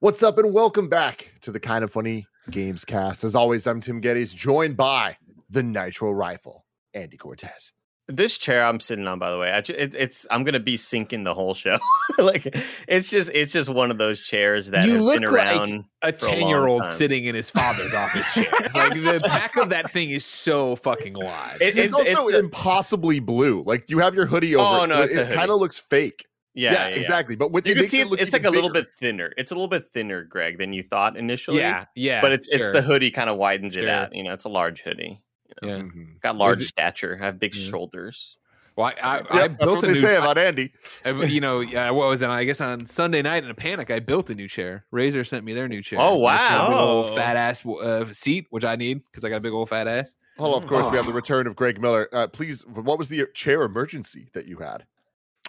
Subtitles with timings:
[0.00, 3.24] What's up, and welcome back to the Kind of Funny Games cast.
[3.24, 5.16] As always, I'm Tim Gettys, joined by
[5.50, 6.64] the Nitro Rifle,
[6.94, 7.72] Andy Cortez.
[8.06, 10.76] This chair I'm sitting on, by the way, I, ju- it, it's I'm gonna be
[10.78, 11.78] sinking the whole show.
[12.18, 15.46] like it's just it's just one of those chairs that You has look been like
[15.46, 15.84] around.
[16.00, 18.44] a a ten year old sitting in his father's office chair.
[18.74, 21.58] Like the back of that thing is so fucking wide.
[21.60, 23.62] It- It's, also a- impossibly blue.
[23.66, 24.78] Like you have your hoodie oh, over.
[24.78, 26.24] Oh, it, no, but it's a it kind of looks fake.
[26.58, 27.36] Yeah, Yeah, yeah, exactly.
[27.36, 29.32] But with You can see it it's, look it's like a even little bit thinner.
[29.36, 31.58] It's a little bit thinner, Greg, than you thought initially.
[31.58, 32.20] yeah, yeah.
[32.20, 34.14] but it's it's the hoodie kind of widens it out.
[34.14, 35.20] You know, it's a large hoodie.
[35.62, 35.78] Yeah.
[35.78, 36.20] Mhm.
[36.20, 37.18] Got large it- stature.
[37.20, 37.70] I have big Yeah.
[37.70, 38.36] shoulders.
[38.76, 40.00] Well, I, I, Yep, I that's built what a they new.
[40.00, 40.72] say about Andy.
[41.04, 42.28] I, you know, yeah, what was it?
[42.30, 44.84] I guess on Sunday night in a panic, I built a new chair.
[44.94, 45.98] Razer sent me their new chair.
[46.00, 46.80] Oh, It's got a big wow.
[46.80, 49.88] old fat ass uh, seat, which I need because I got a big old fat
[49.88, 50.16] ass.
[50.38, 51.14] Hold on, of course, we have the Oh.
[51.16, 52.08] return of Greg Miller.
[52.12, 54.84] Uh, please, what was the chair emergency that you had?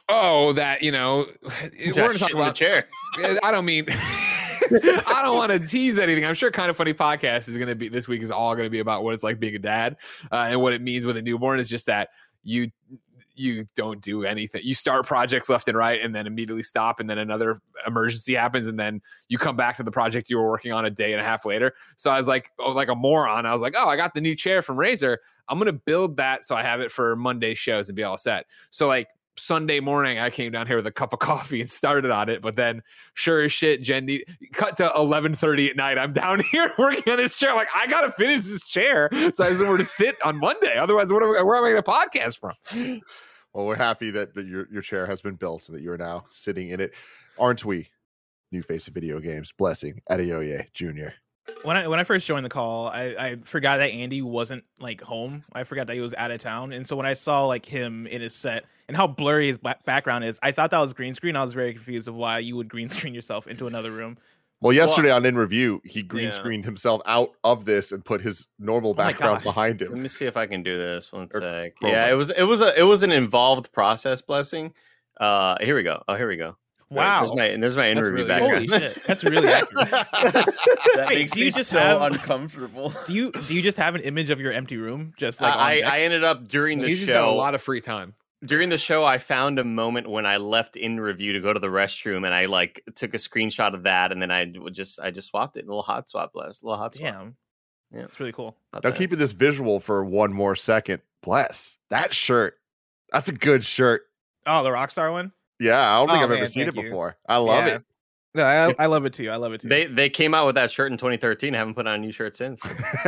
[0.09, 2.55] Oh, that you know, we're going to talk about.
[2.55, 2.88] chair.
[3.43, 3.85] I don't mean.
[4.71, 6.26] I don't want to tease anything.
[6.26, 8.65] I'm sure kind of funny podcast is going to be this week is all going
[8.65, 9.98] to be about what it's like being a dad
[10.32, 11.60] uh, and what it means with a newborn.
[11.60, 12.10] Is just that
[12.43, 12.71] you
[13.35, 14.62] you don't do anything.
[14.63, 18.68] You start projects left and right, and then immediately stop, and then another emergency happens,
[18.68, 21.21] and then you come back to the project you were working on a day and
[21.21, 21.74] a half later.
[21.96, 23.46] So I was like, oh, like a moron.
[23.46, 25.18] I was like, oh, I got the new chair from Razer.
[25.48, 28.46] I'm gonna build that so I have it for Monday shows and be all set.
[28.71, 29.07] So like
[29.40, 32.41] Sunday morning, I came down here with a cup of coffee and started on it.
[32.41, 32.82] But then,
[33.13, 35.98] sure as shit, Jen need, cut to eleven thirty at night.
[35.98, 37.54] I'm down here working on this chair.
[37.55, 40.76] Like I gotta finish this chair, so I was somewhere to sit on Monday.
[40.77, 43.01] Otherwise, what where am I going to podcast from?
[43.51, 46.26] Well, we're happy that, that your, your chair has been built and that you're now
[46.29, 46.93] sitting in it.
[47.40, 47.90] Aren't we?
[48.51, 49.51] New face of video games.
[49.51, 51.09] Blessing Adeoye Jr.
[51.63, 55.01] when I when I first joined the call, I, I forgot that Andy wasn't like
[55.01, 55.43] home.
[55.54, 58.07] I forgot that he was out of town, and so when I saw like him
[58.07, 61.13] in his set and how blurry his ba- background is, I thought that was green
[61.13, 61.35] screen.
[61.35, 64.18] I was very confused of why you would green screen yourself into another room.
[64.62, 66.30] Well, yesterday on in review, he green Yeah.
[66.31, 69.44] screened himself out of this and put his normal background gosh.
[69.44, 69.94] behind him.
[69.94, 71.14] Let me see if I can do this.
[71.14, 71.80] One Or sec.
[71.80, 71.91] Chroma.
[71.91, 74.22] Yeah, it was it was a it was an involved process.
[74.22, 74.74] Blessing.
[75.19, 76.03] Uh, here we go.
[76.09, 76.58] Oh, here we go.
[76.92, 78.70] Wow, There's my there's my in That's review really background.
[78.70, 79.90] holy shit, that's really accurate.
[79.92, 82.94] That Wait, makes do you me just so have- uncomfortable.
[83.06, 85.60] Do you do you just have an image of your empty room, just like on
[85.60, 85.82] I.
[85.82, 87.36] I ended up during the He's just got a show.
[87.36, 88.16] lot of free time.
[88.44, 91.60] during the show, I found a moment when I left in review to go to
[91.60, 95.00] the restroom, and I like took a screenshot of that, and then I would just
[95.00, 95.66] I just swapped it.
[95.66, 96.62] A little hot swap, bless.
[96.62, 97.14] A little hot swap.
[97.14, 97.36] Damn,
[97.94, 98.02] Yeah.
[98.06, 98.58] it's really cool.
[98.74, 98.98] Not Now, bad.
[98.98, 101.02] keeping this visual for one more second.
[101.22, 102.56] Bless that shirt.
[103.12, 104.04] That's a good shirt.
[104.48, 105.34] Oh, the Rockstar one.
[105.59, 106.84] Yeah, I don't think Oh, I've ever seen it you.
[106.84, 107.18] before.
[107.28, 107.78] I love Yeah.
[108.36, 109.31] No, I, I love it too.
[109.31, 109.68] I love it too.
[109.70, 111.56] They they came out with that shirt in 2013.
[111.56, 112.59] I haven't put on a new shirt since.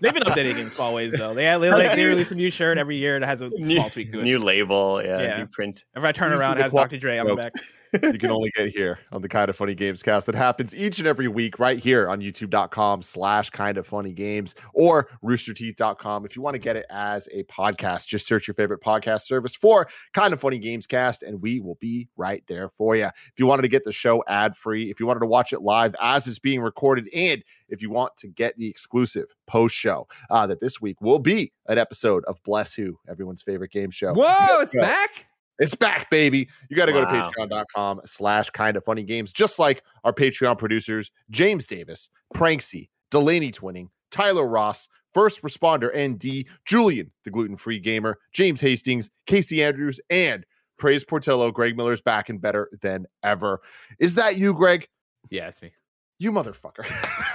[0.00, 1.32] They've been updating in small ways though.
[1.32, 3.88] They they, like, they release a new shirt every year that has a new, small
[3.90, 4.24] tweak to it.
[4.24, 5.38] new label, yeah, Yeah.
[5.38, 5.84] new print.
[5.94, 6.98] if I turn These around, it has Dr.
[6.98, 7.18] Dre.
[7.18, 7.38] I'm Nope.
[7.38, 7.52] back.
[7.92, 10.98] You can only get here on the kind of funny games cast that happens each
[10.98, 16.36] and every week right here on youtube.com slash kind of funny games or roosterteeth.com if
[16.36, 19.88] you want to get it as a podcast just search your favorite podcast service for
[20.12, 23.46] kind of funny games cast and we will be right there for you if you
[23.46, 26.26] wanted to get the show ad free if you wanted to watch it live as
[26.26, 30.60] it's being recorded and if you want to get the exclusive post show uh, that
[30.60, 34.12] this week will be an episode of bless who everyone's favorite game show.
[34.14, 35.27] Whoa, it's back.
[35.58, 36.48] It's back, baby.
[36.68, 37.30] You got to go to Wow.
[37.36, 43.50] patreon.com slash kind of funny games, just like our Patreon producers, James Davis, Pranksy, Delaney
[43.50, 50.00] Twining, Tyler Ross, First Responder ND, Julian, the gluten free gamer, James Hastings, Casey Andrews,
[50.10, 50.44] and
[50.78, 51.50] Praise Portillo.
[51.50, 53.60] Greg Miller's back and better than ever.
[53.98, 54.86] Is that you, Greg?
[55.30, 55.72] Yeah, it's me.
[56.20, 56.84] You motherfucker.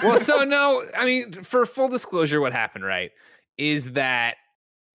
[0.04, 3.12] well, so no, I mean, for full disclosure, what happened, right,
[3.58, 4.38] is that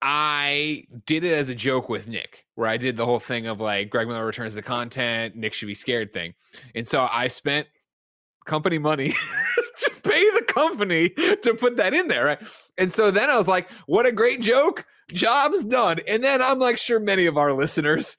[0.09, 3.61] I did it as a joke with Nick, where I did the whole thing of
[3.61, 6.35] like Greg Miller returns the content, Nick should be scared thing.
[6.77, 7.67] And so I spent
[8.45, 9.09] company money
[9.81, 12.39] to pay the company to put that in there, right?
[12.79, 14.87] And so then I was like, what a great joke.
[15.11, 15.99] Job's done.
[16.07, 18.17] And then I'm like, sure, many of our listeners,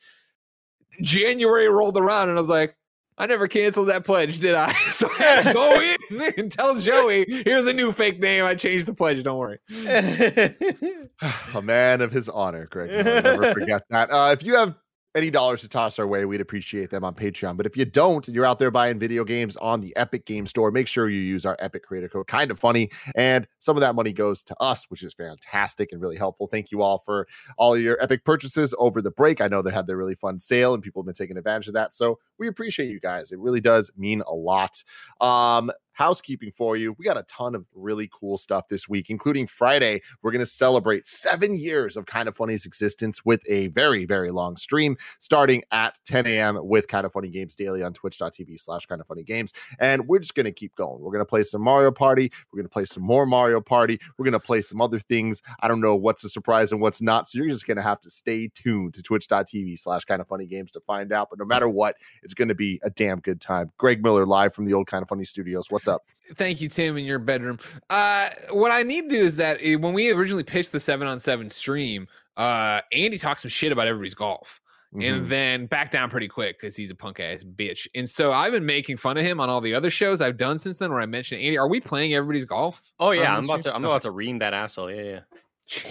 [1.02, 2.76] January rolled around and I was like,
[3.20, 4.74] I never canceled that pledge, did I?
[4.92, 8.46] So I had to go in and tell Joey, here's a new fake name.
[8.46, 9.22] I changed the pledge.
[9.24, 9.60] Don't worry.
[11.54, 12.90] a man of his honor, Greg.
[12.90, 13.22] Miller.
[13.22, 14.10] Never forget that.
[14.10, 14.76] Uh, if you have
[15.18, 17.58] any dollars to toss our way, we'd appreciate them on Patreon.
[17.58, 20.46] But if you don't, and you're out there buying video games on the Epic Game
[20.46, 22.28] Store, make sure you use our Epic Creator Code.
[22.28, 26.00] Kind of funny, and some of that money goes to us, which is fantastic and
[26.00, 26.46] really helpful.
[26.48, 27.28] Thank you all for
[27.58, 29.42] all your Epic purchases over the break.
[29.42, 31.74] I know they had their really fun sale, and people have been taking advantage of
[31.74, 31.96] that.
[31.96, 33.32] So we appreciate you guys.
[33.32, 34.84] It really does mean a lot.
[35.20, 36.96] Um, housekeeping for you.
[37.00, 40.02] We got a ton of really cool stuff this week, including Friday.
[40.22, 44.30] We're going to celebrate seven years of Kind of Funny's existence with a very, very
[44.30, 46.60] long stream starting at 10 a.m.
[46.62, 49.54] with Kind of Funny Games Daily on twitch.tv slash Kind of Funny Games.
[49.80, 51.02] And we're just going to keep going.
[51.02, 52.32] We're going to play some Mario Party.
[52.52, 54.00] We're going to play some more Mario Party.
[54.20, 55.42] We're going to play some other things.
[55.62, 57.28] I don't know what's a surprise and what's not.
[57.28, 60.46] So you're just going to have to stay tuned to twitch.tv slash Kind of Funny
[60.46, 61.32] Games to find out.
[61.32, 63.72] But no matter what, it's going to be a damn good time.
[63.78, 65.72] Greg Miller live from the old Kind of Funny studios.
[65.72, 66.04] What's up?
[66.36, 67.58] Thank you, Tim, in your bedroom.
[67.90, 71.08] Uh, what I need to do is that eh, when we originally pitched the seven
[71.08, 74.60] on seven stream, uh, Andy talked some shit about everybody's golf.
[74.94, 75.28] And Mhm.
[75.28, 77.88] then back down pretty quick because he's a punk ass bitch.
[77.94, 80.58] And so I've been making fun of him on all the other shows I've done
[80.60, 81.58] since then where I mentioned Andy.
[81.58, 82.82] Are we playing everybody's golf?
[82.98, 83.76] Oh yeah, I'm the about to?
[83.76, 84.90] I'm about to ream that asshole.
[84.90, 85.20] Yeah, yeah.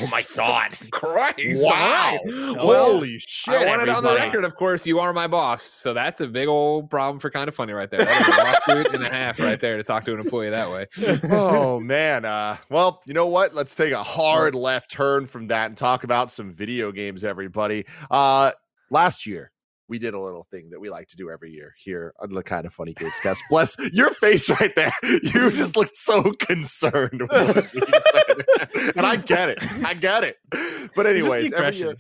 [0.01, 1.37] Oh my god, Christ!
[1.65, 2.19] Wow.
[2.19, 2.57] All right.
[2.57, 3.55] Well, Holy shit.
[3.55, 4.87] I want it on the record, of course.
[4.87, 7.91] You are my boss, so that's a big old problem for kind of funny right
[7.91, 8.05] there.
[8.05, 10.71] That is a lawsuit and a half right there to talk to an employee that
[10.71, 10.87] way.
[11.31, 15.67] oh man uh well you know what let's take a hard left turn from that
[15.67, 18.51] and talk about some video games everybody uh
[18.91, 19.51] last year
[19.89, 22.43] we did a little thing that we like to do every year here on the
[22.43, 27.23] kind of funny games cast bless your face right there you just looked so concerned
[27.23, 27.65] with what
[28.75, 28.93] said.
[28.97, 30.37] and i get it i get it
[30.95, 31.97] but anyways every year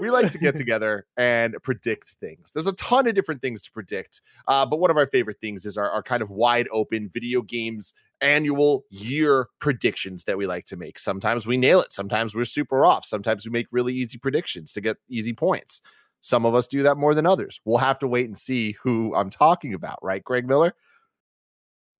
[0.00, 2.50] we like to get together and predict things.
[2.52, 5.66] There's a ton of different things to predict, uh, but one of our favorite things
[5.66, 10.66] is our, our kind of wide open video games annual year predictions that we like
[10.66, 10.98] to make.
[10.98, 14.80] Sometimes we nail it, sometimes we're super off, sometimes we make really easy predictions to
[14.80, 15.82] get easy points.
[16.20, 17.60] Some of us do that more than others.
[17.64, 20.74] We'll have to wait and see who I'm talking about, right, Greg Miller?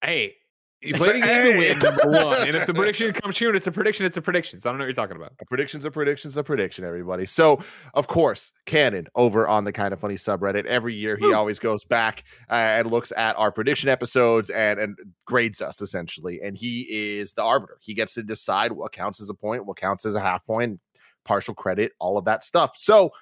[0.02, 0.34] Hey,
[0.82, 1.52] you play the game Hey.
[1.52, 2.46] to win, number one.
[2.48, 4.60] And if the prediction comes true and it's a prediction, it's a prediction.
[4.60, 5.32] So I don't know what you're talking about.
[5.40, 7.26] A prediction's a prediction's a prediction, everybody.
[7.26, 7.62] So,
[7.94, 11.84] of course, Cannon over on the Kind of Funny subreddit every year he always goes
[11.84, 14.96] back uh, and looks at our prediction episodes and and
[15.26, 16.40] grades us essentially.
[16.42, 16.80] And he
[17.18, 17.76] is the arbiter.
[17.80, 20.80] He gets to decide what counts as a point, what counts as a half point,
[21.24, 22.72] partial credit, all of that stuff.
[22.76, 23.12] So.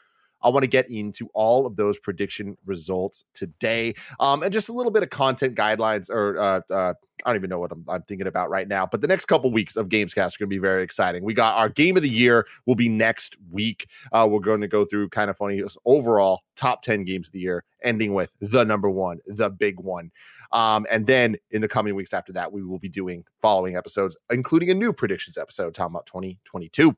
[0.43, 4.73] I want to get into all of those prediction results today, um, and just a
[4.73, 6.95] little bit of content guidelines, or uh, uh,
[7.25, 8.87] I don't even know what I'm, I'm thinking about right now.
[8.87, 11.25] But the next couple weeks of Gamescast are going to be very exciting.
[11.25, 13.89] We got our game of the year will be next week.
[14.13, 17.41] Uh, we're going to go through kind of funny overall top 10 games of the
[17.41, 20.11] year, ending with the number one, the big one.
[20.53, 24.17] Um, and then in the coming weeks after that, we will be doing following episodes,
[24.31, 26.97] including a new predictions episode talking about 2022.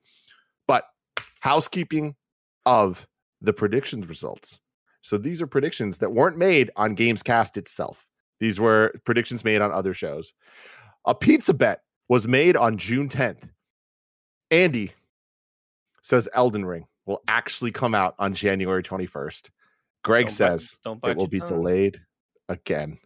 [0.67, 0.85] But
[1.41, 2.15] housekeeping
[2.67, 3.07] of
[3.41, 4.61] the predictions results.
[5.03, 8.07] So these are predictions that weren't made on Gamescast itself.
[8.39, 10.33] These were predictions made on other shows.
[11.07, 13.49] A pizza bet was made on June 10th.
[14.51, 14.93] Andy
[16.03, 19.49] says Elden Ring will actually come out on January 21st.
[20.03, 21.49] Greg Don't bite- says don't bite it will be tongue.
[21.49, 22.01] delayed
[22.49, 22.99] again.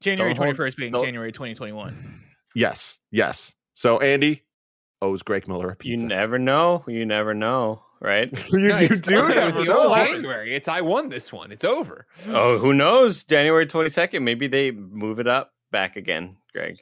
[0.00, 2.22] January Don't hold- 21st being don't- January 2021.
[2.54, 3.52] Yes, yes.
[3.74, 4.42] So Andy
[5.02, 6.02] owes Greg Miller a pizza.
[6.02, 6.84] You never know.
[6.88, 8.30] You never know, right?
[8.52, 9.94] you, No, you do still- never it's know.
[9.94, 10.54] January.
[10.54, 11.52] It's I won this one.
[11.52, 12.06] It's over.
[12.28, 13.24] oh, who knows?
[13.36, 14.22] January 22nd.
[14.22, 16.76] Maybe they move it up back again, Greg.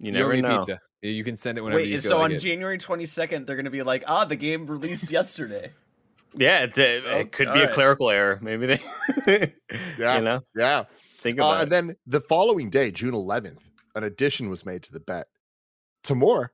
[0.00, 0.58] You You never me know.
[0.58, 0.80] pizza.
[1.02, 2.38] You can send it whenever you Wait, feel so like on it.
[2.38, 5.70] January 22nd, they're going to be like, ah, the game released yesterday.
[6.34, 8.38] Yeah, it, it Oh, could be all a clerical error.
[8.42, 8.80] Maybe they,
[9.98, 10.16] Yeah.
[10.16, 10.84] you know, Yeah.
[11.20, 13.60] think Uh, about and then the following day, June 11th,
[13.94, 15.26] an addition was made to the bet.
[16.02, 16.52] Tamoor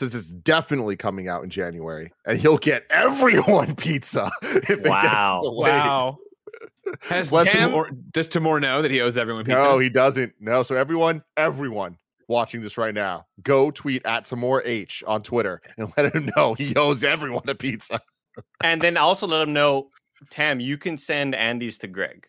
[0.00, 5.32] says it's definitely coming out in January, and he'll get everyone pizza if it Wow.
[5.34, 5.72] gets delayed.
[5.72, 6.18] Wow.
[7.02, 7.70] Has Bless him.
[7.70, 9.62] Tamoor, does Tamoor know that he owes everyone pizza?
[9.62, 10.32] No, he doesn't.
[10.40, 10.62] No.
[10.64, 15.92] So everyone, everyone watching this right now, go tweet at Tamoor H on Twitter and
[15.96, 18.00] let him know he owes everyone a pizza.
[18.64, 19.90] and then also let him know,
[20.30, 22.26] Tam, you can send Andy's to Greg.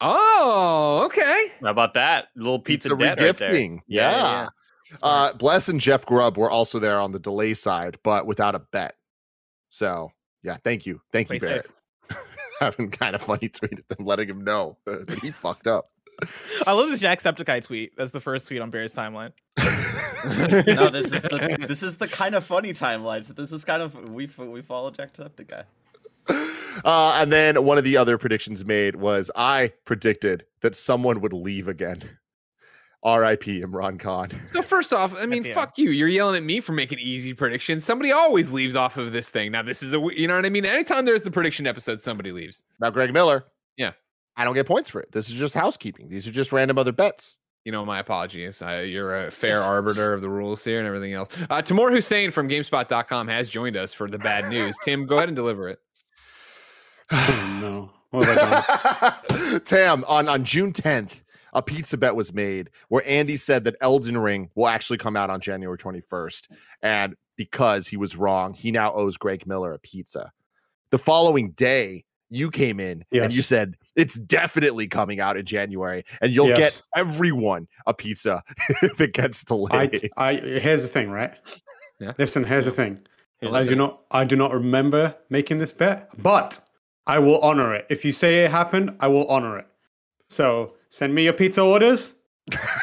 [0.00, 1.52] oh, okay.
[1.62, 2.26] How about that?
[2.36, 3.52] little pizza, Pizza debt right there.
[3.52, 3.78] regifting.
[3.86, 4.48] Yeah.
[5.02, 8.60] Uh, Bless and Jeff Grubb were also there on the delay side, but without a
[8.60, 8.96] bet.
[9.70, 11.70] So yeah, thank you, thank Play you, Barrett.
[12.60, 15.86] Having kind of funny tweeted them, letting him know that he fucked up.
[16.66, 17.96] I love this Jacksepticeye tweet.
[17.96, 19.32] That's the first tweet on Bear's timeline.
[19.58, 23.24] no, this is the this is the kind of funny timeline.
[23.24, 25.64] So this is kind of we f- we follow Jacksepticeye.
[26.84, 31.32] Uh, and then one of the other predictions made was I predicted that someone would
[31.32, 32.18] leave again.
[33.04, 33.62] R.I.P.
[33.62, 34.28] Imran Khan.
[34.46, 35.90] So first off, I mean, fuck you.
[35.90, 37.84] You're yelling at me for making easy predictions.
[37.84, 39.50] Somebody always leaves off of this thing.
[39.50, 40.64] Now this is a, you know what I mean.
[40.64, 42.62] Anytime there's the prediction episode, somebody leaves.
[42.80, 43.44] Now, Greg Miller.
[43.76, 43.92] Yeah.
[44.36, 45.10] I don't get points for it.
[45.12, 46.08] This is just housekeeping.
[46.08, 47.36] These are just random other bets.
[47.64, 48.62] You know, my apologies.
[48.62, 51.28] I, you're a fair arbiter of the rules here and everything else.
[51.50, 54.76] Uh, Tamoor Hussain from GameSpot.com has joined us for the bad news.
[54.84, 55.78] Tim, go ahead and deliver it.
[57.14, 57.90] Oh, no.
[58.10, 59.60] What have I done?
[59.64, 64.18] Tam, on, on June 10th, a pizza bet was made where Andy said that Elden
[64.18, 66.48] Ring will actually come out on January 21st.
[66.82, 70.32] And because he was wrong, he now owes Greg Miller a pizza.
[70.90, 76.02] The following day, you came in and you said it's definitely coming out in January,
[76.22, 76.58] and you'll Yes.
[76.58, 78.42] get everyone a pizza
[78.82, 80.10] if it gets I, delayed.
[80.16, 81.34] I here's the thing, right?
[82.00, 82.12] Yeah.
[82.18, 83.00] Listen, here's the thing.
[83.38, 83.78] Here's I the do thing.
[83.78, 86.58] not I do not remember making this bet, but
[87.06, 87.86] I will honor it.
[87.90, 89.66] If you say it happened, I will honor it.
[90.30, 92.14] So send me your pizza orders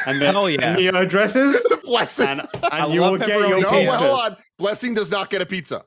[0.05, 0.75] and then Hell send yeah.
[0.75, 2.27] me your addresses Blessing.
[2.27, 3.87] and, and you will get your no, pizzas.
[3.87, 4.37] well, hold on.
[4.57, 5.85] Blessing does not get a pizza.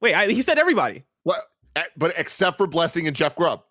[0.00, 1.04] Wait, I, he said everybody.
[1.24, 1.40] What?
[1.96, 3.62] But except for Blessing and Jeff Grubb.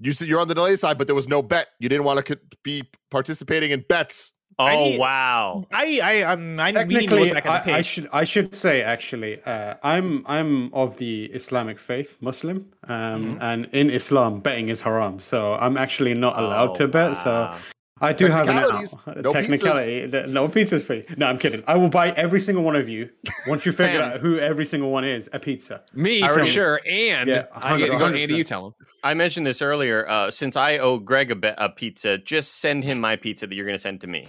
[0.00, 1.68] You said you're on the delay side, but there was no bet.
[1.80, 4.32] You didn't want to be participating in bets.
[4.60, 5.64] Oh I need- wow.
[5.72, 8.24] I I I'm, I need to Technically, look back at the I, I should I
[8.24, 13.38] should say actually, uh, I'm I'm of the Islamic faith, Muslim, um, Mm-hmm.
[13.40, 15.20] and in Islam, betting is haram.
[15.20, 17.16] So I'm actually not allowed Oh, to bet.
[17.18, 17.56] So wow.
[18.00, 18.84] I do have an out.
[19.22, 20.06] No technicality.
[20.06, 21.04] that- No pizza's free.
[21.16, 21.62] No, I'm kidding.
[21.66, 23.10] I will buy every single one of you
[23.46, 25.28] once you figure out who every single one is.
[25.32, 25.82] A pizza.
[25.94, 26.80] Me I for already- sure.
[26.88, 28.22] And Yeah, I get to go, 100%.
[28.22, 28.74] Andy, you tell him.
[29.02, 30.08] I mentioned this earlier.
[30.08, 33.54] Uh, since I owe Greg a, be- a pizza, just send him my pizza that
[33.54, 34.26] you're going to send to me.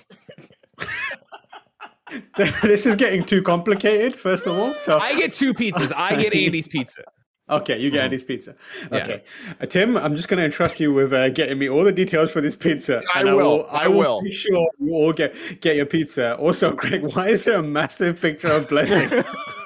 [2.37, 4.13] this is getting too complicated.
[4.15, 5.93] First of all, so I get two pizzas.
[5.95, 7.03] I get Andy's pizza.
[7.49, 8.55] Okay, you get Andy's pizza.
[8.91, 8.97] Yeah.
[8.99, 9.23] Okay,
[9.59, 12.31] uh, Tim, I'm just going to entrust you with uh, getting me all the details
[12.31, 13.01] for this pizza.
[13.13, 13.67] I and will, I will.
[13.71, 13.97] I will.
[13.97, 14.21] will.
[14.21, 16.37] Make sure you all get get your pizza.
[16.37, 19.23] Also, Greg, why is there a massive picture of Blessing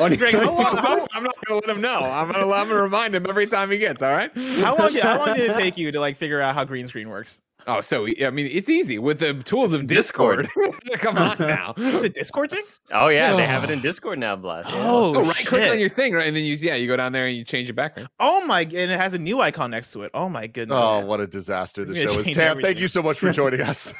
[0.00, 0.86] on his Greg, how long- pizza?
[0.88, 2.00] how- I'm not going to let him know.
[2.00, 4.02] I'm going to I'm gonna remind him every time he gets.
[4.02, 4.30] All right.
[4.36, 4.92] How long?
[4.92, 7.40] Did, how long did it take you to like figure out how green screen works?
[7.66, 10.48] Oh, so I mean, it's easy with the tools of Discord.
[10.98, 11.74] Come on now.
[11.76, 12.62] It's a Discord thing.
[12.92, 14.70] Oh yeah, they have it in Discord now, Blast.
[14.70, 14.76] Yeah.
[14.86, 17.10] Oh, Oh, right click on your thing, right, and then you yeah, you go down
[17.12, 18.08] there and you change your background.
[18.20, 18.60] Oh my!
[18.60, 20.12] And it has a new icon next to it.
[20.14, 20.78] Oh my goodness.
[20.80, 22.24] Oh, what a disaster the show is.
[22.26, 23.92] change Tam, thank you so much for joining us.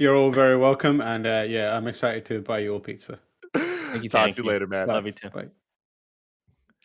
[0.00, 3.18] You're all very welcome, and uh, yeah, I'm excited to buy you all pizza.
[3.94, 4.52] Thank you, Talk thank to you you.
[4.52, 4.88] later, man.
[4.88, 5.30] Love you too.
[5.30, 5.46] Bye.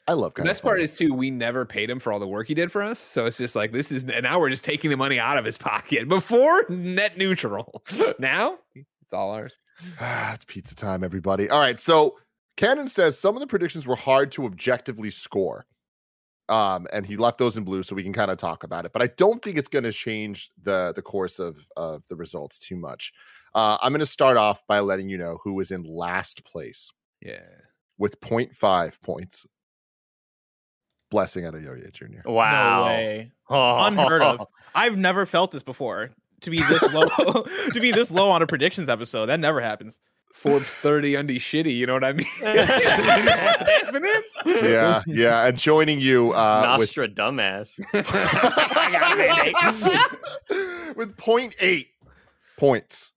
[0.07, 2.27] I love The kind best part is too, we never paid him for all the
[2.27, 2.99] work he did for us.
[2.99, 5.45] So it's just like this is and now we're just taking the money out of
[5.45, 6.07] his pocket.
[6.09, 7.83] Before net neutral.
[8.19, 9.57] now it's all ours.
[9.99, 11.49] Ah, it's pizza time, everybody.
[11.49, 11.79] All right.
[11.79, 12.17] So
[12.57, 15.65] Cannon says some of the predictions were hard to objectively score.
[16.47, 18.93] Um, and he left those in blue so we can kind of talk about it.
[18.93, 22.57] But I don't think it's going to change the the course of of the results
[22.57, 23.13] too much.
[23.53, 26.91] Uh, I'm going to start off by letting you know who was in last place
[27.21, 27.41] Yeah.
[27.97, 29.45] with 0.5 points.
[31.11, 32.21] Blessing out of Yo-Yo Jr.
[32.29, 32.81] Wow.
[32.81, 33.31] No way.
[33.51, 33.83] Oh.
[33.85, 34.45] Unheard of.
[34.75, 36.11] I've never felt this before.
[36.41, 37.07] To be this low,
[37.71, 39.99] to be this low on a predictions episode, that never happens.
[40.35, 42.27] Forbes 30 undie shitty, you know what I mean?
[42.39, 44.21] What's happening?
[44.45, 45.47] Yeah, yeah.
[45.47, 47.79] And joining you uh, with Nostra dumbass.
[50.95, 51.87] with 0.8
[52.57, 53.13] points.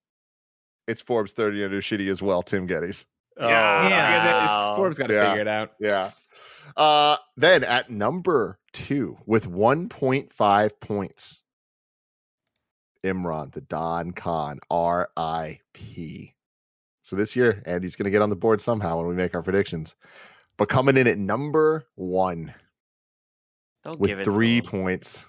[0.88, 3.04] It's Forbes 30 under shitty as well, Tim Gettys.
[3.38, 4.46] Oh, Yeah, Yeah.
[4.46, 4.76] wow.
[4.76, 5.30] Forbes got to Yeah.
[5.30, 5.72] figure it out.
[5.80, 6.10] Yeah.
[6.76, 11.42] Uh then at number two with 1.5 points.
[13.04, 16.34] Imran, the Don Khan, R.I.P.
[17.02, 19.96] So this year, Andy's gonna get on the board somehow when we make our predictions.
[20.56, 22.54] But coming in at number one
[23.84, 25.24] Don't with give it three points.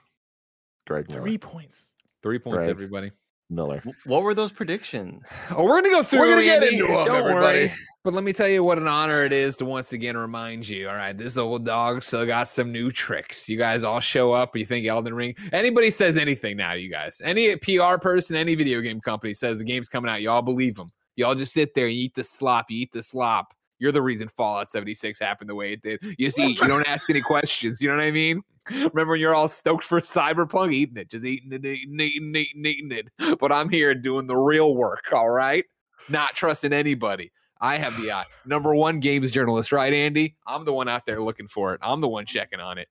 [0.86, 1.22] Greg Miller.
[1.22, 1.92] Three points.
[2.22, 2.70] Three points, Right.
[2.70, 3.12] everybody.
[3.50, 3.82] Miller.
[4.06, 5.28] What were those predictions?
[5.52, 6.20] Oh, we're gonna go through.
[6.22, 6.76] We're gonna get Andy.
[6.80, 7.60] into 'em, Don't everybody.
[7.68, 7.74] worry.
[8.04, 10.90] But let me tell you what an honor it is to once again remind you.
[10.90, 13.48] All right, this old dog still got some new tricks.
[13.48, 14.58] You guys all show up.
[14.58, 15.36] You think Elden Ring?
[15.54, 16.74] Anybody says anything now?
[16.74, 17.22] You guys?
[17.24, 20.90] Any PR person, any video game company says the game's coming out, y'all believe them.
[21.16, 22.66] Y'all just sit there and eat the slop.
[22.70, 23.54] You eat the slop.
[23.80, 26.00] You're the reason Fallout 76 happened the way it did.
[26.18, 26.50] You see.
[26.50, 27.80] You don't ask any questions.
[27.80, 28.42] You know what I mean?
[28.70, 32.66] Remember when you're all stoked for Cyberpunk, eating it, just eating it, eating, eating, eating,
[32.66, 33.40] eating it.
[33.40, 35.06] But I'm here doing the real work.
[35.14, 35.64] All right,
[36.10, 37.32] not trusting anybody.
[37.64, 38.26] I have the eye.
[38.46, 40.36] Number one games journalist, right, Andy?
[40.46, 41.80] I'm the one out there looking for it.
[41.82, 42.90] I'm the one checking on it.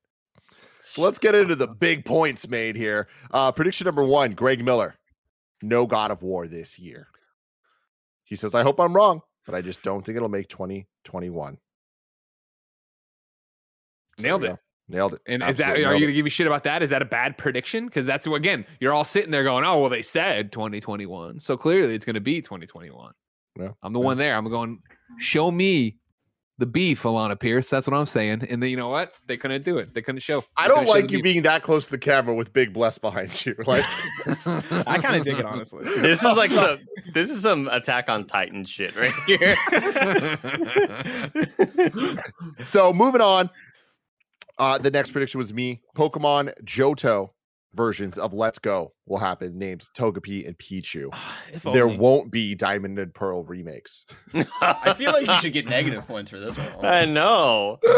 [0.83, 3.09] So let's get into the big points made here.
[3.31, 4.97] Uh, prediction number one Greg Miller,
[5.63, 7.09] no God of War this year.
[8.25, 11.59] He says, I hope I'm wrong, but I just don't think it'll make 2021.
[14.19, 14.59] Nailed it.
[14.89, 15.21] Nailed it.
[15.27, 16.83] And is that are you gonna give me shit about that?
[16.83, 17.87] Is that a bad prediction?
[17.87, 21.95] Because that's again, you're all sitting there going, "Oh, well, they said 2021, so clearly
[21.95, 23.13] it's going to be 2021."
[23.59, 23.71] Yeah.
[23.83, 24.35] I'm the one there.
[24.37, 24.81] I'm going,
[25.19, 25.97] show me
[26.59, 27.69] the beef, Alana Pierce.
[27.69, 28.47] That's what I'm saying.
[28.49, 29.19] And then you know what?
[29.27, 29.95] They couldn't do it.
[29.95, 30.45] They couldn't show.
[30.57, 31.25] I don't like you beef.
[31.25, 33.57] being that close to the camera with Big Bless behind you.
[33.67, 33.85] Like,
[34.87, 35.85] I kind of dig it honestly.
[35.85, 36.81] This is like some
[37.15, 39.57] this is some Attack on Titan shit right here.
[42.65, 43.51] so moving on.
[44.59, 45.81] Uh, the next prediction was me.
[45.97, 47.31] Pokemon Johto
[47.75, 51.11] versions of Let's Go will happen named Togepi and Pichu.
[51.53, 51.99] If There only.
[51.99, 54.07] won't be Diamond and Pearl remakes.
[54.61, 56.73] I feel like you should get negative points for this one.
[56.83, 57.79] I know.
[57.85, 57.91] hey,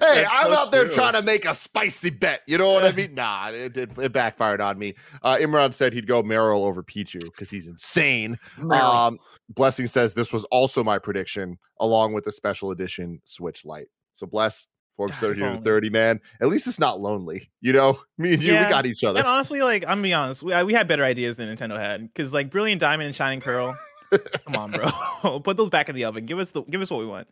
[0.00, 0.92] That's I'm so out there true.
[0.94, 2.42] trying to make a spicy bet.
[2.46, 3.14] You know what I mean?
[3.14, 4.94] Nah, it, did it backfired on me.
[5.22, 8.38] Uh, Imran said he'd go Marill over Pichu because he's insane.
[8.70, 9.18] Um,
[9.50, 13.88] Blessing says this was also my prediction, along with the special edition Switch Lite.
[14.14, 14.66] So bless
[14.96, 16.20] Forbes God, 30 if to 30, man.
[16.40, 17.50] At least it's not lonely.
[17.60, 19.18] You know, me and you, we got each other.
[19.18, 22.02] And honestly, like I'm gonna be honest, we, we had better ideas than Nintendo had
[22.02, 23.76] because like Brilliant Diamond and Shining Pearl.
[24.46, 26.26] come on, bro, put those back in the oven.
[26.26, 27.28] Give us the give us what we want.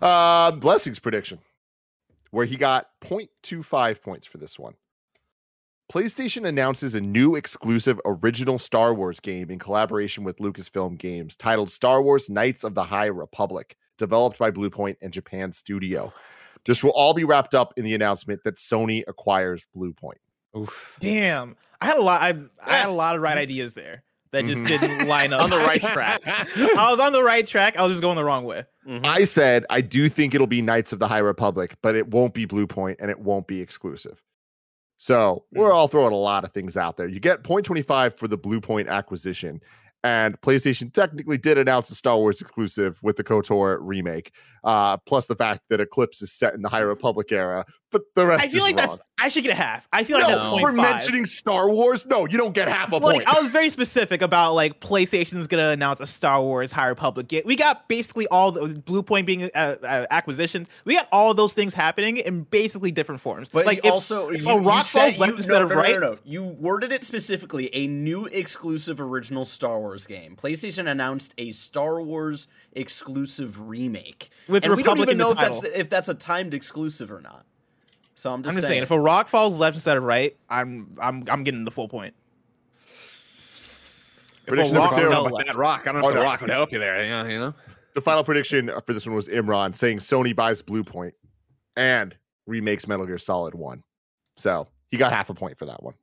[0.00, 1.38] Uh, Blessing's prediction,
[2.30, 4.74] where he got 0.25 points for this one.
[5.92, 11.68] PlayStation announces a new exclusive original Star Wars game in collaboration with Lucasfilm Games titled
[11.68, 16.12] Star Wars Knights of the High Republic, developed by Bluepoint and Japan Studio.
[16.66, 20.18] This will all be wrapped up in the announcement that Sony acquires Bluepoint.
[20.56, 20.96] Oof.
[21.00, 22.20] Damn, I had a lot.
[22.20, 24.02] I, I had a lot of right ideas there
[24.32, 24.68] that just Mhm.
[24.80, 26.20] didn't line up On the right track.
[26.26, 27.76] I was on the right track.
[27.78, 28.64] I was just going the wrong way.
[28.86, 29.04] Mhm.
[29.06, 32.34] I said I do think it'll be Knights of the High Republic, but it won't
[32.34, 34.22] be Blue and it won't be exclusive.
[34.98, 37.08] So we're all throwing a lot of things out there.
[37.08, 39.62] You get 0.25 for the Bluepoint acquisition.
[40.02, 44.32] And PlayStation technically did announce a Star Wars exclusive with the KOTOR remake,
[44.64, 47.66] uh, plus the fact that Eclipse is set in the High Republic era.
[47.90, 48.86] But the rest I feel is like wrong.
[48.86, 49.00] that's.
[49.18, 49.86] I should get a half.
[49.92, 50.92] I feel like that's point we're five.
[50.94, 52.06] mentioning Star Wars.
[52.06, 53.28] No, you don't get half a Like point.
[53.28, 57.42] I was very specific about like PlayStation's gonna announce a Star Wars High Republic.
[57.44, 60.68] We got basically all the Bluepoint being uh, uh, acquisitions.
[60.84, 63.50] We got all those things happening in basically different forms.
[63.50, 65.58] But like if- also if you, a you rock said falls you, left no, instead
[65.58, 65.94] no, of no, right.
[65.94, 70.36] No, no, You worded it specifically a new exclusive original Star Wars game.
[70.36, 75.30] PlayStation announced a Star Wars exclusive remake, With and we don't even in the know
[75.32, 77.44] if that's if that's a timed exclusive or not.
[78.14, 78.72] So I'm just, I'm just saying.
[78.78, 81.88] saying, if a rock falls left instead of right, I'm I'm I'm getting the full
[81.88, 82.14] point.
[82.86, 85.10] If a Prediction rock number two.
[85.12, 86.26] fell left- that rock, I don't know Oh, if the no.
[86.26, 87.04] rock would help you there.
[87.04, 87.54] You know, you know?
[87.94, 91.12] the final prediction for this one was Imran saying Sony buys Bluepoint
[91.76, 92.16] and
[92.46, 93.82] remakes Metal Gear Solid 1.
[94.36, 95.94] So he got half a point for that one.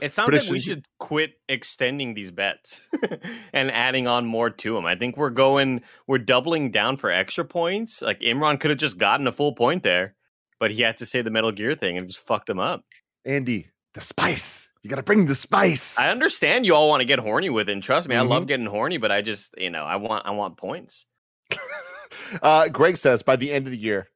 [0.00, 2.86] It sounds like we should quit extending these bets
[3.52, 4.84] and adding on more to them.
[4.84, 8.02] I think we're going, we're doubling down for extra points.
[8.02, 10.14] Like Imran could have just gotten a full point there,
[10.60, 12.84] but he had to say the Metal Gear thing and just fucked him up.
[13.24, 14.68] Andy, the spice.
[14.82, 15.98] You got to bring the spice.
[15.98, 17.72] I understand you all want to get horny with it.
[17.72, 20.30] And trust me, I love getting horny, but I just, you know, I want, I
[20.32, 21.06] want points.
[22.42, 24.08] Uh, Greg says by the end of the year,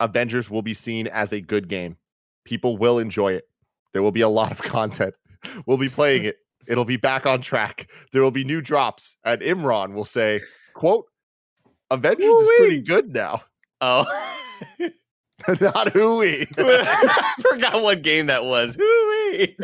[0.00, 1.96] Avengers will be seen as a good game.
[2.44, 3.44] People will enjoy it.
[3.92, 5.14] There will be a lot of content.
[5.66, 6.36] We'll be playing it.
[6.66, 7.90] It'll be back on track.
[8.12, 9.16] There will be new drops.
[9.24, 10.40] And Imran will say,
[10.74, 11.06] quote,
[11.90, 13.42] Avengers is pretty good now.
[13.80, 14.04] Oh,
[15.60, 16.46] Not hooey.
[16.58, 18.76] I forgot what game that was.
[18.78, 19.56] Hooey.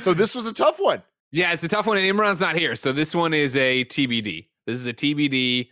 [0.00, 1.02] so this was a tough one.
[1.32, 4.46] Yeah, it's a tough one, and Imran's not here, so this one is a TBD.
[4.66, 5.68] This is a TBD.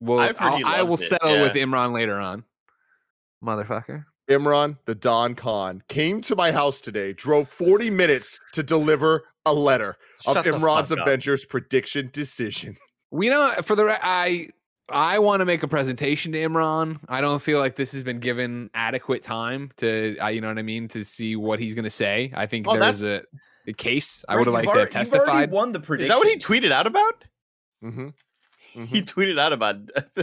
[0.00, 1.42] Well, I've heard I'll- I will loves it, settle yeah.
[1.42, 2.44] with Imran later on.
[3.42, 4.04] Motherfucker.
[4.28, 9.52] Imran, the Don Khan, came to my house today, drove 40 minutes to deliver a
[9.52, 10.98] letter of Shut the Imran's fuck.
[11.00, 12.76] Avengers prediction decision.
[13.10, 14.48] We know for the I
[14.88, 16.98] I want to make a presentation to Imran.
[17.08, 20.58] I don't feel like this has been given adequate time to, uh, you know what
[20.58, 22.32] I mean, to see what he's going to say.
[22.34, 23.22] I think Oh, there's a,
[23.68, 24.24] a case.
[24.28, 25.50] I would have you've liked to have already- you've testified.
[25.52, 26.04] won the prediction.
[26.04, 27.24] Is that what he tweeted out about?
[27.84, 28.08] Mm-hmm.
[28.74, 28.84] Mm-hmm.
[28.86, 29.76] He tweeted out about.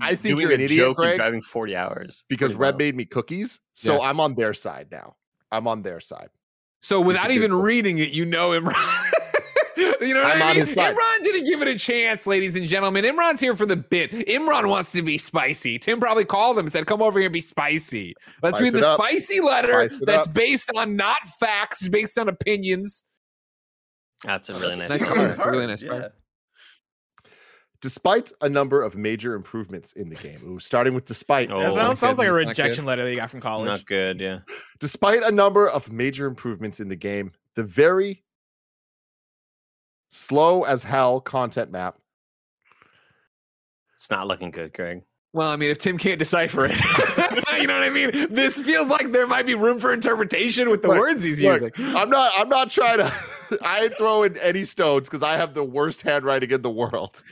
[0.00, 2.70] I think doing you're a an idiot, joke and driving forty hours Because Pretty Red
[2.74, 2.78] wild.
[2.78, 3.60] made me cookies.
[3.74, 4.08] So Yeah.
[4.08, 5.14] I'm on their side now.
[5.52, 6.28] I'm on their side.
[6.82, 7.62] So without even point.
[7.64, 8.64] reading it, you know him.
[9.76, 10.66] you know what I'm I on mean?
[10.66, 10.94] his side.
[10.96, 13.04] Imran didn't give it a chance, ladies and gentlemen.
[13.04, 14.10] Imran's here for the bit.
[14.12, 15.78] Imran wants to be spicy.
[15.78, 18.80] Tim probably called him and said, "Come over here and be spicy." Let's Spice read
[18.82, 19.00] the up.
[19.00, 20.34] spicy letter Spice that's up.
[20.34, 23.04] based on not facts, based on opinions.
[24.24, 24.88] That's a oh, really nice.
[24.90, 25.14] Nice part.
[25.14, 25.30] card.
[25.32, 25.88] It's a really nice yeah.
[25.90, 26.12] card.
[27.82, 31.72] Despite a number of major improvements in the game, ooh, starting with despite, Oh, that
[31.72, 32.62] sounds, sounds like a goodness, not good.
[32.62, 33.66] rejection letter that you got from college.
[33.66, 34.20] Not good.
[34.20, 34.40] Yeah.
[34.80, 38.22] despite a number of major improvements in the game, the very
[40.10, 41.96] slow as hell content map
[43.96, 45.02] It's not looking good, Greg.
[45.32, 46.76] Well, I mean, if Tim can't decipher it,
[47.60, 48.34] you know what I mean.
[48.34, 51.62] This feels like there might be room for interpretation with the Look, words he's look,
[51.78, 51.96] using.
[51.96, 52.32] I'm not.
[52.36, 53.12] I'm not trying to.
[53.62, 57.22] I ain't throwing any stones because I have the worst handwriting in the world.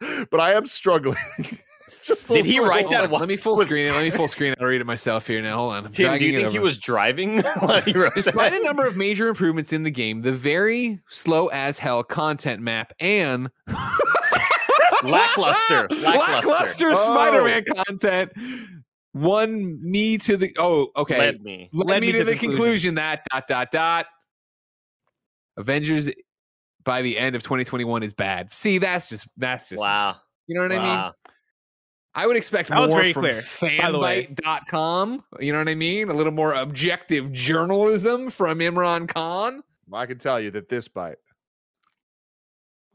[0.30, 1.16] But I am struggling.
[2.02, 3.92] Just Did he write that one Let me full screen it.
[3.92, 4.58] Let me full screen it.
[4.60, 5.56] I'll read it myself here now.
[5.56, 5.86] Hold on.
[5.86, 8.96] I'm Tim, do you think he was driving while he wrote Despite a number of
[8.96, 13.50] major improvements in the game, the very slow as hell content map and
[15.02, 15.88] Lackluster.
[15.88, 15.88] Lackluster.
[15.90, 16.94] lackluster Oh.
[16.94, 18.32] Spider-Man content
[19.16, 20.54] won me to the.
[20.58, 21.18] Oh, okay.
[21.18, 21.68] Led me.
[21.72, 22.96] led, me, to, the conclusion.
[22.96, 24.06] that dot dot dot
[25.56, 26.10] Avengers
[26.86, 28.50] by the end of 2021 is bad.
[28.54, 30.16] See, that's just that's just Wow.
[30.46, 31.12] you know what I mean?
[32.14, 35.24] I would expect That was more very from clear, by the fanbyte.com.
[35.40, 36.08] You know what I mean?
[36.08, 39.62] A little more objective journalism from Imran Khan.
[39.92, 41.18] I can tell you that this bite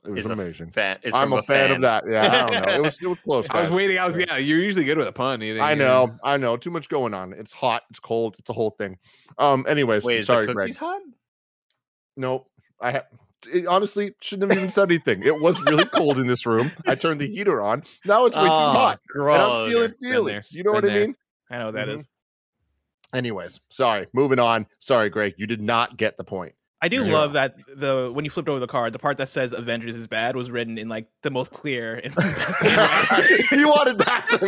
[0.03, 0.71] it was Is a amazing.
[0.71, 2.05] Fan, it's I'm from a fan, of that.
[2.09, 2.73] Yeah, I don't know.
[2.73, 3.47] It was it was close.
[3.51, 3.99] I was waiting.
[3.99, 4.37] I was yeah.
[4.37, 5.41] You're usually good with a pun.
[5.41, 6.57] You I you know, I know.
[6.57, 7.33] Too much going on.
[7.33, 7.83] It's hot.
[7.91, 8.35] It's cold.
[8.39, 8.97] It's a whole thing.
[9.37, 9.63] Um.
[9.69, 10.65] Anyways, Wait, is sorry, the Greg.
[10.69, 11.01] cookies hot?
[12.17, 12.49] Nope.
[12.81, 13.03] I ha-
[13.47, 15.23] it, honestly shouldn't have even said anything.
[15.23, 16.71] It was really cold in this room.
[16.85, 17.83] I turned the heater on.
[18.05, 18.99] Now it's way too Oh, hot.
[19.15, 20.53] And I'm feeling feelings.
[20.53, 21.15] You know Been what I mean?
[21.49, 21.95] I know what that Mhm.
[21.95, 22.07] is.
[23.13, 24.07] Anyways, sorry.
[24.13, 24.67] Moving on.
[24.79, 25.33] Sorry, Greg.
[25.37, 26.55] You did not get the point.
[26.83, 27.15] I do Zero.
[27.15, 30.07] love that the when you flipped over the card, the part that says Avengers is
[30.07, 32.61] bad was written in like the most clear and best
[33.51, 34.39] you wanted that to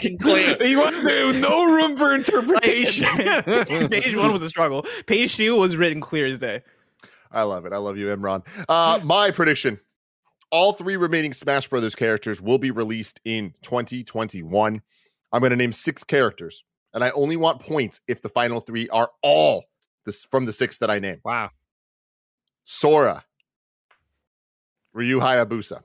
[0.00, 0.62] be clear.
[0.62, 3.04] You wanted to no room for interpretation.
[3.90, 4.86] Page one was a struggle.
[5.06, 6.62] Page two was written clear as day.
[7.34, 7.72] I love it.
[7.72, 8.44] I love you, Imran.
[8.68, 9.80] Uh, my prediction:
[10.50, 14.80] all three remaining Smash Brothers characters will be released in 2021.
[15.32, 18.88] I'm going to name six characters, and I only want points if the final three
[18.88, 19.64] are all
[20.06, 21.20] this from the six that I name.
[21.24, 21.50] wow.
[22.64, 23.24] Sora,
[24.94, 25.82] Ryu Hayabusa,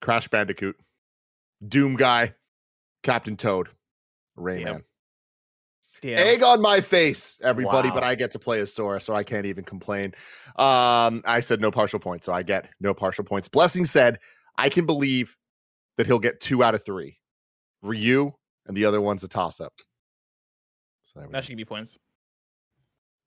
[0.00, 0.76] Crash Bandicoot,
[1.66, 2.34] Doom Guy,
[3.02, 3.68] Captain Toad,
[4.38, 4.64] Rayman.
[4.64, 4.84] Damn.
[6.04, 7.94] Egg on my face, everybody, Wow.
[7.96, 10.14] but I get to play as Sora, so I can't even complain.
[10.56, 13.48] Um, I said no partial points, so I get no partial points.
[13.48, 14.18] Blessing said,
[14.56, 15.36] I can believe
[15.96, 17.18] that he'll get two out of three.
[17.82, 18.32] Ryu,
[18.66, 19.72] and the other one's a toss up.
[21.02, 21.96] So That should give me points.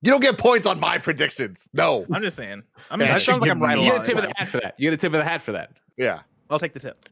[0.02, 1.68] you don't get points on my predictions.
[1.74, 2.06] No.
[2.12, 2.64] I'm just saying.
[2.90, 4.34] I mean, Yeah, that sounds like I'm right a You get a tip of the
[4.38, 4.76] hat for that.
[4.78, 5.72] You get a tip of the hat for that.
[5.98, 6.22] Yeah.
[6.50, 7.10] I'll take the tip.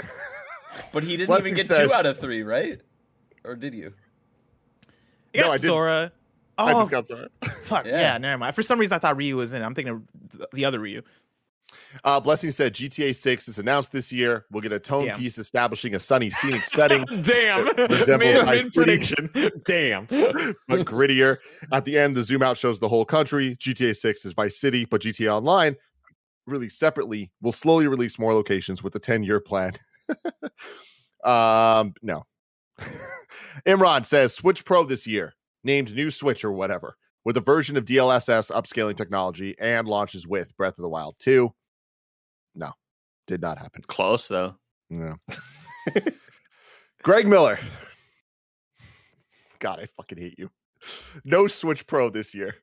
[0.92, 2.80] But he didn't Blessing even get says- two out of three, right?
[3.44, 3.92] Or did you?
[5.34, 5.68] I No, got I didn't.
[5.68, 6.12] Sora.
[6.56, 7.28] I Oh just got Sora.
[7.62, 8.00] fuck Yeah.
[8.00, 8.18] yeah.
[8.18, 8.54] never mind.
[8.54, 9.62] For some reason, I thought Ryu was in.
[9.62, 9.64] it.
[9.64, 9.94] I'm thinking
[10.40, 11.02] of the other Ryu.
[12.04, 14.46] Uh, Blessing said GTA 6 is announced this year.
[14.50, 15.18] We'll get a tone Damn.
[15.20, 17.66] piece establishing a sunny scenic setting, Damn.
[17.88, 18.84] resembles Mid- Vice mid City.
[18.84, 19.30] prediction.
[19.64, 20.06] Damn.
[20.68, 21.38] but grittier.
[21.72, 23.56] At the end, the zoom out shows the whole country.
[23.56, 25.76] GTA 6 is Vice City, but GTA Online,
[26.46, 29.72] released separately, will slowly release more locations with a 10 year plan.
[31.24, 32.24] um, no.
[33.66, 37.84] Imran says Switch Pro this year, named new Switch or whatever, with a version of
[37.84, 41.52] DLSS upscaling technology and launches with Breath of the Wild 2.
[42.54, 42.72] No,
[43.26, 43.82] did not happen.
[43.86, 44.56] Close though.
[44.90, 45.16] No.
[47.02, 47.58] Greg Miller.
[49.58, 50.50] God, I fucking hate you.
[51.24, 52.56] No Switch Pro this year.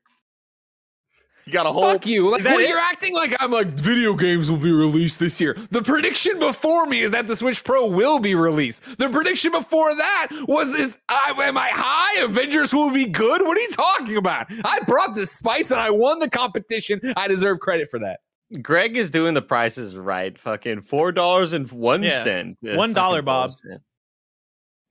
[1.44, 2.30] You got a whole Fuck you.
[2.30, 2.68] Like, that what, it?
[2.68, 5.56] you're acting like I'm like, video games will be released this year.
[5.70, 8.82] The prediction before me is that the Switch Pro will be released.
[8.98, 12.22] The prediction before that was, is, I, am I high?
[12.22, 13.42] Avengers will be good?
[13.42, 14.46] What are you talking about?
[14.64, 17.00] I brought this spice and I won the competition.
[17.16, 18.20] I deserve credit for that.
[18.60, 20.38] Greg is doing the prices right.
[20.38, 22.44] Fucking four dollars and one Yeah.
[22.60, 23.50] Yeah, One dollar, Bob.
[23.62, 23.80] bullshit.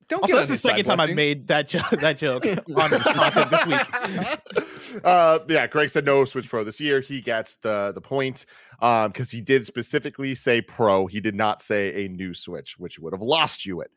[0.09, 1.89] Don't Also, get that's the second time I've made that joke.
[1.91, 4.65] That joke on content this week.
[5.04, 7.01] uh yeah greg said no switch pro this year.
[7.01, 8.45] He gets the the point
[8.80, 11.08] um because he did specifically say pro.
[11.08, 13.91] He did not say a new switch which would have lost you it.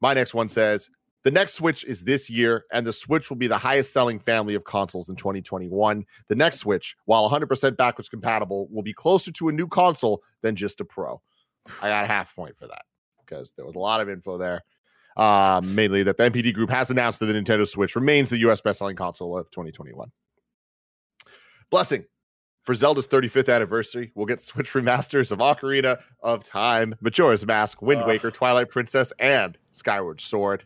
[0.00, 0.88] My next one says
[1.22, 4.54] the next switch is this year and the switch will be the highest selling family
[4.54, 9.48] of consoles in 2021 the next switch while 100% backwards compatible will be closer to
[9.48, 11.20] a new console than just a pro.
[11.82, 12.82] I got a half point for that
[13.24, 14.62] because there was a lot of info there
[15.16, 18.60] um, mainly that the NPD group has announced that the Nintendo Switch remains the US
[18.60, 20.10] best-selling console of 2021.
[21.70, 22.04] Blessing
[22.62, 28.04] for Zelda's 35th anniversary, we'll get Switch remasters of Ocarina of Time, Majora's Mask, Wind.
[28.06, 30.64] Waker, Twilight Princess, and Skyward Sword.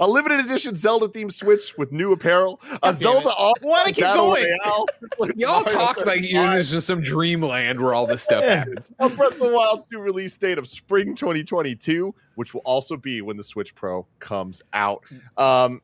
[0.00, 3.38] A limited edition Zelda themed Switch with new apparel, a damn Zelda it.
[3.38, 4.56] off Wanna keep going.
[5.36, 8.92] Y'all talk like yours is just some dreamland where all this stuff happens.
[8.98, 13.22] a Breath of the Wild 2 release date of spring 2022, which will also be
[13.22, 15.04] when the Switch Pro comes out.
[15.36, 15.82] Um,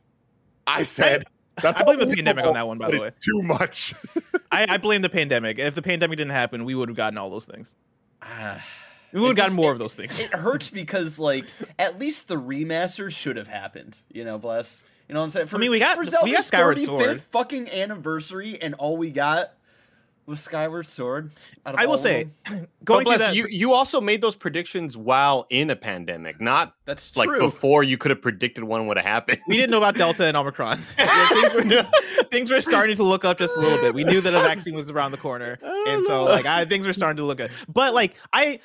[0.67, 1.25] I said
[1.63, 3.11] that's I blame the pandemic on that one, by the way.
[3.21, 3.95] Too much.
[4.51, 5.59] I, I blame the pandemic.
[5.59, 7.75] If the pandemic didn't happen, we would have gotten all those things.
[9.17, 10.21] We would have gotten more it- of those things.
[10.21, 11.47] It hurts because like
[11.79, 13.99] at least the remaster should have happened.
[14.13, 14.83] You know, bless.
[15.09, 15.47] You know what I'm saying?
[15.47, 17.23] For, mean, we got- for we got Skyward 35th Sword.
[17.31, 19.53] fucking anniversary, and all we got
[20.27, 21.31] was Skyward Sword.
[21.65, 22.67] out of I will say, them.
[22.81, 26.75] But going bless, that, you you also made those predictions while in a pandemic, not
[26.85, 27.39] that's like true.
[27.41, 29.39] before you could have predicted one would have happened.
[29.49, 30.81] we didn't know about Delta and Omicron.
[30.99, 31.87] Yeah, things, were,
[32.31, 33.95] things were starting to look up just a little bit.
[33.95, 36.93] We knew that a vaccine was around the corner, and so like I, things were
[36.93, 37.51] starting to look good.
[37.69, 38.59] But like I,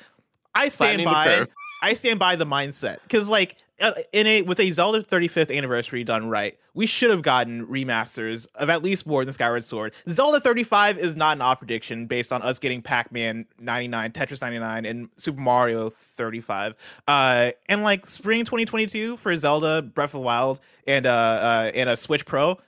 [0.54, 1.46] I stand by.
[1.82, 6.04] I stand by the mindset because like uh, in a with a Zelda 35th anniversary
[6.04, 9.92] done right, we should have gotten remasters of at least more than Skyward Sword.
[10.08, 14.86] Zelda 35 is not an off prediction based on us getting Pac-Man 99, Tetris 99,
[14.86, 16.74] and Super Mario 35.
[17.08, 21.90] Uh, and like spring 2022 for Zelda Breath of the Wild and uh, uh and
[21.90, 22.58] a Switch Pro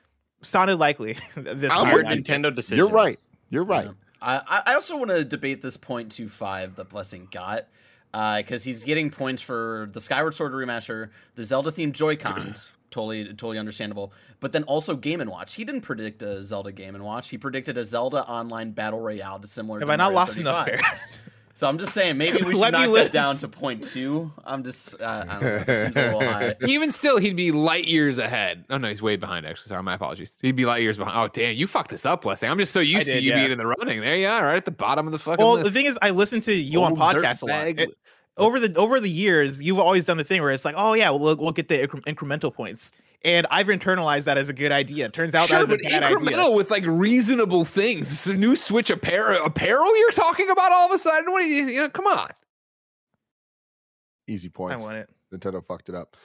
[0.42, 1.16] sounded likely.
[1.36, 2.06] this I'm Weird.
[2.06, 2.78] Nintendo decision.
[2.78, 3.18] You're right.
[3.50, 3.86] You're right.
[3.86, 3.92] Yeah.
[4.24, 7.66] I, I- also want to debate this point two five that Blessing got
[8.12, 12.72] uh, because he's getting points for the Skyward Sword remaster, the Zelda themed Joy Cons.
[12.90, 14.12] Totally, totally understandable.
[14.38, 15.54] But then also Game and Watch.
[15.56, 17.28] He didn't predict a Zelda Game and Watch.
[17.28, 19.80] He predicted a Zelda Online Battle Royale similar.
[19.80, 20.80] Have to I not Mario lost enough 35.
[20.80, 21.00] there?
[21.56, 24.32] So I'm just saying, maybe we should Let knock that down to point two.
[24.44, 25.58] I'm just, uh, I don't know.
[25.60, 26.56] This seems a little high.
[26.66, 28.64] Even still, he'd be light years ahead.
[28.70, 29.46] Oh no, he's way behind.
[29.46, 30.32] Actually, sorry, my apologies.
[30.42, 31.16] He'd be light years behind.
[31.16, 32.50] Oh damn, you fucked this up, Blessing.
[32.50, 33.38] I'm just so used I to you yeah.
[33.38, 34.00] being in the running.
[34.00, 35.64] There you are, right at the bottom of the fucking Well, list.
[35.66, 37.66] the thing is, I listen to you on podcasts a lot.
[37.68, 37.94] It-
[38.36, 41.10] over the over the years, you've always done the thing where it's like, oh yeah,
[41.10, 42.90] we'll we'll get the incre- incremental points,
[43.24, 45.08] and I've internalized that as a good idea.
[45.08, 46.50] Turns out sure, that is a but bad incremental idea.
[46.50, 48.10] with like reasonable things.
[48.10, 49.44] It's a new Switch apparel.
[49.44, 51.32] Apparel you're talking about all of a sudden?
[51.32, 51.42] What?
[51.42, 52.28] Are you, you know, come on.
[54.28, 54.72] Easy points.
[54.72, 54.84] I points.
[54.84, 55.10] want it.
[55.32, 56.16] Nintendo fucked it up.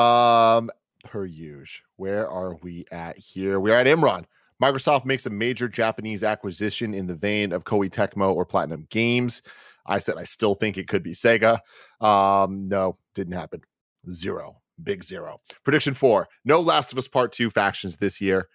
[0.00, 0.70] Um,
[1.04, 1.84] per usual.
[1.96, 3.60] Where are we at here?
[3.60, 4.24] We're at Imran.
[4.62, 9.42] Microsoft makes a major Japanese acquisition in the vein of Koei Tecmo or Platinum Games.
[9.86, 11.60] I said I still think it could be Sega.
[12.00, 13.62] Um, no, didn't happen.
[14.10, 14.60] Zero.
[14.82, 15.40] Big zero.
[15.64, 16.28] Prediction four.
[16.44, 18.48] No Last of Us Part 2 factions this year.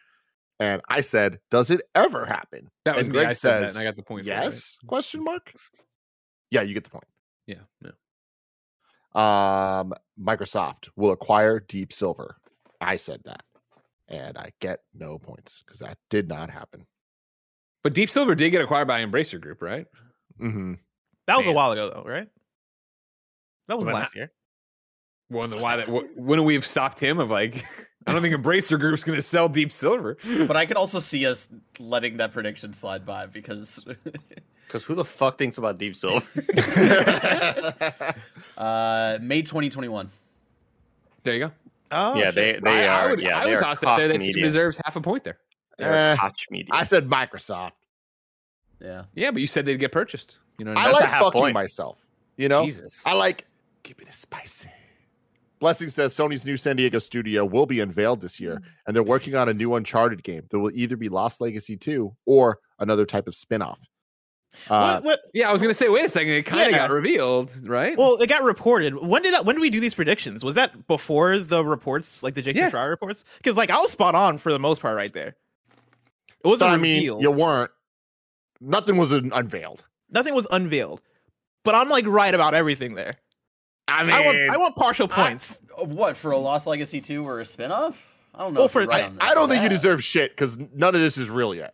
[0.60, 2.70] And I said, does it ever happen?
[2.86, 3.20] That was And me.
[3.20, 4.26] Greg I said that, says, and I got the point.
[4.26, 4.44] for it, right?
[4.46, 4.78] Yes?
[4.88, 5.52] Question mark?
[6.52, 7.04] Yeah, you get the point.
[7.48, 7.64] Yeah.
[7.82, 9.20] No.
[9.20, 12.38] um microsoft will acquire deep silver
[12.82, 13.44] i said that
[14.08, 16.86] and i get no points because that did not happen
[17.84, 19.86] But Deep Silver did get acquired by Embracer Group, right?
[20.40, 20.76] hmm
[21.28, 22.28] That was a while ago, though, right?
[23.68, 24.32] That was Well, last year.
[25.34, 25.88] Well, then why that?
[25.88, 27.20] wh- Wouldn't we have stopped him?
[27.20, 27.66] Of like,
[28.08, 30.18] I don't think Embracer Group's going to sell Deep Silver.
[30.48, 33.80] But I could also see us letting that prediction slide by because
[34.68, 36.26] Because who the fuck thinks about Deep Silver?
[38.58, 40.10] uh, May 2021.
[41.24, 41.52] there you go.
[41.92, 42.36] Oh, yeah, shit.
[42.36, 43.10] they they I, I are.
[43.12, 45.02] would, yeah, I would are toss it out there Koch that team deserves half a
[45.02, 45.38] point there.
[45.78, 46.70] They are Koch media.
[46.74, 47.74] i said microsoft
[48.82, 49.04] Yeah.
[49.14, 50.40] Yeah, but you said they'd get purchased.
[50.58, 50.92] You know, what I i mean?
[50.94, 51.54] That's a like half fucking point.
[51.54, 52.00] myself
[52.38, 53.04] you know Jesus.
[53.06, 53.46] i like
[53.84, 54.70] keeping it spicy
[55.64, 59.34] blessing says sony's new san diego studio will be unveiled this year and they're working
[59.36, 63.28] on a new uncharted game that will either be lost legacy 2 or another type
[63.28, 63.80] of spin-off
[64.70, 66.30] uh, What- what- yeah, I was going to say, wait a second.
[66.34, 66.78] It kind of Yeah.
[66.88, 67.98] got revealed, right?
[67.98, 68.94] well, it got reported.
[68.96, 70.44] When did I, when did we do these predictions?
[70.46, 72.70] Was that before the reports, like the Jason Yeah.
[72.70, 73.24] Schreier reports?
[73.38, 75.30] Because like I was spot on for the most part right there.
[76.44, 77.24] It wasn't but i mean revealed.
[77.24, 77.72] you weren't
[78.62, 81.02] nothing was unveiled Nothing was unveiled,
[81.64, 83.16] but I'm like right about everything there.
[83.88, 85.62] I mean I want I want partial points.
[85.80, 87.96] Uh, What for a Lost Legacy 2 or a spinoff?
[88.36, 88.62] I don't know.
[88.62, 89.32] Well, for- right I.
[89.32, 91.74] I don't think you deserve shit because none of this is real yet.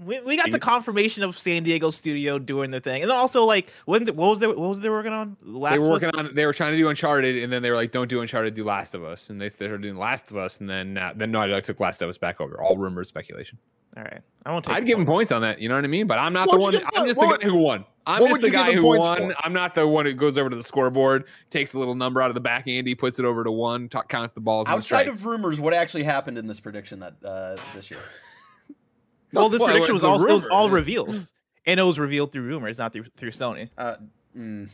[0.00, 3.70] We, we got the confirmation of San Diego studio doing the thing, and also like
[3.86, 5.36] when what was they what was they working on?
[5.42, 6.02] Last they were of Us?
[6.02, 6.34] working on.
[6.34, 8.64] They were trying to do Uncharted, and then they were like, "Don't do Uncharted, do
[8.64, 11.52] Last of Us." And they started doing Last of Us, and then uh, then Naughty
[11.52, 12.60] Dog took Last of Us back over.
[12.60, 13.56] All rumors, speculation.
[13.96, 14.74] All right, I won't take.
[14.74, 15.60] I'd the give him points on that.
[15.60, 16.06] You know what I mean?
[16.08, 16.72] But I'm not What the one.
[16.72, 17.84] give- I'm just what the guy who won.
[18.06, 19.30] I'm just the guy who won.
[19.30, 19.36] for?
[19.44, 22.28] I'm not the one who goes over to the scoreboard, takes a little number out
[22.30, 24.66] of the back Andy, puts it over to one, ta- counts the balls.
[24.66, 25.20] and the Outside strikes.
[25.20, 28.00] of rumors, what actually happened in this prediction that uh, this year?
[29.32, 31.32] Well, this Well, prediction was all a also was all reveals,
[31.66, 33.68] and it was revealed through rumors, not through through Sony.
[33.76, 33.96] Uh,
[34.38, 34.68] mm,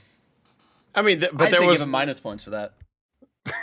[0.95, 2.75] I mean, th- but I'd there say was give him minus points for that.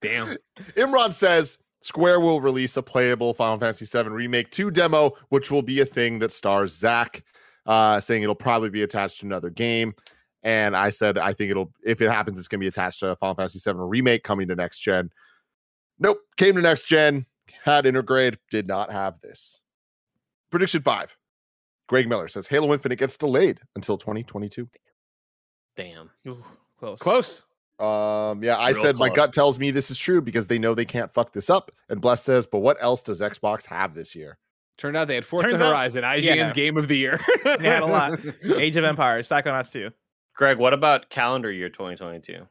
[0.00, 0.36] Damn.
[0.76, 5.60] Imran says Square will release a playable Final Fantasy VII Remake 2 demo, which will
[5.60, 7.22] be a thing that stars Zack,
[7.66, 9.94] uh, saying it'll probably be attached to another game.
[10.42, 13.08] And I said, I think it'll, if it happens, it's going to be attached to
[13.08, 15.10] a Final Fantasy VII Remake coming to next gen.
[15.98, 17.26] Nope, came to next gen,
[17.64, 19.60] had Intergrade, did not have this.
[20.50, 21.14] Prediction five.
[21.86, 24.70] Greg Miller says Halo Infinite gets delayed until 2022.
[25.76, 26.08] damn.
[26.26, 26.42] Ooh,
[26.78, 26.98] close.
[26.98, 27.42] Close.
[27.78, 30.74] Um, yeah, I Real said my gut tells me this is true because they know
[30.74, 31.70] they can't fuck this up.
[31.88, 34.38] And Bless says, but what else does Xbox have this year?
[34.78, 36.52] Turned out they had Forza Turns out- Horizon, IGN's yeah.
[36.52, 37.20] game of the year.
[37.44, 38.18] They had a lot.
[38.56, 39.90] Age of Empires, Psychonauts 2.
[40.36, 42.46] Greg, what about calendar year 2022?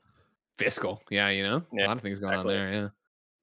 [0.58, 2.56] Fiscal, yeah, you know, Yeah, a lot of things going exactly.
[2.56, 2.74] on there.
[2.74, 2.88] Yeah,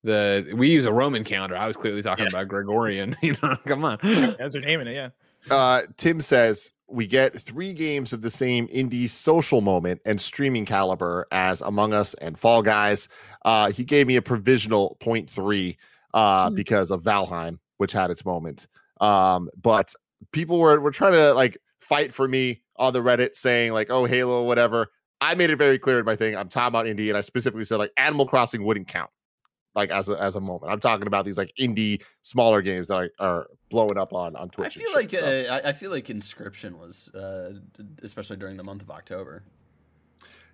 [0.02, 1.56] the we use a Roman calendar.
[1.56, 2.30] I was clearly talking Yeah.
[2.30, 3.16] about Gregorian.
[3.22, 3.98] You know, come on.
[4.40, 5.08] As they're naming it, yeah.
[5.54, 10.64] Uh, Tim says we get three games of the same indie social moment and streaming
[10.66, 13.08] caliber as Among Us and Fall Guys.
[13.44, 15.78] Uh, he gave me a provisional point three
[16.14, 16.54] uh, Hmm.
[16.54, 18.66] because of Valheim, which had its moment.
[19.00, 19.94] Um, but
[20.32, 24.04] people were were trying to like fight for me on the Reddit saying like, "Oh,
[24.04, 24.88] Halo, whatever."
[25.22, 26.34] I made it very clear in my thing.
[26.34, 29.10] I'm talking about indie, and I specifically said like Animal Crossing wouldn't count,
[29.74, 30.72] like as a as a moment.
[30.72, 34.48] I'm talking about these like indie smaller games that are, are blowing up on on
[34.52, 34.76] I Twitch.
[34.76, 35.26] and feel like shit, so.
[35.54, 37.52] uh, I, I feel like Inscryption was, uh,
[38.02, 39.42] especially during the month of October.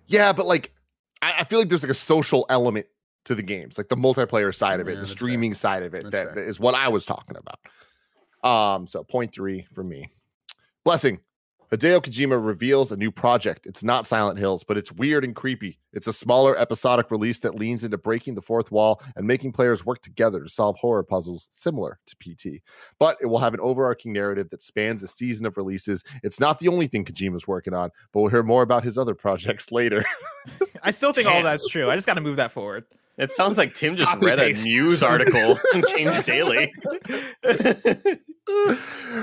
[0.07, 0.71] yeah, but like
[1.21, 2.85] I, I feel like there's like a social element
[3.25, 5.17] to the games, like the multiplayer side of it, Yeah, the that's fair.
[5.17, 6.03] streaming side of it.
[6.03, 7.59] That's That that is what I was talking about.
[8.43, 10.11] Um, so point three for me.
[10.83, 11.19] Blessing.
[11.71, 13.65] Hideo Kojima reveals a new project.
[13.65, 15.79] It's not Silent Hills, but it's weird and creepy.
[15.91, 19.85] It's a smaller episodic release that leans into breaking the fourth wall and making players
[19.85, 22.61] work together to solve horror puzzles similar to PT.
[22.99, 26.03] But it will have an overarching narrative that spans a season of releases.
[26.23, 29.15] It's not the only thing Kojima's working on, but we'll hear more about his other
[29.15, 30.05] projects later.
[30.83, 31.89] I still think all that's true.
[31.89, 32.85] I just got to move that forward.
[33.17, 36.71] It sounds like Tim just Copy read a news article on Games Daily.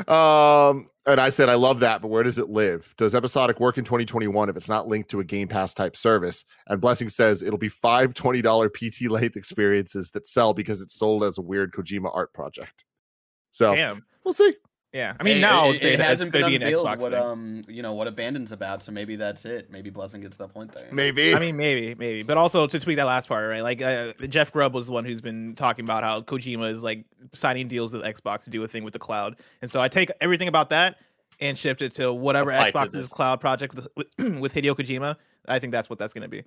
[0.08, 2.94] um, and I said, I love that, but where does it live?
[2.96, 6.44] Does episodic work in 2021 if it's not linked to a Game Pass type service?
[6.66, 11.24] And Blessing says it'll be five $20 PT length experiences that sell because it's sold
[11.24, 12.84] as a weird Kojima art project.
[13.52, 14.04] So Damn.
[14.24, 14.54] we'll see.
[14.94, 15.14] Yeah.
[15.18, 17.11] I mean, It- now I it, it hasn't been to be an unveiled Xbox what
[17.12, 17.20] thing.
[17.20, 19.68] um you know what Abandon's about, so maybe that's it.
[19.70, 20.88] Maybe Blessing gets to that point there.
[20.92, 21.35] Maybe.
[21.35, 23.61] I mean, maybe, maybe, but also to tweak that last part, right?
[23.62, 27.04] Like uh, Jeff Grubb was the one who's been talking about how Kojima is like
[27.33, 30.12] signing deals with Xbox to do a thing with the cloud, and so I take
[30.20, 30.96] everything about that
[31.40, 33.09] and shift it to whatever Apply Xbox's this.
[33.09, 33.88] cloud project with,
[34.38, 35.16] with Hideo Kojima.
[35.48, 36.44] I think that's what that's going to be.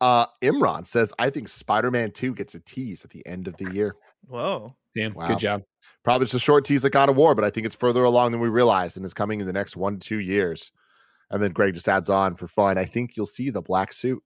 [0.00, 3.56] uh, Imran says, I think Spider Man 2 gets a tease at the end of
[3.58, 3.94] the year.
[4.26, 5.26] Whoa, Damn, Wow.
[5.28, 5.62] good job.
[6.04, 8.32] Probably just a short tease that God of War, but I think it's further along
[8.32, 10.72] than we realized and is coming in the next one to two years.
[11.30, 12.76] And then Greg just adds on for fun.
[12.76, 14.22] I think you'll see the black suit.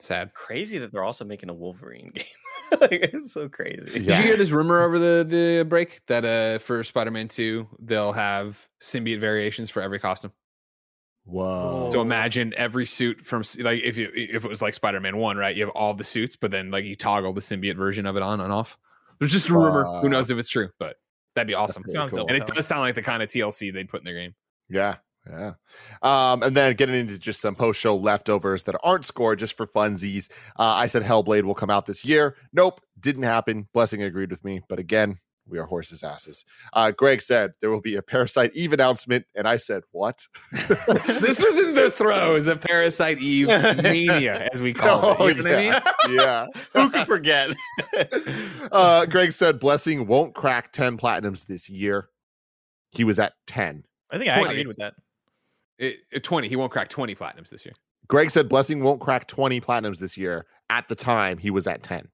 [0.00, 0.34] Sad.
[0.34, 2.24] crazy that they're also making a Wolverine game.
[2.80, 4.00] like, it's so crazy.
[4.00, 4.16] Yeah.
[4.16, 8.12] Did you hear this rumor over the the break that uh for Spider-Man 2 they'll
[8.12, 10.32] have symbiote variations for every costume?
[11.26, 11.90] Whoa.
[11.92, 15.54] So imagine every suit from like if you if it was like Spider-Man 1, right?
[15.54, 18.22] You have all the suits, but then like you toggle the symbiote version of it
[18.22, 18.78] on and off.
[19.18, 19.84] There's just a rumor.
[20.02, 20.96] Who knows if it's true, but
[21.34, 21.82] that'd be awesome.
[21.82, 22.26] pretty sounds cool.
[22.28, 24.34] And it does sound like the kind of TLC they'd put in their game.
[24.68, 24.96] Yeah.
[25.28, 25.54] Yeah.
[26.02, 29.66] Um, and then getting into just some post show leftovers that aren't scored just for
[29.66, 30.30] funsies.
[30.56, 32.36] Uh, I said Hellblade will come out this year.
[32.52, 33.66] Nope, didn't happen.
[33.72, 34.62] Blessing agreed with me.
[34.68, 36.44] But again, we are horses' asses.
[36.72, 39.24] Uh, Greg said there will be a Parasite Eve announcement.
[39.34, 40.26] And I said, what?
[40.52, 43.48] this is in the throes of Parasite Eve
[43.82, 45.36] mania, as we call Oh, it.
[45.36, 46.16] You know what I mean?
[46.18, 46.46] yeah.
[46.72, 47.50] Who could forget?
[48.72, 52.08] uh, Greg said Blessing won't crack 10 platinums this year.
[52.90, 53.84] He was at 10.
[54.10, 54.52] I think I Twenty.
[54.54, 54.94] agreed with that.
[55.78, 56.48] It, it- 20.
[56.48, 57.74] He won't crack 20 platinums this year.
[58.08, 60.46] Greg said Blessing won't crack 20 platinums this year.
[60.70, 62.08] At the time, he was at 10.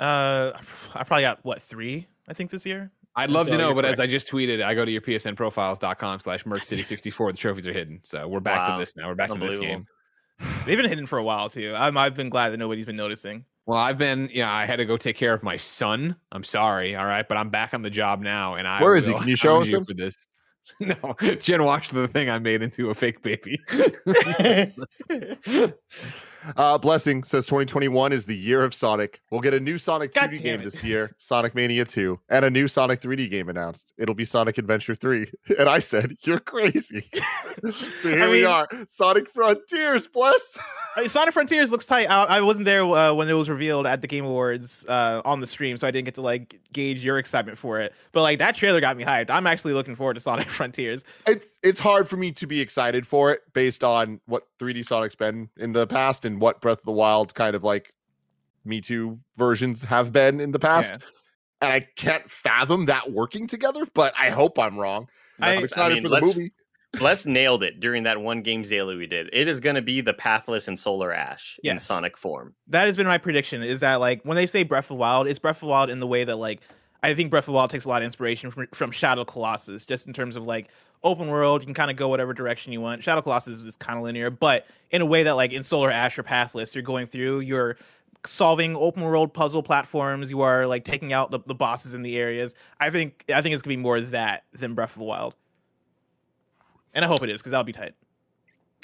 [0.00, 0.52] Uh,
[0.94, 2.08] I probably got what three?
[2.28, 2.90] I think this year.
[3.16, 4.00] I'd love So to know, you're but as.
[4.00, 7.32] I just tweeted, I go to your psnprofiles.com slash merccity64.
[7.32, 8.00] The trophies are hidden.
[8.02, 8.76] So we're back Wow.
[8.76, 9.08] to this now.
[9.08, 9.84] We're back to this game.
[10.64, 11.74] They've been hidden for a while too.
[11.76, 13.44] I'm, I've been glad that nobody's been noticing.
[13.66, 16.16] Well, I've been, you know, I had to go take care of my son.
[16.32, 16.96] I'm sorry.
[16.96, 17.26] All right.
[17.28, 18.54] But I'm back on the job now.
[18.54, 19.12] And I Where is he?
[19.12, 19.84] Can you show us you him?
[19.84, 20.14] for this?
[20.78, 23.58] No, Jen watched the thing I made into a fake baby.
[26.56, 29.20] Uh, Blessing says 2021 is the year of Sonic.
[29.30, 30.64] We'll get a new Sonic God 2D game it.
[30.64, 33.92] this year, Sonic Mania 2, and a new Sonic 3D game announced.
[33.98, 35.30] It'll be Sonic Adventure 3.
[35.58, 37.10] And I said, You're crazy.
[38.00, 38.68] so here I we mean- are.
[38.88, 40.58] Sonic Frontiers, bless.
[40.96, 42.08] I mean, Sonic Frontiers looks tight.
[42.08, 45.40] I, I wasn't there uh, when it was revealed at the Game Awards uh, on
[45.40, 47.92] the stream, so I didn't get to like gauge your excitement for it.
[48.12, 49.30] But like that trailer got me hyped.
[49.30, 51.04] I'm actually looking forward to Sonic Frontiers.
[51.26, 55.14] It's it's hard for me to be excited for it based on what 3D Sonic's
[55.14, 57.92] been in the past and what Breath of the Wild kind of like
[58.64, 60.92] Me Too versions have been in the past.
[60.92, 60.98] Yeah.
[61.62, 65.08] And I can't fathom that working together, but I hope I'm wrong.
[65.40, 66.52] I- I'm excited I mean, for the let's- movie.
[66.98, 69.30] Les nailed it during that one game daily we did.
[69.32, 72.52] It is going to be the Pathless and Solar Ash in Sonic form.
[72.66, 73.62] That has been my prediction.
[73.62, 75.88] Is that like when they say Breath of the Wild, it's Breath of the Wild
[75.88, 76.62] in the way that like
[77.04, 79.86] I think Breath of the Wild takes a lot of inspiration from, from Shadow Colossus,
[79.86, 80.66] just in terms of like
[81.02, 81.62] open world.
[81.62, 83.02] You can kind of go whatever direction you want.
[83.02, 86.18] Shadow Colossus is kind of linear, but in a way that like in Solar Ash
[86.18, 87.76] or Pathless, you're going through, you're
[88.26, 90.30] solving open world puzzle platforms.
[90.30, 92.54] You are like taking out the, the bosses in the areas.
[92.78, 95.34] I think I think it's gonna be more that than Breath of the Wild,
[96.94, 97.94] and I hope it is because that'll be tight.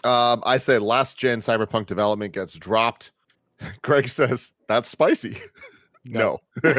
[0.05, 3.11] Um, I said last gen cyberpunk development gets dropped.
[3.83, 5.39] Greg says that's spicy.
[6.05, 6.41] no.
[6.65, 6.71] um,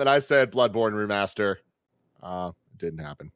[0.00, 1.56] and I said Bloodborne remaster.
[2.22, 3.32] Uh, it didn't happen.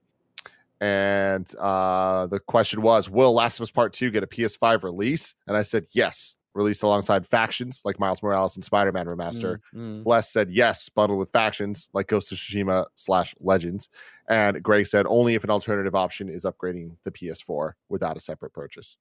[0.81, 5.35] And uh, the question was, will Last of Us Part 2 get a PS5 release?
[5.47, 6.37] And I said yes.
[6.55, 9.59] released alongside factions like Miles Morales and Spider Man Remaster.
[9.75, 10.05] Mm, mm.
[10.05, 13.91] Bless said yes, bundled with factions like Ghost of Tsushima slash Legends.
[14.29, 18.55] And Greg said only if an alternative option is upgrading the PS4 without a separate
[18.55, 18.97] purchase.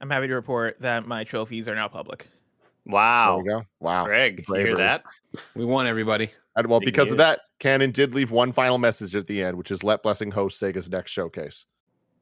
[0.00, 2.28] I'm happy to report that my trophies are now public.
[2.88, 3.38] There Wow.
[3.38, 3.62] we go.
[3.80, 4.04] Wow.
[4.06, 5.04] Greg, you hear that?
[5.54, 6.30] We won everybody.
[6.56, 9.70] And well, because of that, Canon did leave one final message at the end, which
[9.70, 11.66] is let Blessing host Sega's next showcase.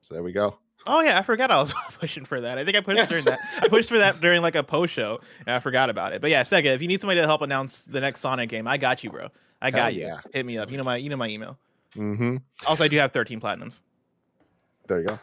[0.02, 0.58] So there we go.
[0.88, 2.58] Oh yeah, I forgot I was pushing for that.
[2.58, 3.38] I think I pushed during that.
[3.60, 6.20] I pushed for that during like a post show, and I forgot about it.
[6.20, 8.76] But yeah, Sega, if you need somebody to help announce the next Sonic game, I
[8.76, 9.28] got you, bro.
[9.62, 10.02] I got you.
[10.02, 10.20] yeah.
[10.32, 10.70] Hit me up.
[10.70, 11.58] You know my you know my email.
[11.94, 12.36] hmm
[12.66, 13.80] Also, I do have 13 platinums.
[14.86, 15.18] There you go.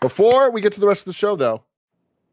[0.00, 1.64] Before we get to the rest of the show, though,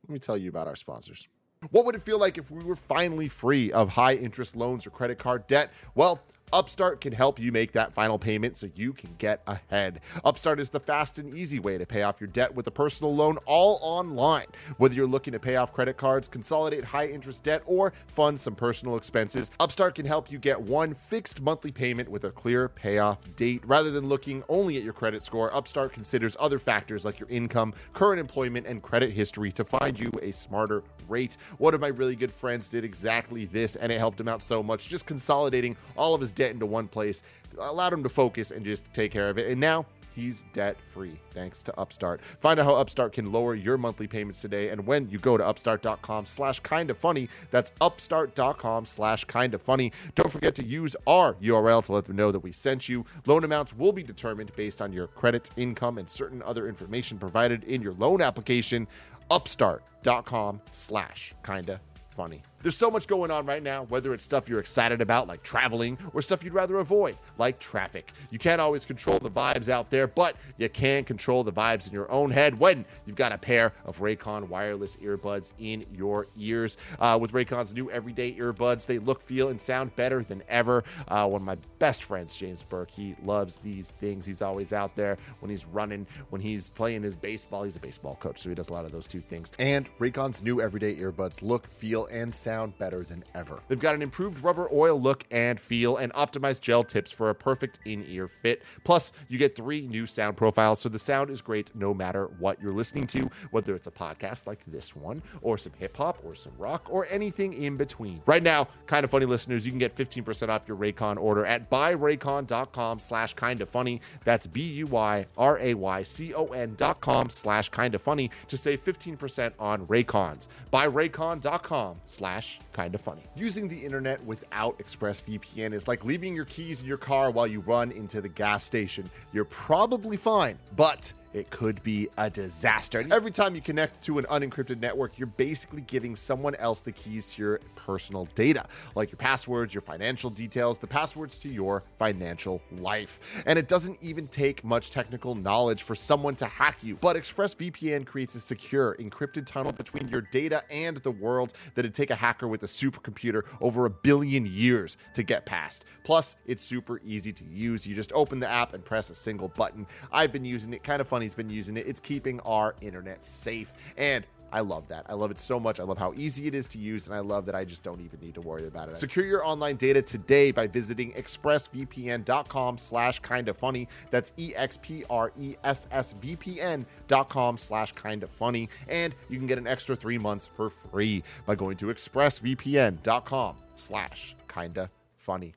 [0.08, 1.28] let me tell you about our sponsors.
[1.70, 4.90] What would it feel like if we were finally free of high interest loans or
[4.90, 5.72] credit card debt?
[5.94, 6.20] Well,
[6.54, 10.02] Upstart can help you make that final payment so you can get ahead.
[10.26, 13.16] Upstart is the fast and easy way to pay off your debt with a personal
[13.16, 14.48] loan all online.
[14.76, 18.56] Whether you're looking to pay off credit cards, consolidate high interest debt, or fund some
[18.56, 23.20] personal expenses, Upstart can help you get one fixed monthly payment with a clear payoff
[23.38, 23.64] date.
[23.66, 27.74] Rather than looking only at your credit score, Upstart considers other factors like your income,
[27.94, 31.38] current employment, and credit history to find you a smarter rate.
[31.60, 34.62] One of my really good friends did exactly this, and it helped him out so
[34.62, 34.90] much.
[34.90, 37.22] Just consolidating all of his debt into one place
[37.60, 39.50] allowed him to focus and just take care of it.
[39.50, 42.22] And now he's debt free thanks to Upstart.
[42.40, 44.70] Find out how Upstart can lower your monthly payments today.
[44.70, 49.62] And when you go to upstart.com slash kind of funny, that's upstart.com slash kind of
[49.62, 49.92] funny.
[50.16, 53.06] Don't forget to use our URL to let them know that we sent you.
[53.26, 57.64] Loan amounts will be determined based on your credit, income, and certain other information provided
[57.64, 58.88] in your loan application.
[59.30, 61.80] Upstart.com slash kinda
[62.16, 62.44] funny.
[62.62, 65.98] There's so much going on right now, whether it's stuff you're excited about, like traveling,
[66.14, 68.14] or stuff you'd rather avoid, like traffic.
[68.30, 71.94] You can't always control the vibes out there, but you can control the vibes in
[71.94, 76.78] your own head when you've got a pair of Raycon wireless earbuds in your ears.
[77.00, 80.84] Uh, with Raycon's new everyday earbuds, they look, feel, and sound better than ever.
[81.08, 84.26] Uh, one of my best friends, James Burke, he loves these things.
[84.26, 87.64] He's always out there when he's running, when he's playing his baseball.
[87.64, 89.52] He's a baseball coach, so he does a lot of those two things.
[89.58, 93.60] And Raycon's new everyday earbuds look, feel, and sound better than ever.
[93.68, 97.36] They've got an improved rubber oil look and feel and optimized gel tips for a
[97.36, 98.62] perfect in ear fit.
[98.84, 102.62] Plus, you get three new sound profiles, so the sound is great no matter what
[102.62, 106.36] you're listening to, whether it's a podcast like this one, or some hip hop, or
[106.36, 108.22] some rock, or anything in between.
[108.26, 111.70] Right now, kind of funny listeners, you can get 15% off your Raycon order at
[111.70, 114.02] buyraycon.com slash kind of funny.
[114.26, 118.02] That's B U Y R A Y C O N dot com slash kind of
[118.02, 120.48] funny to save 15% on Raycons.
[120.74, 122.41] Buyraycon.com slash
[122.74, 123.24] kind of funny.
[123.36, 127.60] Using the internet without ExpressVPN is like leaving your keys in your car while you
[127.62, 129.10] run into the gas station.
[129.34, 133.06] You're probably fine, but it could be a disaster.
[133.12, 137.34] Every time you connect to an unencrypted network, you're basically giving someone else the keys
[137.34, 138.66] to your personal data,
[138.96, 143.44] like your passwords, your financial details, the passwords to your financial life.
[143.46, 146.96] And it doesn't even take much technical knowledge for someone to hack you.
[146.96, 152.10] But ExpressVPN creates a secure, encrypted tunnel between your data and the world that'd take
[152.10, 155.86] a hacker with a supercomputer over a billion years to get past.
[156.04, 157.86] Plus, it's super easy to use.
[157.86, 159.88] You just open the app and press a single button.
[160.12, 160.84] I've been using it.
[160.84, 161.86] Kind of funny's been using it.
[161.88, 163.72] It's keeping our internet safe.
[163.96, 165.06] And I love that.
[165.08, 165.80] I love it so much.
[165.80, 168.02] I love how easy it is to use, and I love that I just don't
[168.02, 168.98] even need to worry about it.
[168.98, 173.88] Secure your online data today by visiting expressvpn.com slash kind of funny.
[174.10, 178.68] That's E-X-P-R-E-S-S-V-P-N dot com slash kind of funny.
[178.90, 184.36] And you can get an extra three months for free by going to expressvpn.com slash
[184.50, 185.54] kinda funny.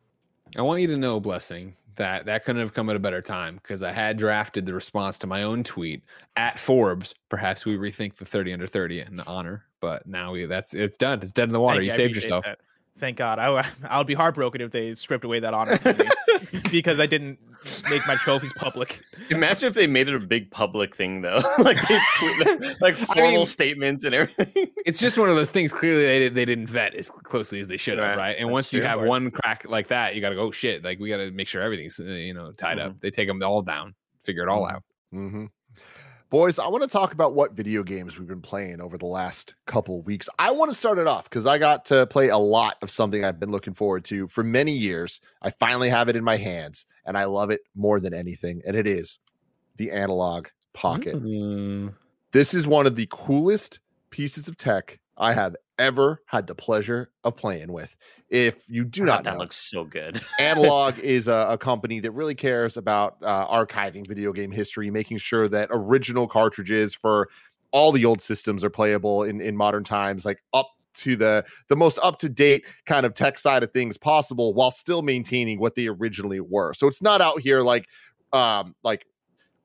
[0.56, 3.56] I want you to know, Blessing, that that couldn't have come at a better time
[3.56, 6.02] because I had drafted the response to my own tweet
[6.36, 7.14] at Forbes.
[7.28, 10.96] Perhaps we rethink the 30 under 30 in the honor, but now we that's it's
[10.96, 11.20] done.
[11.22, 11.80] It's dead in the water.
[11.80, 12.44] Thank you I saved yourself.
[12.44, 12.60] that.
[12.98, 13.38] Thank God.
[13.38, 17.38] I, I would be heartbroken if they stripped away that honor me because I didn't
[17.90, 19.02] make my trophies public.
[19.30, 23.30] Imagine if they made it a big public thing though, like they tweet, like formal
[23.32, 24.68] mean- statements and everything.
[24.86, 25.72] It's just one of those things.
[25.72, 28.16] Clearly, they, they didn't vet as closely as they should have, Right.
[28.18, 28.36] right?
[28.38, 30.84] And That's once you have one crack like that, you got to go, oh, shit,
[30.84, 33.00] like we got to make sure everything's, uh, you know, tied up.
[33.00, 33.94] They take them all down,
[34.24, 34.82] figure it all out.
[35.14, 35.46] Mm-hmm.
[36.30, 39.54] Boys, I want to talk about what video games we've been playing over the last
[39.66, 40.28] couple weeks.
[40.38, 43.24] I want to start it off because I got to play a lot of something
[43.24, 45.20] I've been looking forward to for many years.
[45.42, 48.62] I finally have it in my hands, and I love it more than anything.
[48.66, 49.18] And it is
[49.76, 51.14] the Analogue Pocket.
[51.14, 51.94] Mm.
[52.32, 53.78] This is one of the coolest
[54.10, 57.94] pieces of tech I have ever had the pleasure of playing with.
[58.28, 60.20] If you do not that know, looks so good.
[60.40, 65.18] Analogue is a, a company that really cares about uh, archiving video game history, making
[65.18, 67.28] sure that original cartridges for
[67.70, 71.76] all the old systems are playable in in modern times, like up to the the
[71.76, 75.74] most up to date kind of tech side of things possible, while still maintaining what
[75.74, 76.72] they originally were.
[76.72, 77.86] So it's not out here like
[78.32, 79.06] um like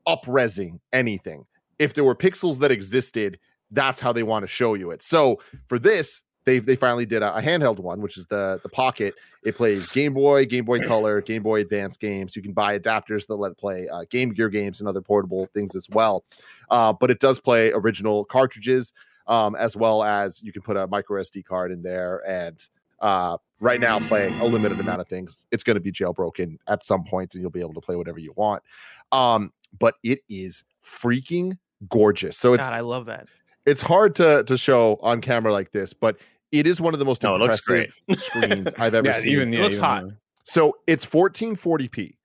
[0.07, 1.45] upresing anything.
[1.77, 3.39] If there were pixels that existed,
[3.71, 5.01] that's how they want to show you it.
[5.03, 8.69] So for this, they they finally did a, a, handheld one, which is the the
[8.69, 9.13] Pocket.
[9.43, 12.35] It plays Game Boy, Game Boy Color, Game Boy Advance games.
[12.35, 15.47] You can buy adapters that let it play uh, Game Gear games and other portable
[15.53, 16.23] things as well.
[16.69, 18.93] Uh, but it does play original cartridges,
[19.27, 22.67] um, as well as you can put a micro SD card in there and.
[23.01, 25.45] Uh, right now, play a limited amount of things.
[25.51, 28.19] It's going to be jailbroken at some point, and you'll be able to play whatever
[28.19, 28.61] you want.
[29.13, 31.57] Um, but it is freaking
[31.87, 32.37] gorgeous.
[32.37, 33.29] So it's God, I love that.
[33.69, 36.17] It's hard to to show on camera like this, but
[36.51, 39.29] it is one of the most no, impressive screens I've ever yeah, seen.
[39.29, 40.03] Even, yeah, it looks even, hot.
[40.43, 42.15] So it's 1440p.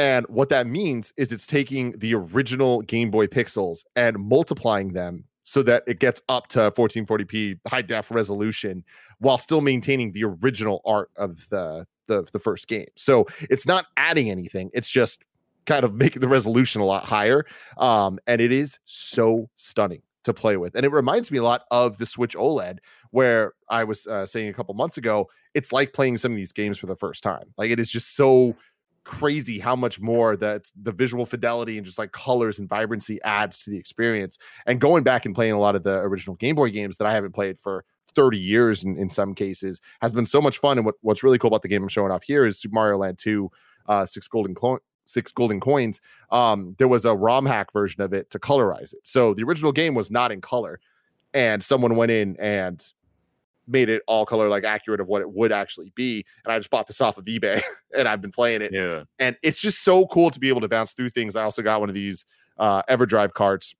[0.00, 5.24] And what that means is it's taking the original Game Boy pixels and multiplying them
[5.42, 8.84] so that it gets up to 1440p high def resolution
[9.18, 12.86] while still maintaining the original art of the, the the first game.
[12.96, 14.70] So it's not adding anything.
[14.72, 15.24] It's just
[15.66, 17.44] kind of making the resolution a lot higher.
[17.76, 20.74] Um, and it is so stunning to play with.
[20.74, 22.78] And it reminds me a lot of the Switch OLED,
[23.10, 26.52] where I was uh, saying a couple months ago, it's like playing some of these
[26.52, 27.52] games for the first time.
[27.56, 28.56] Like it is just so
[29.04, 33.58] crazy how much more that the visual fidelity and just like colors and vibrancy adds
[33.64, 34.38] to the experience.
[34.66, 37.12] And going back and playing a lot of the original Game Boy games that I
[37.12, 40.76] haven't played for 30 years in, in some cases has been so much fun.
[40.76, 42.98] And what, what's really cool about the game I'm showing off here is Super Mario
[42.98, 43.50] Land 2,
[43.88, 46.00] uh, Six Golden Clo- six golden coins,
[46.30, 49.00] um, there was a ROM hack version of it to colorize it.
[49.02, 50.80] So the original game was not in color,
[51.34, 52.84] and someone went in and
[53.66, 56.24] made it all color like accurate of what it would actually be.
[56.44, 57.60] And I just bought this off of eBay
[57.96, 58.72] and I've been playing it.
[58.72, 59.02] Yeah.
[59.18, 61.36] And it's just so cool to be able to bounce through things.
[61.36, 62.24] I also got one of these
[62.56, 63.74] uh EverDrive carts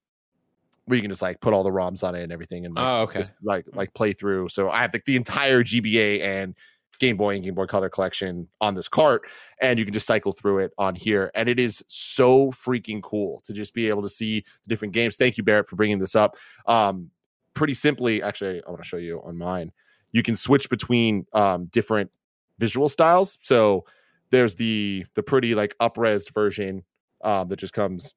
[0.84, 2.84] where you can just like put all the ROMs on it and everything and like,
[2.84, 3.20] Oh, okay.
[3.20, 4.50] just, like like play through.
[4.50, 6.54] So I have like the entire GBA and
[6.98, 9.22] Game Boy and Game Boy Color collection on this cart,
[9.60, 11.30] and you can just cycle through it on here.
[11.34, 15.16] And it is so freaking cool to just be able to see the different games.
[15.16, 16.36] Thank you, Barrett, for bringing this up.
[16.66, 17.10] Um,
[17.54, 19.72] pretty simply, actually, I want to show you on mine.
[20.12, 22.10] You can switch between um, different
[22.58, 23.38] visual styles.
[23.42, 23.84] So
[24.30, 26.84] there's the the pretty like upresed version
[27.22, 28.14] um, that just comes.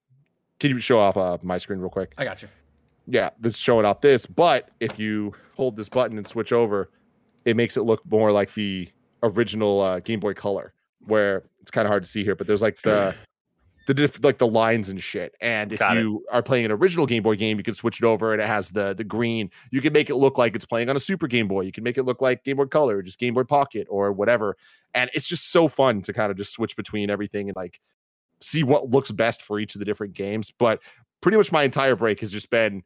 [0.59, 2.13] Can you show off uh, my screen real quick?
[2.17, 2.47] I got you.
[3.07, 4.25] yeah, that's showing off this.
[4.25, 6.89] But if you hold this button and switch over,
[7.45, 8.89] it makes it look more like the
[9.23, 10.73] original uh, Game Boy Color,
[11.05, 13.15] where it's kind of hard to see here, but there's like the
[13.87, 15.33] the diff- like the lines and shit.
[15.41, 16.01] And if Got it.
[16.01, 18.47] you are playing an original Game Boy game, you can switch it over and it
[18.47, 19.49] has the the green.
[19.71, 21.61] You can make it look like it's playing on a Super Game Boy.
[21.61, 24.11] You can make it look like Game Boy Color, or just Game Boy Pocket, or
[24.11, 24.55] whatever.
[24.93, 27.79] And it's just so fun to kind of just switch between everything and like
[28.41, 30.53] see what looks best for each of the different games.
[30.57, 30.81] But
[31.21, 32.83] pretty much my entire break has just been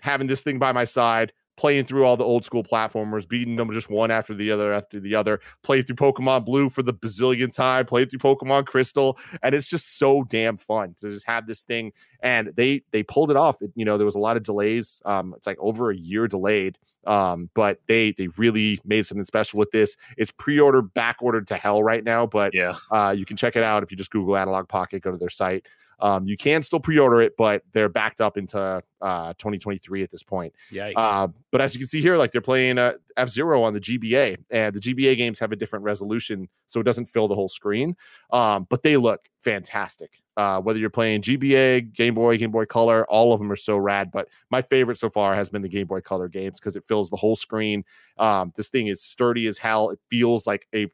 [0.00, 3.70] having this thing by my side, playing through all the old school platformers, beating them
[3.72, 7.52] just one after the other after the other, play through Pokemon Blue for the bazillion
[7.52, 11.62] time, play through Pokemon Crystal, and it's just so damn fun to just have this
[11.62, 11.92] thing.
[12.20, 13.62] And they they pulled it off.
[13.62, 15.00] It, you know, there was a lot of delays.
[15.04, 16.78] Um, it's like over a year delayed.
[17.06, 19.96] Um, but they they really made something special with this.
[20.16, 22.74] It's pre-order back ordered to hell right now, but Yeah.
[22.90, 25.30] uh, you can check it out if you just Google Analogue Pocket, go to their
[25.30, 25.66] site.
[25.98, 30.22] Um, you can still pre-order it, but they're backed up into uh, 2023 at this
[30.22, 30.52] point.
[30.72, 30.92] Yikes.
[30.96, 33.80] Uh, but as you can see here, like they're playing uh, F Zero on the
[33.80, 37.48] GBA, and the GBA games have a different resolution, so it doesn't fill the whole
[37.48, 37.96] screen.
[38.30, 40.22] Um, but they look fantastic.
[40.36, 43.78] Uh, whether you're playing GBA, Game Boy, Game Boy Color, all of them are so
[43.78, 44.10] rad.
[44.12, 47.08] But my favorite so far has been the Game Boy Color games because it fills
[47.08, 47.84] the whole screen.
[48.18, 49.88] Um, this thing is sturdy as hell.
[49.88, 50.88] It feels like a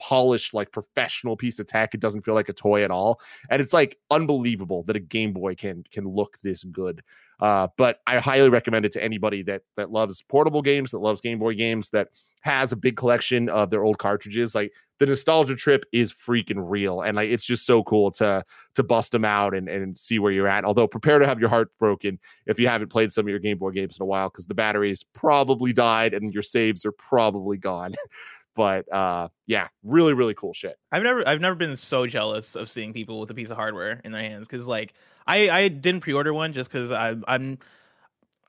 [0.00, 1.94] polished, like professional piece of tech.
[1.94, 3.20] It doesn't feel like a toy at all,
[3.50, 7.02] and it's like unbelievable that a Game Boy can can look this good.
[7.40, 11.20] Uh, but I highly recommend it to anybody that that loves portable games, that loves
[11.20, 12.08] Game Boy games, that
[12.42, 14.54] has a big collection of their old cartridges.
[14.54, 18.44] Like the nostalgia trip is freaking real, and like it's just so cool to
[18.74, 20.64] to bust them out and and see where you're at.
[20.64, 23.58] Although prepare to have your heart broken if you haven't played some of your Game
[23.58, 27.56] Boy games in a while, because the batteries probably died and your saves are probably
[27.56, 27.94] gone.
[28.54, 30.78] but uh, yeah, really really cool shit.
[30.92, 34.00] I've never I've never been so jealous of seeing people with a piece of hardware
[34.04, 34.94] in their hands because like
[35.26, 37.58] I I didn't pre-order one just because I I'm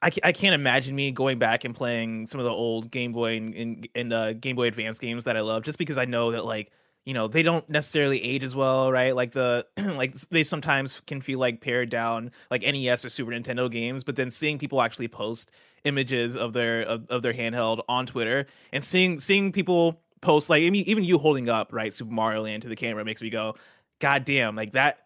[0.01, 3.37] I, I can't imagine me going back and playing some of the old Game Boy
[3.37, 6.31] and, and, and uh, Game Boy Advance games that I love just because I know
[6.31, 6.71] that like
[7.05, 11.21] you know they don't necessarily age as well right like the like they sometimes can
[11.21, 15.07] feel like pared down like NES or Super Nintendo games but then seeing people actually
[15.07, 15.51] post
[15.83, 20.63] images of their of, of their handheld on Twitter and seeing seeing people post like
[20.63, 23.29] I mean, even you holding up right Super Mario Land to the camera makes me
[23.29, 23.55] go,
[23.99, 25.01] God damn, like that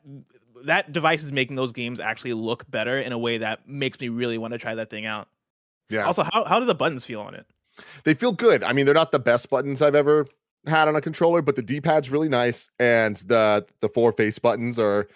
[0.63, 4.09] that device is making those games actually look better in a way that makes me
[4.09, 5.28] really want to try that thing out.
[5.89, 6.05] Yeah.
[6.05, 7.45] Also, how how do the buttons feel on it?
[8.03, 8.63] they feel good.
[8.63, 10.26] I mean, they're not the best buttons I've ever
[10.67, 14.80] had on a controller, but the D-pad's really nice, and the the four face buttons
[14.80, 15.07] are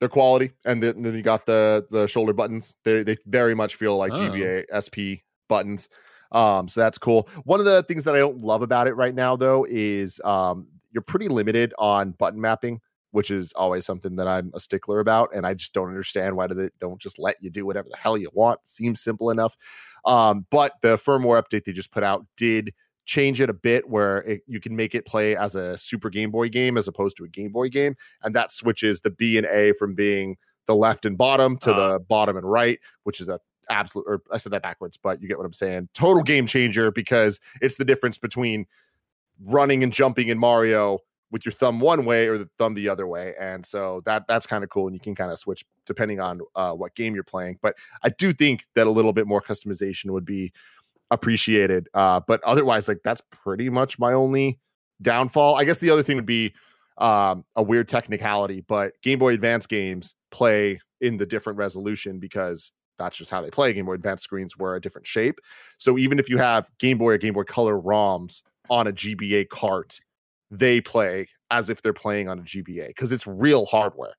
[0.00, 0.52] they're quality.
[0.64, 2.74] And then, then you got the the shoulder buttons.
[2.84, 4.16] They they very much feel like Oh.
[4.16, 5.88] GBA SP buttons.
[6.32, 7.28] Um, so that's cool.
[7.44, 10.66] One of the things that I don't love about it right now, though, is um,
[10.90, 12.80] you're pretty limited on button mapping,
[13.12, 16.48] which is always something that I'm a stickler about, and I just don't understand why
[16.48, 18.58] do they don't just let you do whatever the hell you want.
[18.64, 19.56] Seems simple enough.
[20.04, 22.72] Um, but the firmware update they just put out did
[23.04, 26.30] change it a bit where it, you can make it play as a Super Game
[26.30, 29.46] Boy game as opposed to a Game Boy game, and that switches the B and
[29.46, 30.36] A from being
[30.66, 31.92] the left and bottom to Ah.
[31.92, 33.38] the bottom and right, which is a
[33.70, 34.04] absolute.
[34.06, 35.88] Or I said that backwards, but you get what I'm saying.
[35.94, 38.66] Total game changer because it's the difference between
[39.44, 41.00] running and jumping in Mario
[41.30, 44.46] with your thumb one way or the thumb the other way, and so that that's
[44.46, 47.24] kind of cool, and you can kind of switch depending on uh, what game you're
[47.24, 47.58] playing.
[47.60, 50.52] But I do think that a little bit more customization would be
[51.14, 51.88] appreciated.
[51.94, 54.58] Uh, but otherwise, like that's pretty much my only
[55.02, 55.56] downfall.
[55.56, 56.54] I guess the other thing would be
[56.98, 62.70] um, a weird technicality, but Game Boy Advance games play in the different resolution because
[62.98, 63.72] that's just how they play.
[63.72, 65.40] Game Boy Advance screens were a different shape.
[65.78, 69.48] So even if you have Game Boy or Game Boy Color ROMs on a GBA
[69.48, 69.98] cart,
[70.50, 74.14] they play as if they're playing on a GBA because it's real hardware.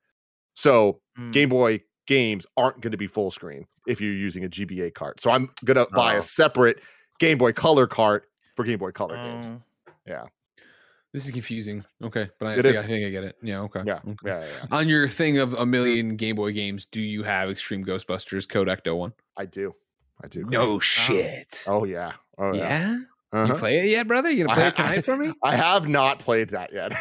[0.55, 1.31] So Mm.
[1.31, 5.21] Game Boy games aren't going to be full screen if you're using a GBA cart.
[5.21, 6.19] So I'm going to buy Oh.
[6.19, 6.81] a separate
[7.19, 9.51] Game Boy Color cart for Game Boy Color games.
[9.51, 9.91] Oh.
[10.07, 10.23] Yeah.
[11.13, 11.85] This is confusing.
[12.03, 12.75] Okay, but I, It think.
[12.77, 13.37] I think I get it.
[13.41, 13.61] Yeah.
[13.61, 13.83] Okay.
[13.85, 14.13] Yeah, okay.
[14.25, 14.77] yeah, yeah, yeah.
[14.77, 18.67] On your thing of a million Game Boy games, do you have Extreme Ghostbusters Code
[18.67, 19.13] Ecto one?
[19.37, 19.73] I do.
[20.21, 20.43] I do.
[20.45, 21.63] No shit.
[21.67, 22.11] Oh yeah.
[22.37, 22.67] Oh yeah.
[22.91, 22.97] yeah.
[23.35, 23.53] Uh-huh.
[23.53, 24.29] You play it yet, brother?
[24.31, 25.33] You gonna play I- it tonight for me?
[25.43, 26.93] I have not played that yet.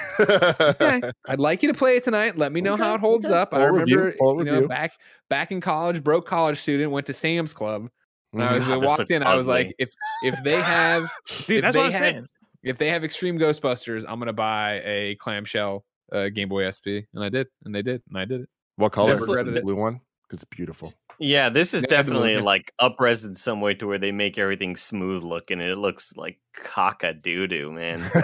[0.61, 1.11] okay.
[1.29, 2.37] I'd like you to play it tonight.
[2.37, 3.35] Let me know how it holds okay.
[3.35, 3.53] up.
[3.55, 4.93] I Full review, remember, you know, back
[5.31, 7.89] back in college, broke college student, went to Sam's Club.
[8.33, 8.67] And I was Mhm.
[8.67, 9.23] God, walked in.
[9.23, 9.91] I was like, if
[10.25, 11.09] if they have
[11.47, 12.27] Dude, If that's they what I'm had- saying.
[12.65, 17.23] if they have Extreme Ghostbusters, I'm gonna buy a clamshell uh, Game Boy SP, and
[17.25, 18.49] I did, and they did, and I did it.
[18.77, 19.45] What color is it?
[19.55, 20.01] The blue one?
[20.29, 20.93] Because it's beautiful.
[21.19, 24.39] Yeah, this is Yeah, the definitely like upres in some way to where they make
[24.39, 28.01] everything smooth looking and it looks like cock a doo doo, man.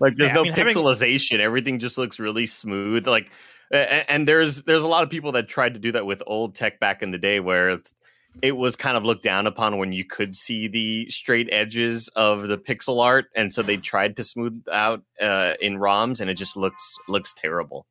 [0.00, 1.38] like there's Yeah, I no mean, having- pixelization.
[1.40, 3.06] Everything just looks really smooth.
[3.06, 3.30] Like
[3.70, 6.78] and there's there's a lot of people that tried to do that with old tech
[6.78, 7.78] back in the day where
[8.42, 12.48] it was kind of looked down upon when you could see the straight edges of
[12.48, 16.34] the pixel art and so they tried to smooth out uh, in ROMs and it
[16.34, 17.86] just looks looks terrible.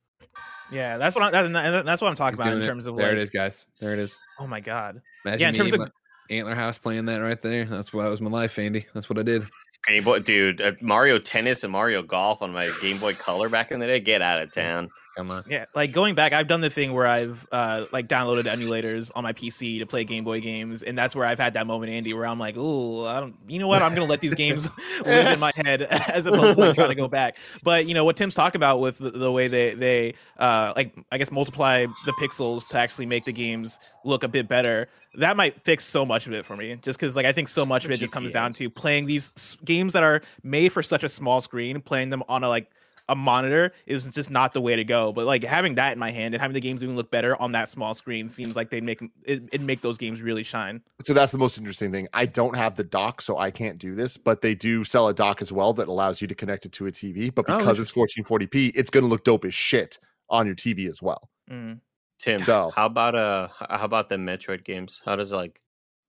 [0.72, 2.68] Yeah, that's what I, that, that's what I'm talking He's about in doing it.
[2.68, 3.18] terms of there like.
[3.18, 3.66] it is, guys.
[3.80, 4.20] There it is.
[4.40, 5.02] Oh my god.
[5.26, 5.88] Imagine Yeah, in terms of- my
[6.30, 7.66] Antler House playing that right there.
[7.66, 8.86] That's what that was my life, Andy.
[8.94, 9.44] That's what I did.
[9.86, 13.72] Game Boy, dude, uh, Mario Tennis and Mario Golf on my Game Boy Color back
[13.72, 14.00] in the day.
[14.00, 14.90] Get out of town.
[15.16, 15.44] Come on.
[15.50, 19.24] Yeah, like going back, I've done the thing where I've uh like downloaded emulators on
[19.24, 22.14] my PC to play Game Boy games, and that's where I've had that moment, Andy,
[22.14, 23.82] where I'm like, "Ooh, I don't, you know what?
[23.82, 24.70] I'm gonna let these games
[25.06, 28.06] live in my head as opposed to like, trying to go back." But you know
[28.06, 31.86] what Tim's talking about with the, the way they they uh like I guess multiply
[32.06, 34.88] the pixels to actually make the games look a bit better.
[35.16, 37.66] That might fix so much of it for me, just because like I think so
[37.66, 41.04] much of it just comes down to playing these games that are made for such
[41.04, 42.72] a small screen, playing them on a like
[43.12, 45.12] a monitor is just not the way to go.
[45.12, 47.52] But like having that in my hand and having the games even look better on
[47.52, 50.82] that small screen seems like they'd make it, it'd make those games really shine.
[51.04, 52.08] So that's the most interesting thing.
[52.14, 55.14] I don't have the dock, so I can't do this, but they do sell a
[55.14, 57.34] dock as well that allows you to connect it to a TV.
[57.36, 60.00] But Oh, because it's 1440p, it's going to look dope as shit
[60.30, 61.30] on your TV as well.
[61.50, 61.80] Mm.
[62.18, 65.02] Tim, So- how about uh, how about the Metroid games?
[65.04, 65.60] How does like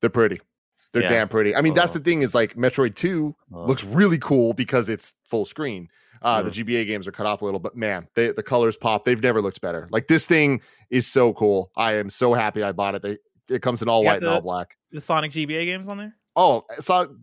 [0.00, 0.40] They're pretty.
[0.92, 1.08] They're Yeah.
[1.08, 1.56] damn pretty.
[1.56, 1.94] I mean, that's Oh.
[1.98, 5.88] the thing is like Metroid 2 uh, looks really cool because it's full screen.
[6.22, 6.66] Uh, The Mm.
[6.66, 9.04] GBA games are cut off a little, but man, they, the colors pop.
[9.04, 9.88] They've never looked better.
[9.90, 10.60] Like this thing
[10.90, 11.70] is so cool.
[11.76, 13.02] I am so happy I bought it.
[13.02, 13.18] They,
[13.50, 14.76] it comes in all You got white and all black.
[14.92, 16.14] The Sonic GBA games on there?
[16.36, 17.14] Oh, so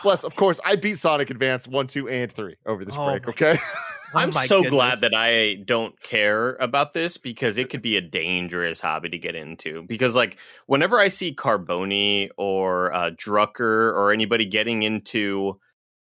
[0.00, 3.28] plus, of course, I beat Sonic Advance one, two, and three over this Oh break.
[3.28, 3.58] Okay.
[4.16, 4.70] Oh I'm so goodness.
[4.70, 9.18] glad that I don't care about this because it could be a dangerous hobby to
[9.18, 9.82] get into.
[9.88, 13.58] Because like whenever I see Carboni or uh, Drucker
[13.92, 15.58] or anybody getting into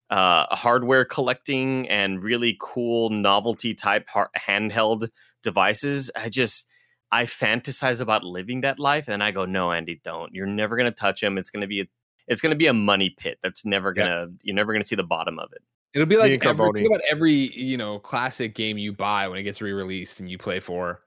[0.09, 5.09] uh, hardware collecting and really cool novelty type har- handheld
[5.43, 6.67] devices, I just
[7.11, 10.33] I fantasize about living that life, and I go, no, Andy, don't.
[10.33, 11.37] You're never gonna touch them.
[11.37, 11.85] It's gonna be a
[12.27, 13.37] it's gonna be a money pit.
[13.41, 15.61] That's never gonna you're never gonna see the bottom of it.
[15.93, 19.43] It'll be like every, think about every you know classic game you buy when it
[19.43, 21.01] gets re-released and you play for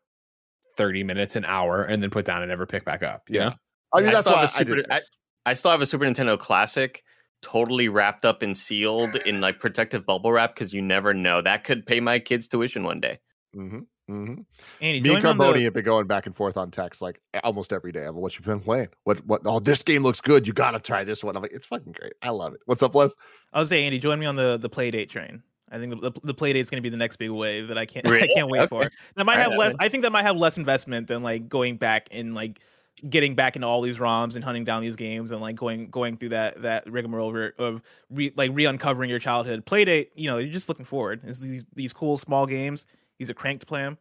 [0.76, 3.24] thirty minutes, an hour, and then put down and never pick back up.
[3.28, 3.44] you Yeah.
[3.50, 3.54] know?
[3.92, 5.10] I mean, I that's why have a I did Super- this.
[5.46, 7.02] I still have a Super Nintendo Classic,
[7.42, 11.64] totally wrapped up and sealed in like protective bubble wrap because you never know that
[11.64, 13.18] could pay my kids tuition one day.
[13.56, 13.78] mm-hmm,
[14.10, 14.40] mm-hmm.
[14.80, 17.00] Andy, Me and me on the- Carboni have been going back and forth on text
[17.00, 18.04] like almost every day.
[18.04, 18.88] of what you've been playing.
[19.04, 19.42] What what?
[19.44, 20.46] Oh, this game looks good.
[20.46, 21.36] You got to try this one.
[21.36, 22.12] I'm like, it's fucking great.
[22.22, 22.60] I love it.
[22.66, 23.14] What's up, Les?
[23.52, 25.42] I was say Andy, join me on the the Playdate train.
[25.72, 27.78] I think the, the, the Playdate is going to be the next big wave that
[27.78, 28.80] I can't I can't wait for.
[28.80, 28.94] Okay.
[29.16, 29.74] That might Alright, have less.
[29.78, 32.60] I think that might have less investment than like going back and like
[33.08, 36.16] getting back into all these ROMs and hunting down these games and like going going
[36.16, 39.64] through that that rigmarole of, of re, like re uncovering your childhood.
[39.64, 41.20] Playdate, you know, you're just looking forward.
[41.24, 42.86] It's these these cool small games.
[43.18, 43.96] These are cranked plan.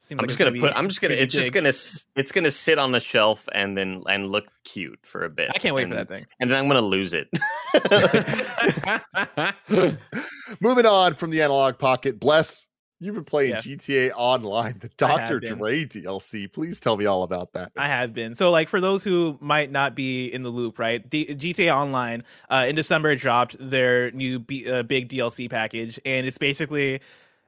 [0.00, 0.72] Seems I'm like just it's gonna be put.
[0.76, 1.10] I'm just gonna.
[1.10, 1.70] pretty It's just gonna.
[1.70, 5.50] s- It's gonna sit on the shelf and then and look cute for a bit.
[5.52, 6.24] I can't wait and, for that thing.
[6.38, 7.28] And then I'm gonna lose it.
[10.60, 12.67] Moving on from the Analogue Pocket, bless.
[13.00, 13.64] You've been playing Yes.
[13.64, 15.38] GTA Online, the Dr.
[15.38, 16.52] Dre DLC.
[16.52, 17.70] Please tell me all about that.
[17.76, 18.34] I have been.
[18.34, 21.08] So, like, for those who might not be in the loop, right?
[21.08, 26.26] D- GTA Online uh, in December dropped their new B- uh, big DLC package, and
[26.26, 27.00] it's basically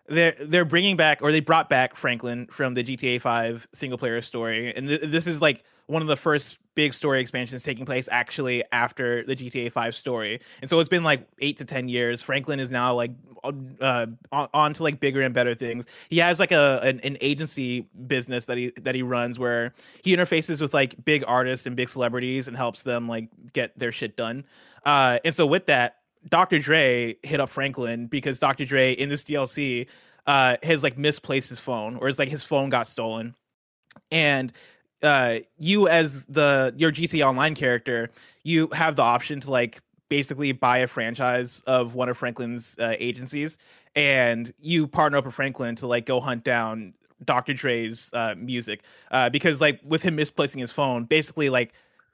[0.09, 4.23] they're they're bringing back or they brought back Franklin from the GTA 5 single player
[4.23, 8.09] story, and th- this is like one of the first big story expansions taking place
[8.11, 10.41] actually after the GTA 5 story.
[10.63, 12.23] And so it's been like 8 to 10 years.
[12.23, 13.11] Franklin is now like
[13.83, 15.85] uh on, on to like bigger and better things.
[16.09, 20.17] He has like a an, an agency business that he that he runs where he
[20.17, 24.17] interfaces with like big artists and big celebrities and helps them like get their shit
[24.17, 24.47] done.
[24.87, 25.99] Uh and so with that
[26.31, 26.61] Dr.
[26.61, 28.65] Dre hit up Franklin because Dr.
[28.65, 29.87] Dre in this DLC
[30.27, 33.35] uh has like misplaced his phone or it's like his phone got stolen.
[34.11, 34.51] And
[35.03, 38.11] uh you as the your GTA online character,
[38.43, 42.97] you have the option to like basically buy a franchise of one of Franklin's uh,
[42.99, 43.57] agencies
[43.97, 46.93] and you partner up with Franklin to like go hunt down
[47.25, 47.55] Dr.
[47.55, 51.73] Dre's uh, music uh, because like with him misplacing his phone, basically like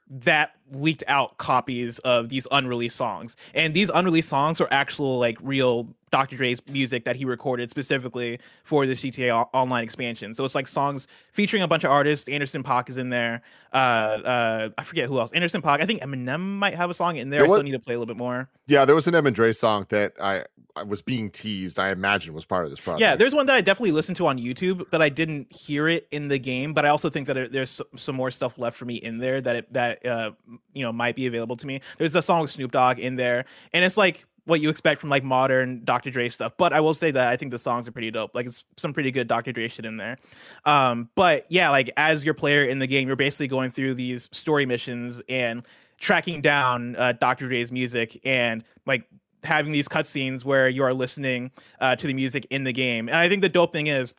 [0.09, 5.37] that leaked out copies of these unreleased songs, and these unreleased songs are actual like
[5.41, 6.37] real Dr.
[6.37, 10.33] Dre's music that he recorded specifically for the GTA Online expansion.
[10.33, 12.29] So it's like songs featuring a bunch of artists.
[12.29, 13.41] Anderson Paak is in there.
[13.73, 15.31] Uh, uh, I forget who else.
[15.33, 15.81] Anderson Paak.
[15.81, 17.41] I think Eminem might have a song in there.
[17.41, 18.49] There I still need to play a little bit more.
[18.67, 20.45] Yeah, there was an M and Dre song that I,
[20.75, 21.77] I was being teased.
[21.77, 23.01] I imagine was part of this project.
[23.01, 26.07] Yeah, there's one that I definitely listened to on YouTube, but I didn't hear it
[26.11, 26.73] in the game.
[26.73, 29.55] But I also think that there's some more stuff left for me in there that
[29.57, 30.31] it, that uh,
[30.73, 31.81] you know might be available to me.
[31.97, 35.09] There's a song with Snoop Dogg in there, and it's like what you expect from
[35.09, 36.09] like modern Dr.
[36.09, 36.53] Dre stuff.
[36.57, 38.33] But I will say that I think the songs are pretty dope.
[38.33, 39.51] Like it's some pretty good Dr.
[39.51, 40.17] Dre shit in there.
[40.65, 44.29] Um, but yeah, like as your player in the game, you're basically going through these
[44.31, 45.63] story missions and
[45.99, 47.47] tracking down uh, Dr.
[47.47, 49.03] Dre's music and like
[49.43, 53.09] having these cutscenes where you are listening uh, to the music in the game.
[53.09, 54.15] And I think the dope thing is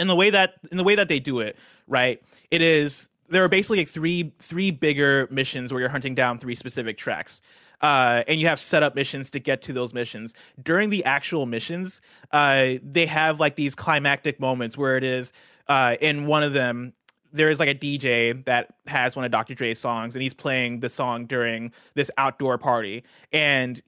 [0.00, 1.56] in the way that in the way that they do it,
[1.86, 2.20] right?
[2.50, 6.56] It is there are basically like three three bigger missions where you're hunting down three
[6.56, 7.40] specific tracks.
[7.80, 10.34] Uh, and you have setup missions to get to those missions.
[10.62, 12.00] During the actual missions,
[12.32, 15.32] uh, they have like these climactic moments where it is
[15.68, 16.92] uh, in one of them
[17.32, 19.54] there is like a DJ that has one of Dr.
[19.54, 23.04] Dre's songs, and he's playing the song during this outdoor party.
[23.32, 23.80] And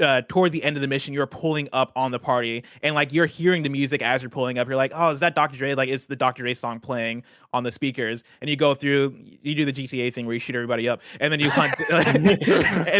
[0.00, 3.12] uh, toward the end of the mission, you're pulling up on the party, and like
[3.12, 4.66] you're hearing the music as you're pulling up.
[4.66, 5.56] You're like, "Oh, is that Dr.
[5.56, 6.42] Dre?" Like, it's the Dr.
[6.42, 8.24] Dre song playing on the speakers.
[8.40, 11.32] And you go through, you do the GTA thing where you shoot everybody up, and
[11.32, 12.26] then you hunt, and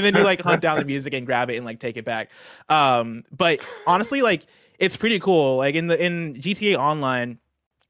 [0.05, 2.31] then you like hunt down the music and grab it and like take it back.
[2.69, 4.47] Um, but honestly, like
[4.79, 5.57] it's pretty cool.
[5.57, 7.39] Like in the in GTA Online,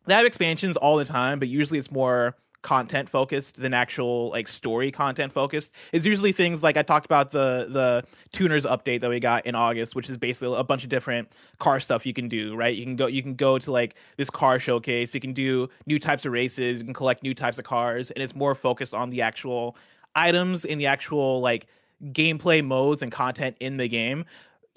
[0.07, 2.37] they have expansions all the time, but usually it's more
[2.69, 5.73] content focused than actual like story content focused.
[5.95, 9.55] It's usually things like I talked about the the tuners update that we got in
[9.55, 12.77] August, which is basically a bunch of different car stuff you can do, right?
[12.77, 15.99] You can go you can go to like this car showcase, you can do new
[15.99, 19.09] types of races, you can collect new types of cars, and it's more focused on
[19.09, 19.75] the actual
[20.15, 21.69] items in the actual like
[22.13, 24.27] gameplay modes and content in the game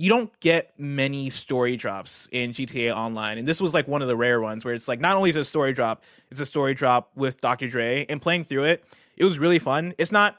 [0.02, 3.38] you don't get many story drops in GTA Online.
[3.38, 5.36] And this was like one of the rare ones where it's like not only is
[5.36, 7.68] it a story drop, it's a story drop with Dr.
[7.68, 8.08] Dre.
[8.10, 8.84] And playing through it,
[9.16, 9.94] it was really fun.
[10.00, 10.38] It's not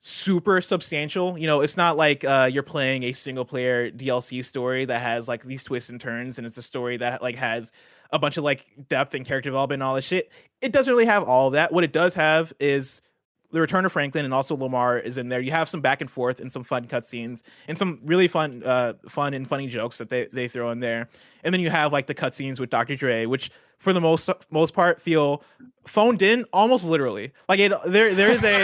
[0.00, 1.38] super substantial.
[1.38, 5.28] You know, it's not like uh, you're playing a single player DLC story that has
[5.28, 7.72] like these twists and turns and it's a story that like has
[8.10, 10.32] a bunch of like depth and character development and all this shit.
[10.62, 11.72] It doesn't really have all that.
[11.74, 13.02] What it does have is
[13.50, 15.40] the return of Franklin and also Lamar is in there.
[15.40, 18.94] You have some back and forth and some fun cutscenes and some really fun, uh,
[19.08, 21.08] fun and funny jokes that they, they throw in there.
[21.44, 22.96] And then you have like the cutscenes with Dr.
[22.96, 25.42] Dre, which for the most most part feel
[25.88, 27.32] phoned in almost literally.
[27.48, 28.58] Like it, there there is a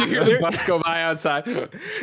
[0.00, 1.44] you hear the bus go by outside.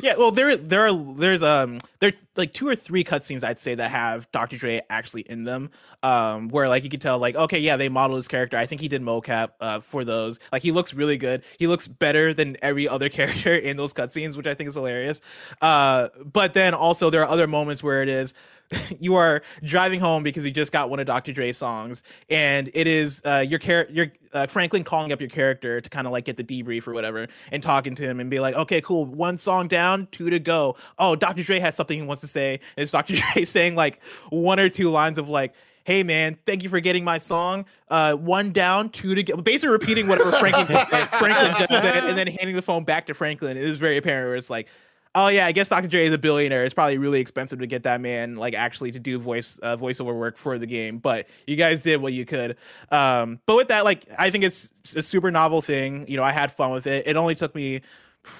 [0.01, 0.15] yeah.
[0.17, 3.91] Well, there there are there's um there like two or three cutscenes I'd say that
[3.91, 4.57] have Dr.
[4.57, 5.69] Dre actually in them.
[6.03, 8.57] Um, where like you can tell like okay yeah they modeled his character.
[8.57, 10.39] I think he did mocap uh for those.
[10.51, 11.43] Like he looks really good.
[11.59, 15.21] He looks better than every other character in those cutscenes, which I think is hilarious.
[15.61, 18.33] Uh, but then also there are other moments where it is
[18.99, 21.31] you are driving home because you just got one of Dr.
[21.31, 25.79] Dre's songs, and it is uh, your character, your uh, Franklin calling up your character
[25.79, 28.39] to kind of like get the debrief or whatever, and talking to him and be
[28.39, 30.75] like, okay, cool, one song down, two to go.
[30.99, 31.43] Oh, Dr.
[31.43, 32.59] Dre has something he wants to say.
[32.75, 33.15] And it's Dr.
[33.33, 35.53] Dre saying like one or two lines of like.
[35.85, 37.63] Hey man, thank you for getting my song.
[37.89, 39.37] Uh, one down, two to go.
[39.37, 40.65] Basically repeating whatever Franklin
[41.19, 43.55] Franklin just said, and then handing the phone back to Franklin.
[43.55, 44.67] It is very apparent where it's like,
[45.15, 45.87] oh yeah, I guess Dr.
[45.87, 46.65] Dre is a billionaire.
[46.65, 50.13] It's probably really expensive to get that man like actually to do voice uh, voiceover
[50.13, 50.99] work for the game.
[50.99, 52.57] But you guys did what you could.
[52.91, 56.05] Um, but with that, like I think it's a super novel thing.
[56.07, 57.07] You know, I had fun with it.
[57.07, 57.81] It only took me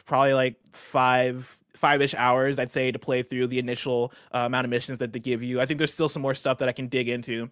[0.06, 4.72] probably like five five-ish hours i'd say to play through the initial uh, amount of
[4.72, 6.88] missions that they give you i think there's still some more stuff that i can
[6.88, 7.50] dig into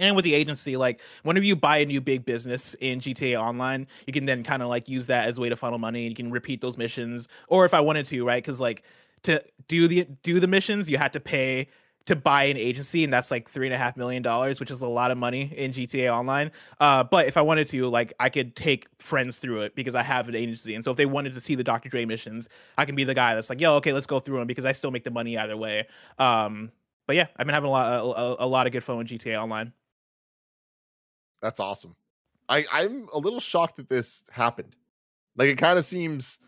[0.00, 3.86] and with the agency like whenever you buy a new big business in gta online
[4.06, 6.10] you can then kind of like use that as a way to funnel money and
[6.10, 7.28] you can repeat those missions.
[7.48, 8.42] Or if i wanted to right?
[8.42, 8.82] Because like
[9.24, 11.68] to do the do the missions you had to pay
[12.06, 14.80] to buy an agency and that's like three and a half million dollars which is
[14.80, 16.50] a lot of money in gta online.
[16.80, 20.02] Uh, but if i wanted to like i could take friends through it because i
[20.02, 20.74] have an agency.
[20.74, 22.48] And so if they wanted to see the dr dre missions
[22.78, 24.72] i can be the guy that's like yo okay let's go through them because i
[24.72, 25.86] still make the money either way.
[26.18, 26.72] Um,
[27.06, 29.08] but yeah i've been having a lot a, a, a lot of good fun with
[29.08, 29.72] gta online
[31.42, 31.94] That's awesome.
[32.48, 34.76] I I'm a little shocked that this happened.
[35.36, 36.38] Like it kind of seems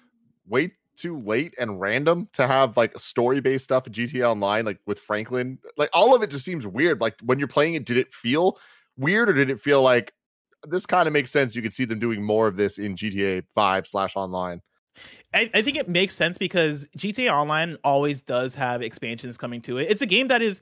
[0.47, 4.65] way too late and random to have like a story based stuff in GTA Online,
[4.65, 5.59] like with Franklin.
[5.77, 7.01] Like all of it just seems weird.
[7.01, 8.59] Like when you're playing it, did it feel
[8.97, 10.13] weird or did it feel like
[10.69, 11.55] this kind of makes sense?
[11.55, 14.61] You could see them doing more of this in GTA Five slash Online.
[15.33, 19.79] I, I think it makes sense because GTA Online always does have expansions coming to
[19.79, 19.91] it.
[19.91, 20.61] It's a game that is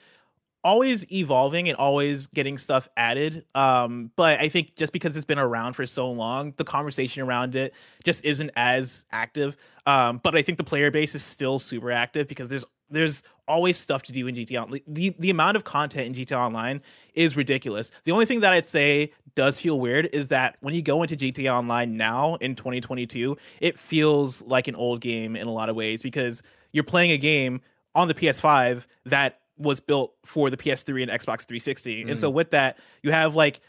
[0.62, 3.44] always evolving and always getting stuff added.
[3.54, 7.56] Um, but I think just because it's been around for so long, the conversation around
[7.56, 9.56] it just isn't as active.
[9.86, 13.76] Um, but I think the player base is still super active because there's there's always
[13.76, 14.62] stuff to do in GTA.
[14.62, 16.82] On- The the amount of content in GTA Online
[17.14, 17.90] is ridiculous.
[18.04, 21.16] The only thing that I'd say does feel weird is that when you go into
[21.16, 25.76] GTA Online now in 2022, it feels like an old game in a lot of
[25.76, 26.42] ways because
[26.72, 27.60] you're playing a game
[27.94, 32.02] on the PS5 that was built for the PS3 and Xbox 360.
[32.02, 33.60] And so with that, you have like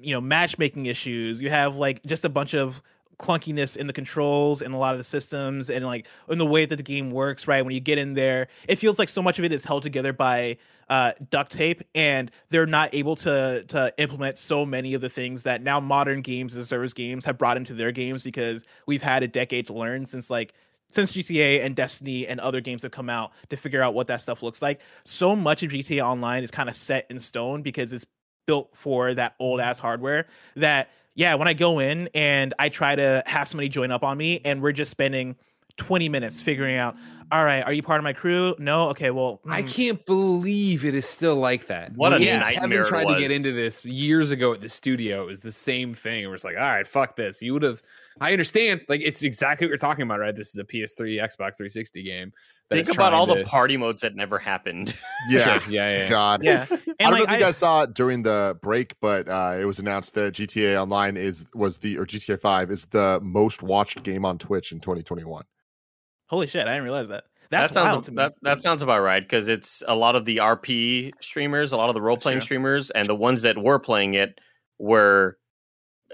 [0.00, 1.40] you know matchmaking issues.
[1.40, 2.82] You have like just a bunch of
[3.18, 6.66] clunkiness in the controls and a lot of the systems and like in the way
[6.66, 9.38] that the game works right when you get in there it feels like so much
[9.38, 10.56] of it is held together by
[10.90, 15.44] uh, duct tape and they're not able to to implement so many of the things
[15.44, 19.22] that now modern games and service games have brought into their games because we've had
[19.22, 20.52] a decade to learn since like
[20.90, 24.20] since GTA and Destiny and other games have come out to figure out what that
[24.20, 24.80] stuff looks like.
[25.04, 28.06] So much of GTA Online is kind of set in stone because it's
[28.46, 30.26] built for that old ass hardware
[30.56, 34.18] that yeah, when I go in and I try to have somebody join up on
[34.18, 35.36] me and we're just spending
[35.76, 36.96] 20 minutes figuring out,
[37.32, 38.54] all right, are you part of my crew?
[38.58, 38.88] No?
[38.90, 41.92] Okay, well, I hmm, can't believe it is still like that.
[41.96, 43.22] What a Me and nightmare it Kevin tried to was.
[43.22, 45.22] get into this years ago at the studio.
[45.22, 46.24] It was the same thing.
[46.24, 47.42] It was like, all right, fuck this.
[47.42, 47.82] You would have.
[48.20, 48.82] I understand.
[48.88, 50.34] Like it's exactly what you're talking about, right?
[50.34, 52.32] This is a PS3, Xbox 360 game.
[52.70, 54.94] Think about all trying the party modes that never happened.
[55.28, 56.08] Yeah, Sure, yeah, yeah.
[56.08, 56.42] God.
[56.44, 56.66] yeah.
[56.70, 59.56] I don't know like, if you I- guys saw it during the break, but uh,
[59.58, 63.62] it was announced that GTA Online is was the or GTA Five is the most
[63.62, 65.44] watched game on Twitch in 2021.
[66.26, 67.24] holy shit, I didn't realize that.
[67.50, 68.16] That's that wild sounds to me.
[68.16, 71.88] that, that sounds about right because it's a lot of the RP streamers, a lot
[71.88, 74.38] of the role playing streamers, and the ones that were playing it
[74.78, 75.38] were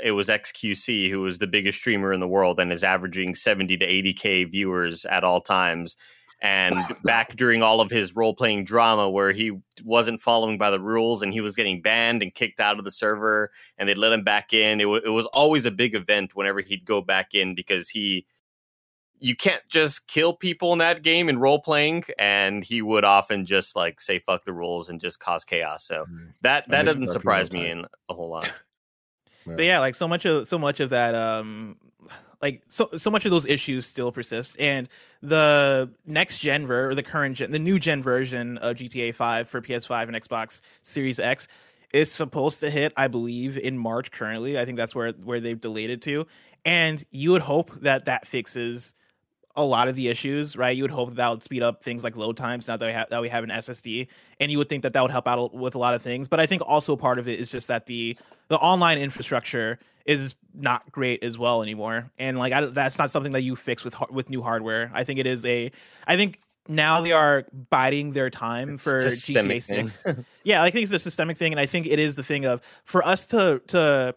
[0.02, 3.76] it was XQC who was the biggest streamer in the world and is averaging 70
[3.78, 5.96] to 80k viewers at all times.
[6.42, 9.52] And back during all of his role playing drama, where he
[9.84, 12.90] wasn't following by the rules and he was getting banned and kicked out of the
[12.90, 16.34] server, and they'd let him back in, it, w- it was always a big event
[16.34, 18.26] whenever he'd go back in because he
[19.22, 23.44] you can't just kill people in that game in role playing and he would often
[23.44, 25.84] just like say fuck the rules and just cause chaos.
[25.84, 26.06] So
[26.40, 28.50] that That that doesn't surprise me in a whole lot
[29.56, 31.76] but yeah like so much of so much of that um
[32.42, 34.58] like so so much of those issues still persist.
[34.58, 34.88] And
[35.22, 39.48] the next gen ver or the current gen the new gen version of gta 5
[39.48, 41.48] for ps5 and xbox series x
[41.92, 44.58] is supposed to hit i believe in march currently.
[44.58, 46.26] I think that's where where they've delayed it to.
[46.64, 48.94] And you would hope that that fixes
[49.56, 50.76] a lot of the issues, right?
[50.76, 52.92] You would hope that, that would speed up things like load times now that we
[52.92, 54.06] have that we have an SSD,
[54.38, 56.28] and you would think that that would help out with a lot of things.
[56.28, 58.16] But I think also part of it is just that the
[58.48, 63.32] the online infrastructure is not great as well anymore, and like I, that's not something
[63.32, 64.90] that you fix with with new hardware.
[64.94, 65.72] I think it is a,
[66.06, 69.62] I think now they are biding their time It's for GTA.
[69.62, 70.04] Six.
[70.44, 72.62] yeah, I think it's a systemic thing, and I think it is the thing of
[72.84, 74.14] for us to to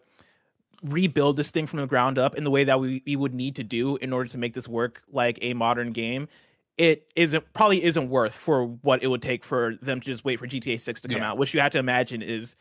[0.84, 3.56] rebuild this thing from the ground up in the way that we, we would need
[3.56, 6.28] to do in order to make this work like a modern game
[6.76, 10.38] it isn't probably isn't worth for what it would take for them to just wait
[10.40, 11.30] for GTA 6 to come Yeah.
[11.30, 12.56] out, which you have to imagine is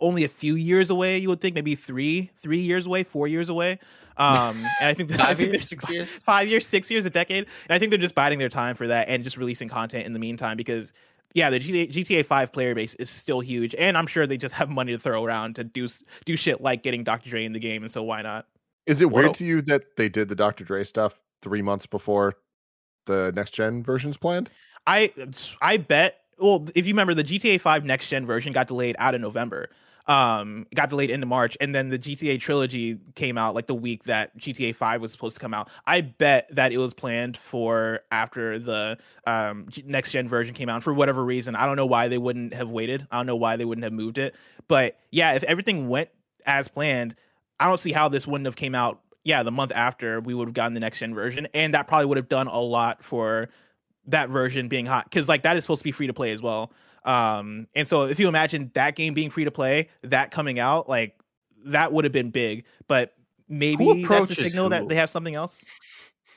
[0.00, 1.16] only a few years away.
[1.16, 3.78] You would think maybe three, three years away, four years away.
[4.18, 6.12] Um, and I think that, I Five think years, six years?
[6.12, 7.46] five years, six years, a decade.
[7.68, 10.12] And I think they're just biding their time for that and just releasing content in
[10.12, 10.92] the meantime because
[11.34, 14.54] yeah, the GTA, GTA 5 player base is still huge, and I'm sure they just
[14.54, 15.88] have money to throw around to do
[16.24, 17.30] do shit like getting Dr.
[17.30, 18.46] Dre in the game, and so why not?
[18.86, 20.64] Is it weird to you that they did the Dr.
[20.64, 22.34] Dre stuff three months before
[23.06, 24.48] the next gen versions planned?
[24.86, 25.12] I
[25.60, 26.20] I bet.
[26.38, 29.70] Well, if you remember, the GTA 5 next gen version got delayed out of November.
[30.08, 34.04] Um, got delayed into March, and then the GTA trilogy came out like the week
[34.04, 35.68] that GTA 5 was supposed to come out.
[35.86, 38.96] I bet that it was planned for after the
[39.26, 41.54] um next gen version came out for whatever reason.
[41.54, 43.06] I don't know why they wouldn't have waited.
[43.10, 44.34] I don't know why they wouldn't have moved it.
[44.66, 46.08] But yeah, if everything went
[46.46, 47.14] as planned,
[47.60, 49.00] I don't see how this wouldn't have came out.
[49.24, 52.06] Yeah, the month after we would have gotten the next gen version, and that probably
[52.06, 53.50] would have done a lot for
[54.06, 56.40] that version being hot because like that is supposed to be free to play as
[56.40, 56.72] well.
[57.04, 60.88] Um, and so if you imagine that game being free to play, that coming out,
[60.88, 61.18] like
[61.66, 62.64] that would have been big.
[62.86, 63.14] But
[63.48, 64.70] maybe that's a approaches signal who?
[64.70, 65.64] that they have something else.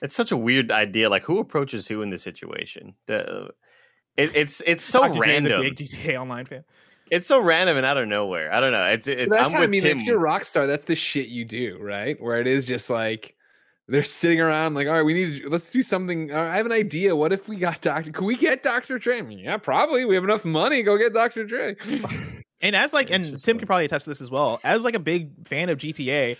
[0.01, 1.09] It's such a weird idea.
[1.09, 2.95] Like who approaches who in this situation?
[3.07, 3.51] The,
[4.17, 5.13] it, it's it's so Dr.
[5.13, 5.61] A random.
[5.61, 6.63] GTA Online fan.
[7.09, 8.53] It's so random and out of nowhere.
[8.53, 8.85] I don't know.
[8.85, 9.81] It's it, that's I'm how with I mean.
[9.81, 9.99] Tim.
[9.99, 12.19] If you're a rock star, that's the shit you do, right?
[12.21, 13.35] Where it is just like
[13.87, 16.31] they're sitting around, like, all right, we need to let's do something.
[16.31, 17.15] Uh, I have an idea.
[17.15, 18.11] What if we got Doctor?
[18.11, 19.19] Can we get Doctor Dre?
[19.19, 20.05] I mean, yeah, probably.
[20.05, 20.83] We have enough money.
[20.83, 21.75] Go get Doctor Dre.
[22.61, 24.59] And as like, and Tim can probably attest to this as well.
[24.63, 26.37] As like a big fan of GTA,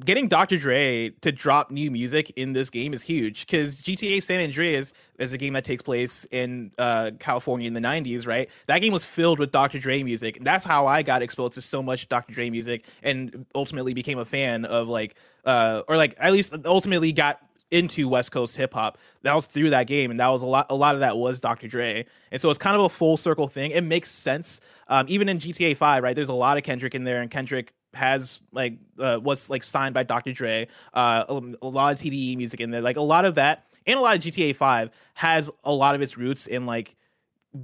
[0.00, 0.56] getting Dr.
[0.58, 5.32] Dre to drop new music in this game is huge because GTA San Andreas is
[5.32, 8.48] a game that takes place in uh, California in the 90s, right?
[8.66, 9.78] That game was filled with Dr.
[9.78, 10.38] Dre music.
[10.42, 12.32] That's how I got exposed to so much Dr.
[12.32, 17.12] Dre music and ultimately became a fan of like, uh, or like at least ultimately
[17.12, 17.40] got
[17.70, 18.98] into West Coast hip hop.
[19.22, 20.66] That was through that game, and that was a lot.
[20.70, 21.66] A lot of that was Dr.
[21.66, 23.72] Dre, and so it's kind of a full circle thing.
[23.72, 24.60] It makes sense.
[24.88, 26.14] Um, even in GTA Five, right?
[26.14, 29.94] There's a lot of Kendrick in there, and Kendrick has like uh, was like signed
[29.94, 30.32] by Dr.
[30.32, 30.68] Dre.
[30.92, 33.98] Uh, a, a lot of TDE music in there, like a lot of that, and
[33.98, 36.96] a lot of GTA Five has a lot of its roots in like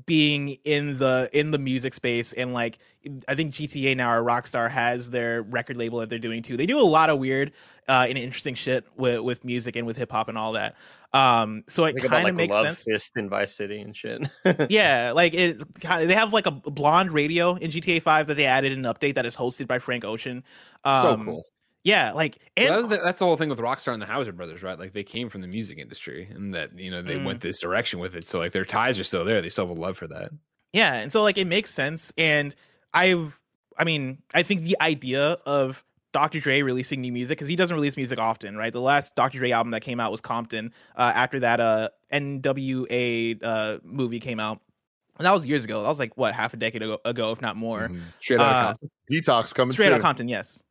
[0.06, 2.78] being in the in the music space and like
[3.26, 6.56] I think GTA now or Rockstar has their record label that they're doing too.
[6.56, 7.52] They do a lot of weird
[7.88, 10.76] uh and interesting shit with with music and with hip hop and all that.
[11.12, 12.84] Um so it Think about kind of like makes Love sense.
[12.84, 14.22] Fist in Vice City and shit.
[14.70, 18.34] yeah, like it kind of they have like a blonde radio in GTA 5 that
[18.34, 20.44] they added in an update that is hosted by Frank Ocean.
[20.84, 21.44] Um, so cool.
[21.82, 24.06] Yeah, like Well, and that was the, that's the whole thing with Rockstar and the
[24.06, 24.78] Houser brothers, right?
[24.78, 27.24] Like they came from the music industry, and that you know they Mm.
[27.24, 28.26] went this direction with it.
[28.26, 29.40] So like their ties are still there.
[29.40, 30.30] They still have a love for that.
[30.72, 32.12] Yeah, and so like it makes sense.
[32.18, 32.54] And
[32.92, 33.40] I've,
[33.78, 36.38] I mean, I think the idea of Dr.
[36.40, 38.72] Dre releasing new music because he doesn't release music often, right?
[38.72, 39.38] The last Dr.
[39.38, 40.74] Dre album that came out was Compton.
[40.96, 44.60] Uh, after that, uh, NWA uh movie came out,
[45.18, 45.82] and that was years ago.
[45.82, 47.88] That was like what half a decade ago, ago if not more.
[47.88, 48.02] Mhm.
[48.20, 48.90] Straight out Uh, of Compton.
[49.10, 49.94] Detox coming Straight soon.
[49.94, 50.62] out Compton, yes.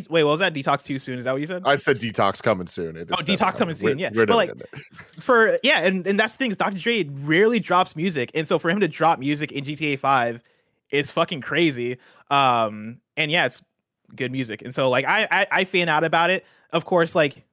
[0.00, 0.54] De- Wait, what was that?
[0.54, 1.18] Detox too soon?
[1.18, 1.62] Is that what you said?
[1.64, 2.96] I said detox coming soon.
[2.96, 4.10] It- Oh, Detox coming soon, We're- yeah.
[4.14, 4.52] we're But, like,
[5.20, 6.78] for yeah, and, and that's the thing is Dr.
[6.78, 10.42] Dre rarely drops music, and so for him to drop music in GTA Five
[10.90, 11.98] is fucking crazy.
[12.30, 13.62] Um, and yeah, it's
[14.14, 16.44] good music, and so like I I, I fan out about it.
[16.70, 17.44] Of course, like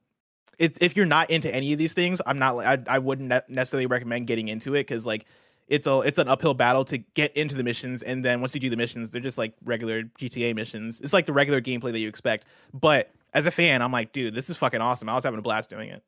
[0.58, 3.32] if if you're not into any of these things, I'm not like I I wouldn't
[3.50, 5.26] necessarily recommend getting into it because like
[5.70, 8.60] it's a it's an uphill battle to get into the missions, and then once you
[8.60, 11.00] do the missions, they're just like regular GTA missions.
[11.00, 14.34] It's like the regular gameplay that you expect, but as a fan, I'm like, dude,
[14.34, 15.08] this is fucking awesome.
[15.08, 16.04] I was having a blast doing it.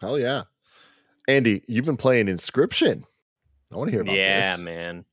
[0.00, 0.44] Hell yeah.
[1.28, 3.04] Andy, you've been playing Inscryption.
[3.70, 4.18] I want to hear about this.
[4.18, 4.64] yeah, this.
[4.64, 5.04] man.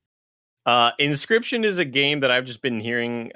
[0.64, 3.32] Uh, Inscryption is a game that I've just been hearing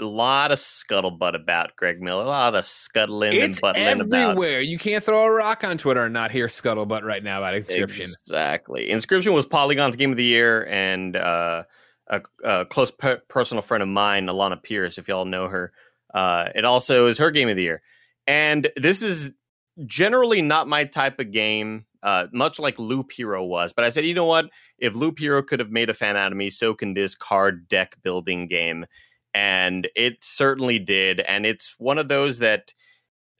[0.00, 1.76] a lot of scuttlebutt about.
[1.76, 4.30] Greg Miller, a lot of scuttling It's and buttling about.
[4.30, 4.60] everywhere.
[4.60, 8.02] You can't throw a rock on Twitter and not hear scuttlebutt right now about inscryption.
[8.02, 8.88] Exactly.
[8.88, 11.64] Inscryption was Polygon's game of the year, and uh,
[12.08, 15.72] a, a close pe- personal friend of mine, Alana Pierce, if y'all know her,
[16.14, 17.82] uh, it also is her game of the year.
[18.26, 19.32] And this is
[19.86, 23.72] generally not my type of game, uh, much like Loop Hero was.
[23.72, 24.50] But I said, you know what?
[24.78, 27.68] If Loop Hero could have made a fan out of me, so can this card
[27.68, 28.86] deck building game.
[29.34, 31.20] And it certainly did.
[31.20, 32.72] And it's one of those that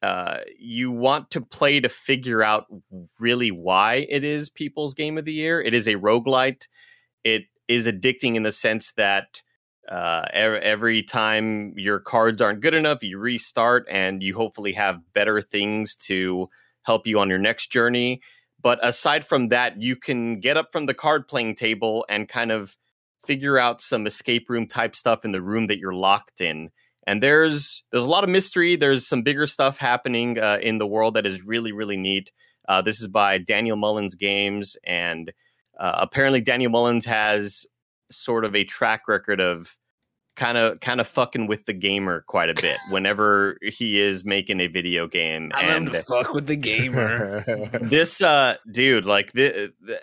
[0.03, 2.66] uh, you want to play to figure out
[3.20, 5.61] really why it is people's game of the year.
[5.61, 6.66] It is a roguelite.
[7.22, 9.43] It is addicting in the sense that
[9.88, 15.01] uh, every, every time your cards aren't good enough, you restart and you hopefully have
[15.12, 16.49] better things to
[16.82, 18.20] help you on your next journey.
[18.61, 22.53] But aside from that, you can get up from the card playing table and kind
[22.53, 22.76] of
[23.27, 26.70] figure out some escape room type stuff in the room that you're locked in
[27.07, 30.87] and there's there's a lot of mystery there's some bigger stuff happening uh, in the
[30.87, 32.31] world that is really really neat
[32.68, 35.33] Uh, this is by Daniel Mullins Games, and
[35.79, 37.66] uh, apparently Daniel Mullins has
[38.11, 39.77] sort of a track record of
[40.37, 44.61] kind of kind of fucking with the gamer quite a bit whenever he is making
[44.61, 45.51] a video game.
[45.55, 47.45] I and fuck with the gamer.
[47.83, 50.01] this uh dude like the, the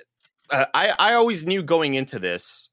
[0.51, 2.68] uh, i i always knew going into this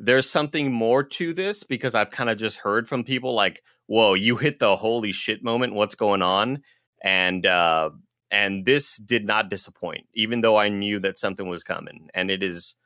[0.00, 4.14] there's something more to this because i've kind of just heard from people like whoa
[4.14, 6.62] you hit the holy shit moment what's going on?
[7.02, 7.90] And uh
[8.30, 12.40] and this did not disappoint even though i knew that something was coming and it
[12.40, 12.76] is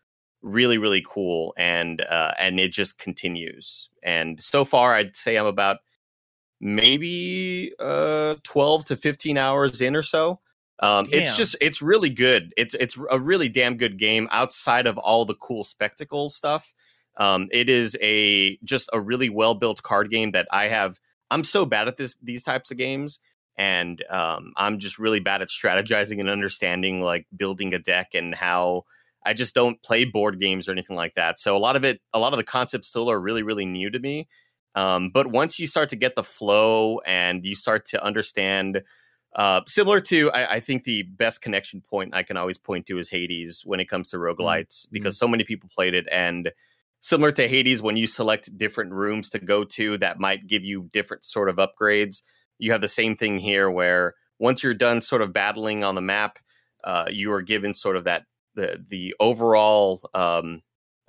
[0.41, 3.91] really really cool and uh and it just continues.
[4.03, 5.79] And so far i'd say i'm about
[6.59, 10.41] maybe uh 12 to 15 hours in or so.
[10.81, 12.55] Um it's just it's really good.
[12.57, 16.73] It's it's a really damn good game outside of all the cool spectacle stuff
[17.17, 20.99] um it is a just a really well built card game that i have
[21.31, 23.19] i'm so bad at this these types of games
[23.57, 28.35] and um i'm just really bad at strategizing and understanding like building a deck and
[28.35, 28.85] how
[29.25, 32.01] i just don't play board games or anything like that so a lot of it
[32.13, 34.27] a lot of the concepts still are really really new to me
[34.75, 38.83] um, but once you start to get the flow and you start to understand,
[39.37, 42.99] uh, similar to, I, I think the best connection point I can always point to
[42.99, 46.07] is Hades when it comes to roguelites, because so many people played it.
[46.11, 46.51] And
[47.05, 50.89] similar to Hades, when you select different rooms to go to that might give you
[50.91, 52.23] different sort of upgrades,
[52.59, 56.01] you have the same thing here where once you're done sort of battling on the
[56.01, 56.39] map,
[56.83, 58.25] uh, you are given sort of that
[58.55, 60.63] the the overall um,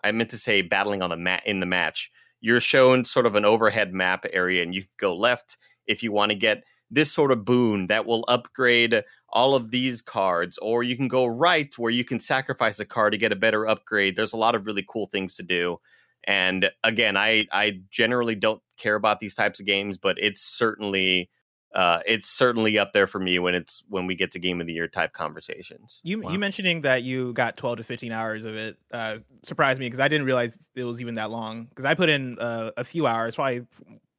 [0.04, 2.12] I meant to say battling on the mat in the match.
[2.42, 5.56] You're shown sort of an overhead map area and you can go left
[5.88, 9.02] if you want to get this sort of boon that will upgrade
[9.36, 13.12] all of these cards or you can go right where you can sacrifice a card
[13.12, 15.78] to get a better upgrade there's a lot of really cool things to do
[16.24, 21.30] and again i i generally don't care about these types of games but it's certainly
[21.76, 24.68] uh, it's certainly up there for me when it's when we get to game of
[24.68, 26.00] the year type conversations.
[26.04, 26.32] You Wow.
[26.32, 30.00] you mentioning that you got 12 to 15 hours of it uh, surprised me because
[30.00, 31.66] I didn't realize it was even that long.
[31.66, 33.68] Because I put in uh, a few hours, probably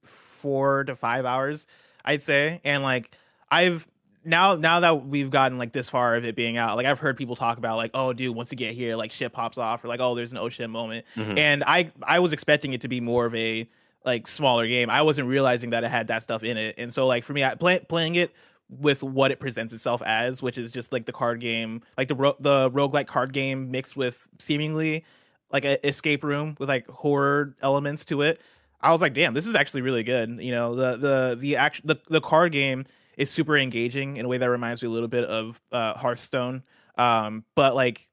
[0.05, 1.67] four to five hours,
[2.05, 3.17] I'd say, and like
[3.51, 3.89] I've
[4.27, 7.17] now now that we've gotten like this far of it being out, like I've heard
[7.17, 9.89] people talk about like, oh, dude, once you get here, like shit pops off, or
[9.89, 11.39] like, oh, there's an oh shit moment, Mhm.
[11.39, 13.69] and I I was expecting it to be more of a
[14.05, 14.91] like smaller game.
[14.91, 17.43] I wasn't realizing that it had that stuff in it, and so like for me,
[17.45, 18.33] I play, playing it
[18.69, 22.15] with what it presents itself as, which is just like the card game, like the
[22.17, 25.05] ro- the roguelike card game mixed with seemingly
[25.53, 28.41] like a escape room with like horror elements to it.
[28.81, 30.39] I was like, damn, this is actually really good.
[30.41, 32.85] You know, the the the act the, the card game
[33.17, 36.63] is super engaging in a way that reminds me a little bit of uh, Hearthstone,
[36.99, 38.09] um, but like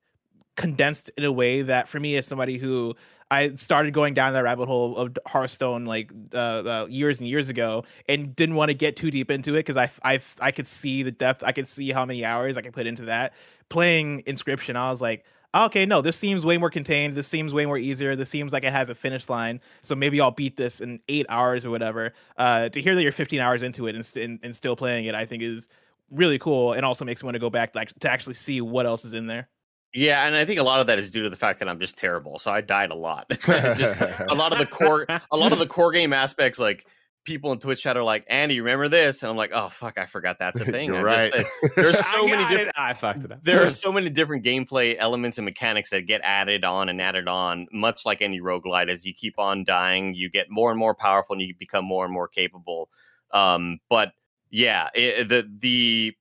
[0.56, 2.96] condensed in a way that for me as somebody who
[3.32, 7.50] I started going down that rabbit hole of Hearthstone like uh, uh, years and years
[7.50, 10.68] ago, and didn't want to get too deep into it because I, I I could
[10.68, 13.34] see the depth, I could see how many hours I could put into that.
[13.70, 15.26] Playing Inscryption, I was like,
[15.56, 17.16] okay, no, this seems way more contained.
[17.16, 18.16] This seems way more easier.
[18.16, 19.62] This seems like it has a finish line.
[19.82, 22.14] So maybe I'll beat this in eight hours or whatever.
[22.38, 25.16] Uh, to hear that you're 15 hours into it and, and, and still playing it,
[25.16, 25.70] I think is
[26.12, 28.86] really cool, and also makes me want to go back like to actually see what
[28.86, 29.50] else is in there.
[29.94, 31.80] Yeah, and I think a lot of that is due to the fact that I'm
[31.80, 32.40] just terrible.
[32.40, 33.30] So I died a lot.
[33.46, 36.88] just a lot of the core a lot of the core game aspects like
[37.26, 39.22] people in Twitch chat are like, Andy, remember this?
[39.24, 40.90] And I'm like, oh fuck, I forgot that's a thing.
[40.94, 41.72] You're I just- right.
[41.76, 42.76] there's I so many different it.
[42.78, 43.44] I fucked it up.
[43.44, 47.28] there are so many different gameplay elements and mechanics that get added on and added
[47.28, 48.90] on, much like any roguelite.
[48.90, 52.04] As you keep on dying, you get more and more powerful and you become more
[52.06, 52.90] and more capable.
[53.32, 54.12] Um, but
[54.50, 56.14] yeah, it, the the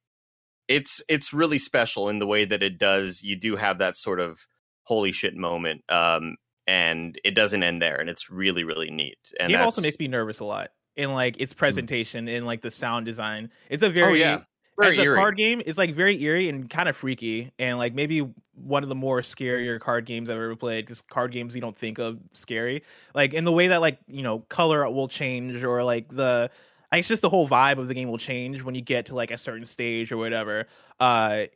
[0.68, 3.22] it's it's really special in the way that it does.
[3.22, 4.46] You do have that sort of
[4.84, 6.36] holy shit moment, um,
[6.66, 9.18] and it doesn't end there, and it's really really neat.
[9.38, 12.70] And game also makes me nervous a lot in like its presentation in like the
[12.70, 13.50] sound design.
[13.68, 14.40] It's a very oh yeah,
[14.78, 17.94] very as a card game, it's like very eerie and kind of freaky, and like
[17.94, 20.84] maybe one of the more scarier card games I've ever played.
[20.84, 22.82] Because card games you don't think of scary,
[23.14, 26.50] like in the way that like you know color will change or like the.
[26.90, 29.14] like, It's just the whole vibe of the game will change when you get to
[29.14, 30.66] like a certain stage or whatever.
[31.00, 31.46] Uh,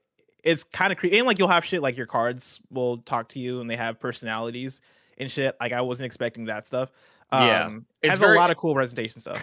[0.42, 3.38] it's kind of creepy, and like you'll have shit like your cards will talk to
[3.38, 4.80] you and they have personalities
[5.18, 5.56] and shit.
[5.60, 6.92] Like I wasn't expecting that stuff.
[7.32, 7.66] Yeah.
[7.66, 9.42] um, It's has very- a lot of cool presentation stuff.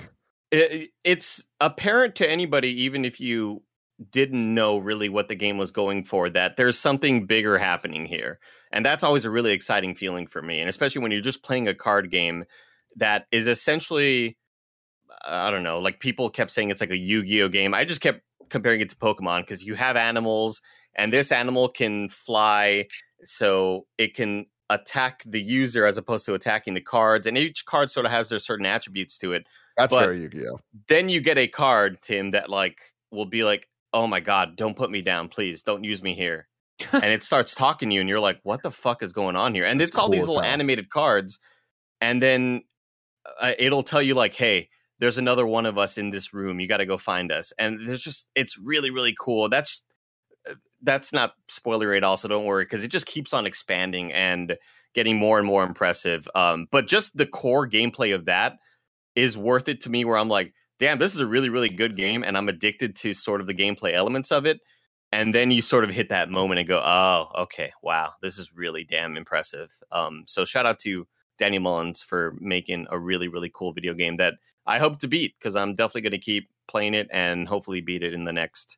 [0.51, 3.63] it, it's apparent to anybody, even if you
[4.11, 8.39] didn't know really what the game was going for, that there's something bigger happening here.
[8.71, 10.59] And that's always a really exciting feeling for me.
[10.59, 12.45] And especially when you're just playing a card game
[12.95, 14.37] that is essentially,
[15.25, 17.73] I don't know, like people kept saying it's like a Yu Gi Oh game.
[17.73, 20.61] I just kept comparing it to Pokemon because you have animals,
[20.95, 22.85] and this animal can fly,
[23.23, 27.27] so it can attack the user as opposed to attacking the cards.
[27.27, 29.45] And each card sort of has their certain attributes to it
[29.77, 30.59] That's But- very Yu-Gi-Oh.
[30.87, 32.79] then you get a card, Tim, that like
[33.11, 35.63] will be like, "Oh my god, don't put me down, please.
[35.63, 36.47] Don't use me here."
[36.91, 39.53] and it starts talking to you, and you're like, "What the fuck is going on
[39.55, 41.39] here?" And That's it's all cool these little animated cards,
[42.01, 42.63] and then
[43.39, 44.69] uh, it'll tell you like, "Hey,
[44.99, 46.59] there's another one of us in this room.
[46.59, 49.49] You got to go find us." And there's just it's really really cool.
[49.49, 49.83] That's
[50.83, 54.57] that's not spoilery at all, so don't worry because it just keeps on expanding and
[54.93, 56.27] getting more and more impressive.
[56.35, 58.57] Um, but just the core gameplay of that
[59.15, 60.05] is worth it to me.
[60.05, 63.13] Where I'm like, damn, this is a really really good game, and I'm addicted to
[63.13, 64.59] sort of the gameplay elements of it.
[65.11, 68.51] And then you sort of hit that moment and go, oh, okay, wow, this is
[68.55, 69.71] really damn impressive.
[69.91, 71.07] Um, so shout out to
[71.37, 74.35] Danny Mullins for making a really really cool video game that
[74.65, 78.03] I hope to beat because I'm definitely going to keep playing it and hopefully beat
[78.03, 78.77] it in the next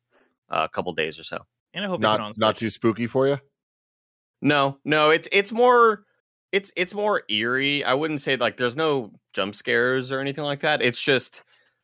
[0.50, 1.38] uh, couple days or so.
[1.76, 3.38] And I hope they on Not not too spooky for you.
[4.42, 6.04] No, no, it's it's more
[6.52, 7.84] it's it's more eerie.
[7.84, 10.80] I wouldn't say like there's no jump scares or anything like that.
[10.82, 11.42] It's just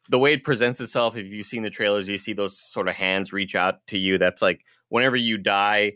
[0.09, 1.14] the way it presents itself.
[1.16, 4.19] If you've seen the trailers, you see those sort of hands reach out to you.
[4.19, 5.93] That's like whenever you die,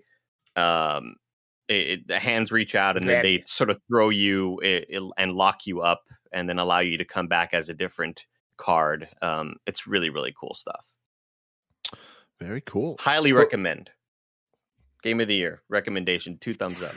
[0.57, 1.17] um,
[1.69, 5.03] it, it- the hands reach out and then they sort of throw you it, it-
[5.17, 6.03] and lock you up,
[6.33, 8.27] and then allow you to come back as a different
[8.59, 9.09] card.
[9.23, 10.85] Um, it's really really cool stuff.
[12.41, 12.97] Very cool.
[13.01, 13.91] Highly Well- recommend.
[15.03, 16.39] Game of the year recommendation.
[16.39, 16.95] Two thumbs up.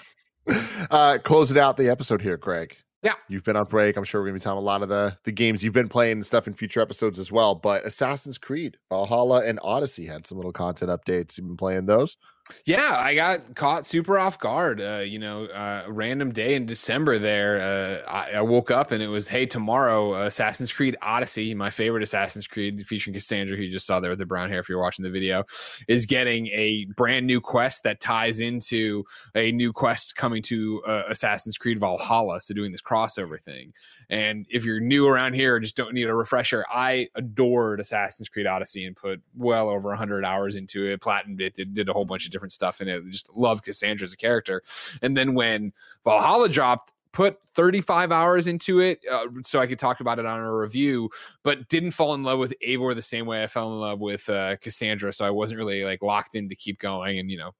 [0.89, 3.13] uh closing out the episode here greg Yeah.
[3.27, 5.31] you've been on break i'm sure we're gonna be telling a lot of the the
[5.31, 9.43] games you've been playing and stuff in future episodes as well but assassin's creed valhalla
[9.45, 12.17] and odyssey had some little content updates you've been playing those
[12.65, 14.81] Yeah, I got caught super off guard.
[14.81, 17.59] Uh, you know, uh, random day in December there.
[17.59, 21.69] Uh, I, I woke up and it was, hey, tomorrow, uh, Assassin's Creed Odyssey, my
[21.69, 24.69] favorite Assassin's Creed featuring Cassandra, who you just saw there with the brown hair if
[24.69, 25.43] you're watching the video,
[25.87, 29.03] is getting a brand new quest that ties into
[29.35, 32.41] a new quest coming to uh, Assassin's Creed Valhalla.
[32.41, 33.73] So doing this crossover thing.
[34.09, 38.27] And if you're new around here or just don't need a refresher, I adored Assassin's
[38.27, 41.93] Creed Odyssey and put well over 100 hours into it, platinumed it, did, did a
[41.93, 43.03] whole bunch of different stuff in it.
[43.09, 44.63] Just loved Cassandra as a character.
[45.01, 45.73] And then when
[46.05, 50.39] Valhalla dropped, put 35 hours into it uh, so I could talk about it on
[50.39, 51.09] a review,
[51.43, 54.29] but didn't fall in love with Eivor the same way I fell in love with
[54.29, 55.11] uh, Cassandra.
[55.11, 57.51] So I wasn't really like locked in to keep going and, you know,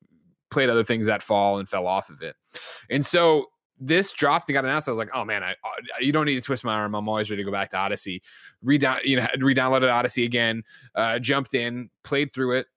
[0.52, 2.36] played other things that fall and fell off of it.
[2.90, 3.48] And so
[3.80, 4.88] this dropped and got announced.
[4.88, 6.96] I was like, oh man, I, I you don't need to twist my arm.
[6.96, 8.22] I'm always ready to go back to Odyssey.
[8.64, 10.64] Redown, you know, re-downloaded Odyssey again.
[10.96, 12.68] Uh, jumped in, played through it.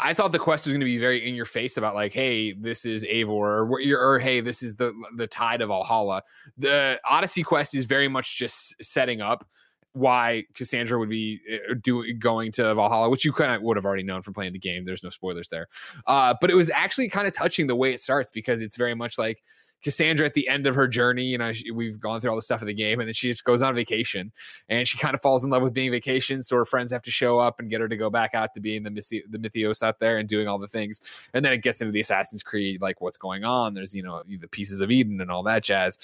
[0.00, 2.52] I thought the quest was going to be very in your face about like, hey,
[2.52, 6.22] this is Eivor, or, or hey, this is the the tide of Valhalla.
[6.58, 9.46] The Odyssey quest is very much just setting up
[9.92, 13.86] why Cassandra would be uh, do, going to Valhalla, which you kind of would have
[13.86, 14.84] already known from playing the game.
[14.84, 15.66] There's no spoilers there,
[16.06, 18.94] uh, but it was actually kind of touching the way it starts because it's very
[18.94, 19.42] much like
[19.82, 21.24] Cassandra at the end of her journey.
[21.24, 23.28] You know, she, we've gone through all the stuff of the game, and then she
[23.28, 24.32] just goes on vacation,
[24.68, 26.42] and she kind of falls in love with being vacation.
[26.42, 28.60] So her friends have to show up and get her to go back out to
[28.60, 31.28] being the Mythi- the Misthios out there and doing all the things.
[31.34, 33.74] And then it gets into the Assassin's Creed, like what's going on.
[33.74, 35.98] There's you know the pieces of Eden and all that jazz.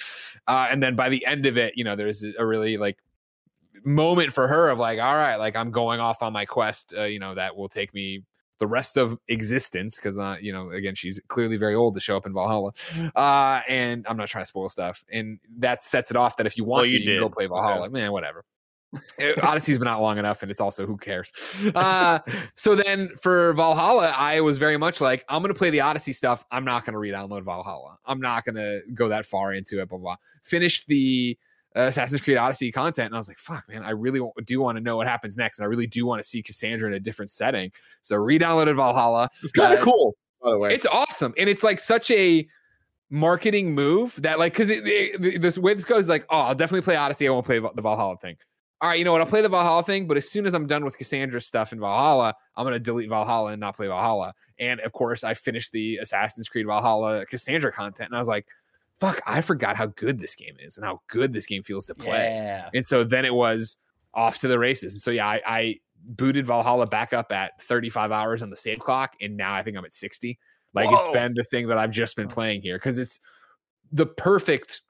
[0.47, 2.98] Uh, and then by the end of it, you know, there's a really like
[3.85, 6.94] moment for her of like, all right, like I'm going off on my quest.
[6.97, 8.23] Uh, you know, that will take me
[8.59, 12.16] the rest of existence because uh you know again she's clearly very old to show
[12.16, 12.73] up in valhalla
[13.15, 16.57] uh and i'm not trying to spoil stuff and that sets it off that if
[16.57, 17.91] you want Well, to you you, can go play valhalla.
[17.91, 18.45] Man whatever.
[19.20, 21.31] Uh, odyssey's been out long enough and it's also who cares?
[21.74, 22.19] Uh
[22.55, 26.45] so then for valhalla i was very much like i'm gonna play the odyssey stuff.
[26.51, 27.99] I'm not gonna re-download valhalla.
[28.07, 30.16] I'm not gonna go that far into it blah blah.
[30.45, 31.37] Finished the
[31.77, 33.82] Assassin's Creed Odyssey content, and I was like, "Fuck, man!
[33.82, 36.28] I really do want to know what happens next, and I really do want to
[36.28, 37.70] see Cassandra in a different setting."
[38.03, 39.28] So, re-downloaded Valhalla.
[39.43, 42.47] it's kind of Uh, cool by the way It's awesome, and it's like such a
[43.11, 47.28] marketing move that, like, because this way this goes, like, oh, I'll definitely play Odyssey.
[47.28, 48.36] I won't play the Valhalla thing.
[48.81, 49.20] All right, you know what?
[49.23, 51.81] I'll play the Valhalla thing, but as soon as I'm done with Cassandra stuff in
[51.81, 54.35] Valhalla, I'm gonna delete Valhalla and not play Valhalla.
[54.59, 58.47] And of course, I finished the Assassin's Creed Valhalla Cassandra content, and I was like,
[59.01, 59.20] "Fuck!
[59.27, 62.35] I forgot how good this game is and how good this game feels to play."
[62.35, 62.70] Yeah.
[62.74, 63.77] And so then it was
[64.14, 64.94] off to the races.
[64.94, 68.78] And so yeah, I, I booted Valhalla back up at 35 hours on the save
[68.78, 70.39] clock, and now I think I'm at 60.
[70.74, 73.18] Like it's been the thing that I've just been playing here because it's
[73.93, 74.82] the perfect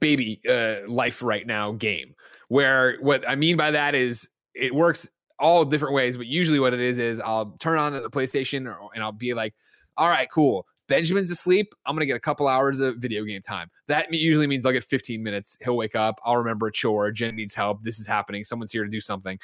[0.00, 2.14] baby uh, life right now game.
[2.48, 6.72] Where what I mean by that is it works all different ways, but usually what
[6.72, 9.54] it is is I'll turn on the PlayStation or, and I'll be like,
[9.98, 10.66] all right, cool.
[10.88, 11.74] Benjamin's asleep.
[11.84, 13.70] I'm gonna get a couple hours of video game time.
[13.88, 15.58] That usually means I'll get 15 minutes.
[15.62, 16.20] He'll wake up.
[16.24, 17.10] I'll remember a chore.
[17.10, 17.82] Jen needs help.
[17.82, 18.44] This is happening.
[18.44, 19.38] Someone's here to do something.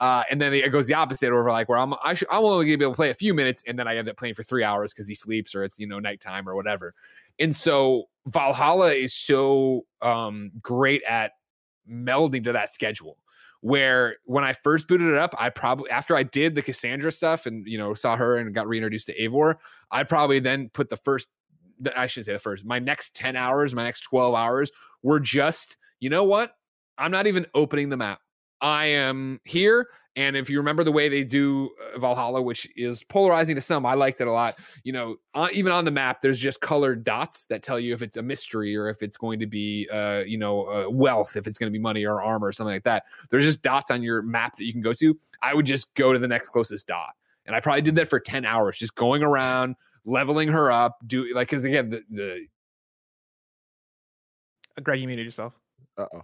[0.00, 2.66] Uh, and then it goes the opposite over like where I'm I should, I'm only
[2.66, 4.42] gonna be able to play a few minutes, and then I end up playing for
[4.42, 6.94] three hours because he sleeps or it's you know nighttime or whatever.
[7.38, 11.32] And so Valhalla is so um, great at
[11.88, 13.16] melding to that schedule
[13.62, 17.46] where when I first booted it up, I probably after I did the Cassandra stuff
[17.46, 19.54] and you know saw her and got reintroduced to Eivor,
[19.90, 21.28] I probably then put the first
[21.96, 22.64] I shouldn't say the first.
[22.64, 24.70] My next 10 hours, my next 12 hours
[25.02, 26.52] were just, you know what?
[26.98, 28.20] I'm not even opening the map.
[28.62, 29.88] I am here.
[30.14, 33.86] And if you remember the way they do uh, Valhalla, which is polarizing to some,
[33.86, 34.58] I liked it a lot.
[34.84, 38.02] You know, uh, even on the map, there's just colored dots that tell you if
[38.02, 41.46] it's a mystery or if it's going to be, uh, you know, uh, wealth, if
[41.46, 43.04] it's going to be money or armor or something like that.
[43.30, 45.18] There's just dots on your map that you can go to.
[45.40, 47.10] I would just go to the next closest dot.
[47.46, 51.34] And I probably did that for 10 hours, just going around, leveling her up, do
[51.34, 52.46] like, because again, the, the
[54.82, 55.54] Greg, you muted yourself.
[55.96, 56.22] Uh oh.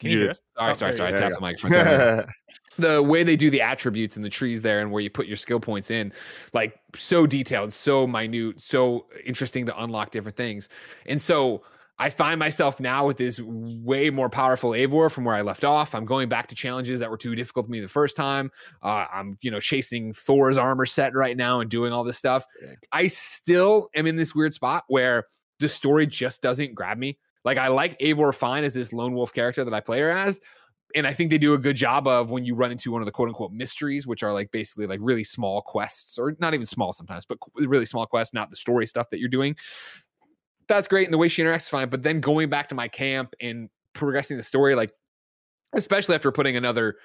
[0.00, 0.42] Can you hear us?
[0.56, 1.14] Sorry, Oh, sorry, sorry.
[1.14, 2.24] I tapped the microphone.
[2.78, 5.36] the way they do the attributes and the trees there and where you put your
[5.36, 6.12] skill points in,
[6.52, 10.68] like so detailed, so minute, so interesting to unlock different things.
[11.06, 11.62] And so
[11.98, 15.94] I find myself now with this way more powerful Eivor from where I left off.
[15.94, 18.50] I'm going back to challenges that were too difficult for me the first time.
[18.82, 22.46] Uh, I'm, you know, chasing Thor's armor set right now and doing all this stuff.
[22.90, 25.26] I still am in this weird spot where
[25.58, 27.18] the story just doesn't grab me.
[27.44, 30.40] Like I like Eivor fine as this lone wolf character that I play her as.
[30.94, 33.06] And I think they do a good job of when you run into one of
[33.06, 36.66] the quote unquote mysteries, which are like basically like really small quests, or not even
[36.66, 39.56] small sometimes, but really small quests, not the story stuff that you're doing.
[40.68, 41.06] That's great.
[41.06, 41.88] And the way she interacts is fine.
[41.88, 44.92] But then going back to my camp and progressing the story, like
[45.74, 46.96] especially after putting another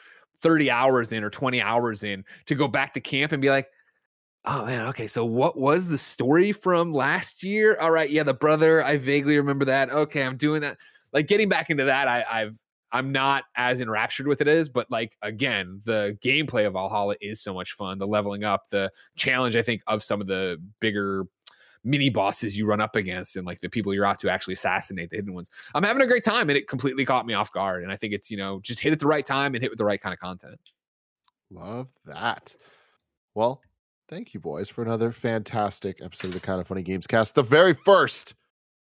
[0.42, 3.68] 30 hours in or 20 hours in to go back to camp and be like,
[4.46, 7.78] oh man, okay, so what was the story from last year?
[7.80, 9.90] All right, yeah, the brother, I vaguely remember that.
[9.90, 10.78] Okay, I'm doing that.
[11.14, 12.60] Like getting back into that, I, I've
[12.92, 17.42] I'm not as enraptured with it as, but like again, the gameplay of Valhalla is
[17.42, 17.98] so much fun.
[17.98, 21.26] The leveling up, the challenge, I think, of some of the bigger
[21.84, 25.10] mini bosses you run up against and like the people you're out to actually assassinate
[25.10, 25.52] the hidden ones.
[25.74, 27.84] I'm having a great time and it completely caught me off guard.
[27.84, 29.78] And I think it's, you know, just hit at the right time and hit with
[29.78, 30.60] the right kind of content.
[31.52, 32.56] Love that.
[33.36, 33.62] Well,
[34.10, 37.36] thank you, boys, for another fantastic episode of the Kind of Funny Games Cast.
[37.36, 38.36] The very first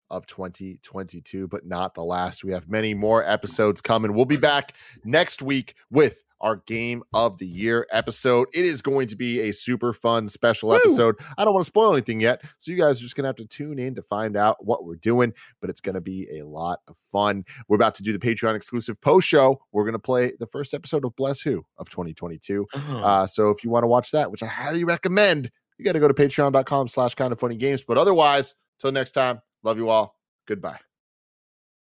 [0.09, 2.43] of 2022, but not the last.
[2.43, 4.13] We have many more episodes coming.
[4.13, 4.75] We'll be back
[5.05, 8.47] next week with our game of the year episode.
[8.53, 11.15] It is going to be a super fun special episode.
[11.37, 13.35] I don't want to spoil anything yet, so you guys are just going to have
[13.37, 16.45] to tune in to find out what we're doing, but it's going to be a
[16.45, 17.45] lot of fun.
[17.67, 19.61] We're about to do the Patreon exclusive post show.
[19.71, 22.67] We're going to play the first episode of Bless Who of 2022.
[22.73, 25.99] Uh, so if you want to watch that, which I highly recommend, you got to
[25.99, 27.83] go to patreon.com slash kind of funny games.
[27.87, 30.15] But otherwise, till next time, love you all.
[30.47, 30.90] Goodbye.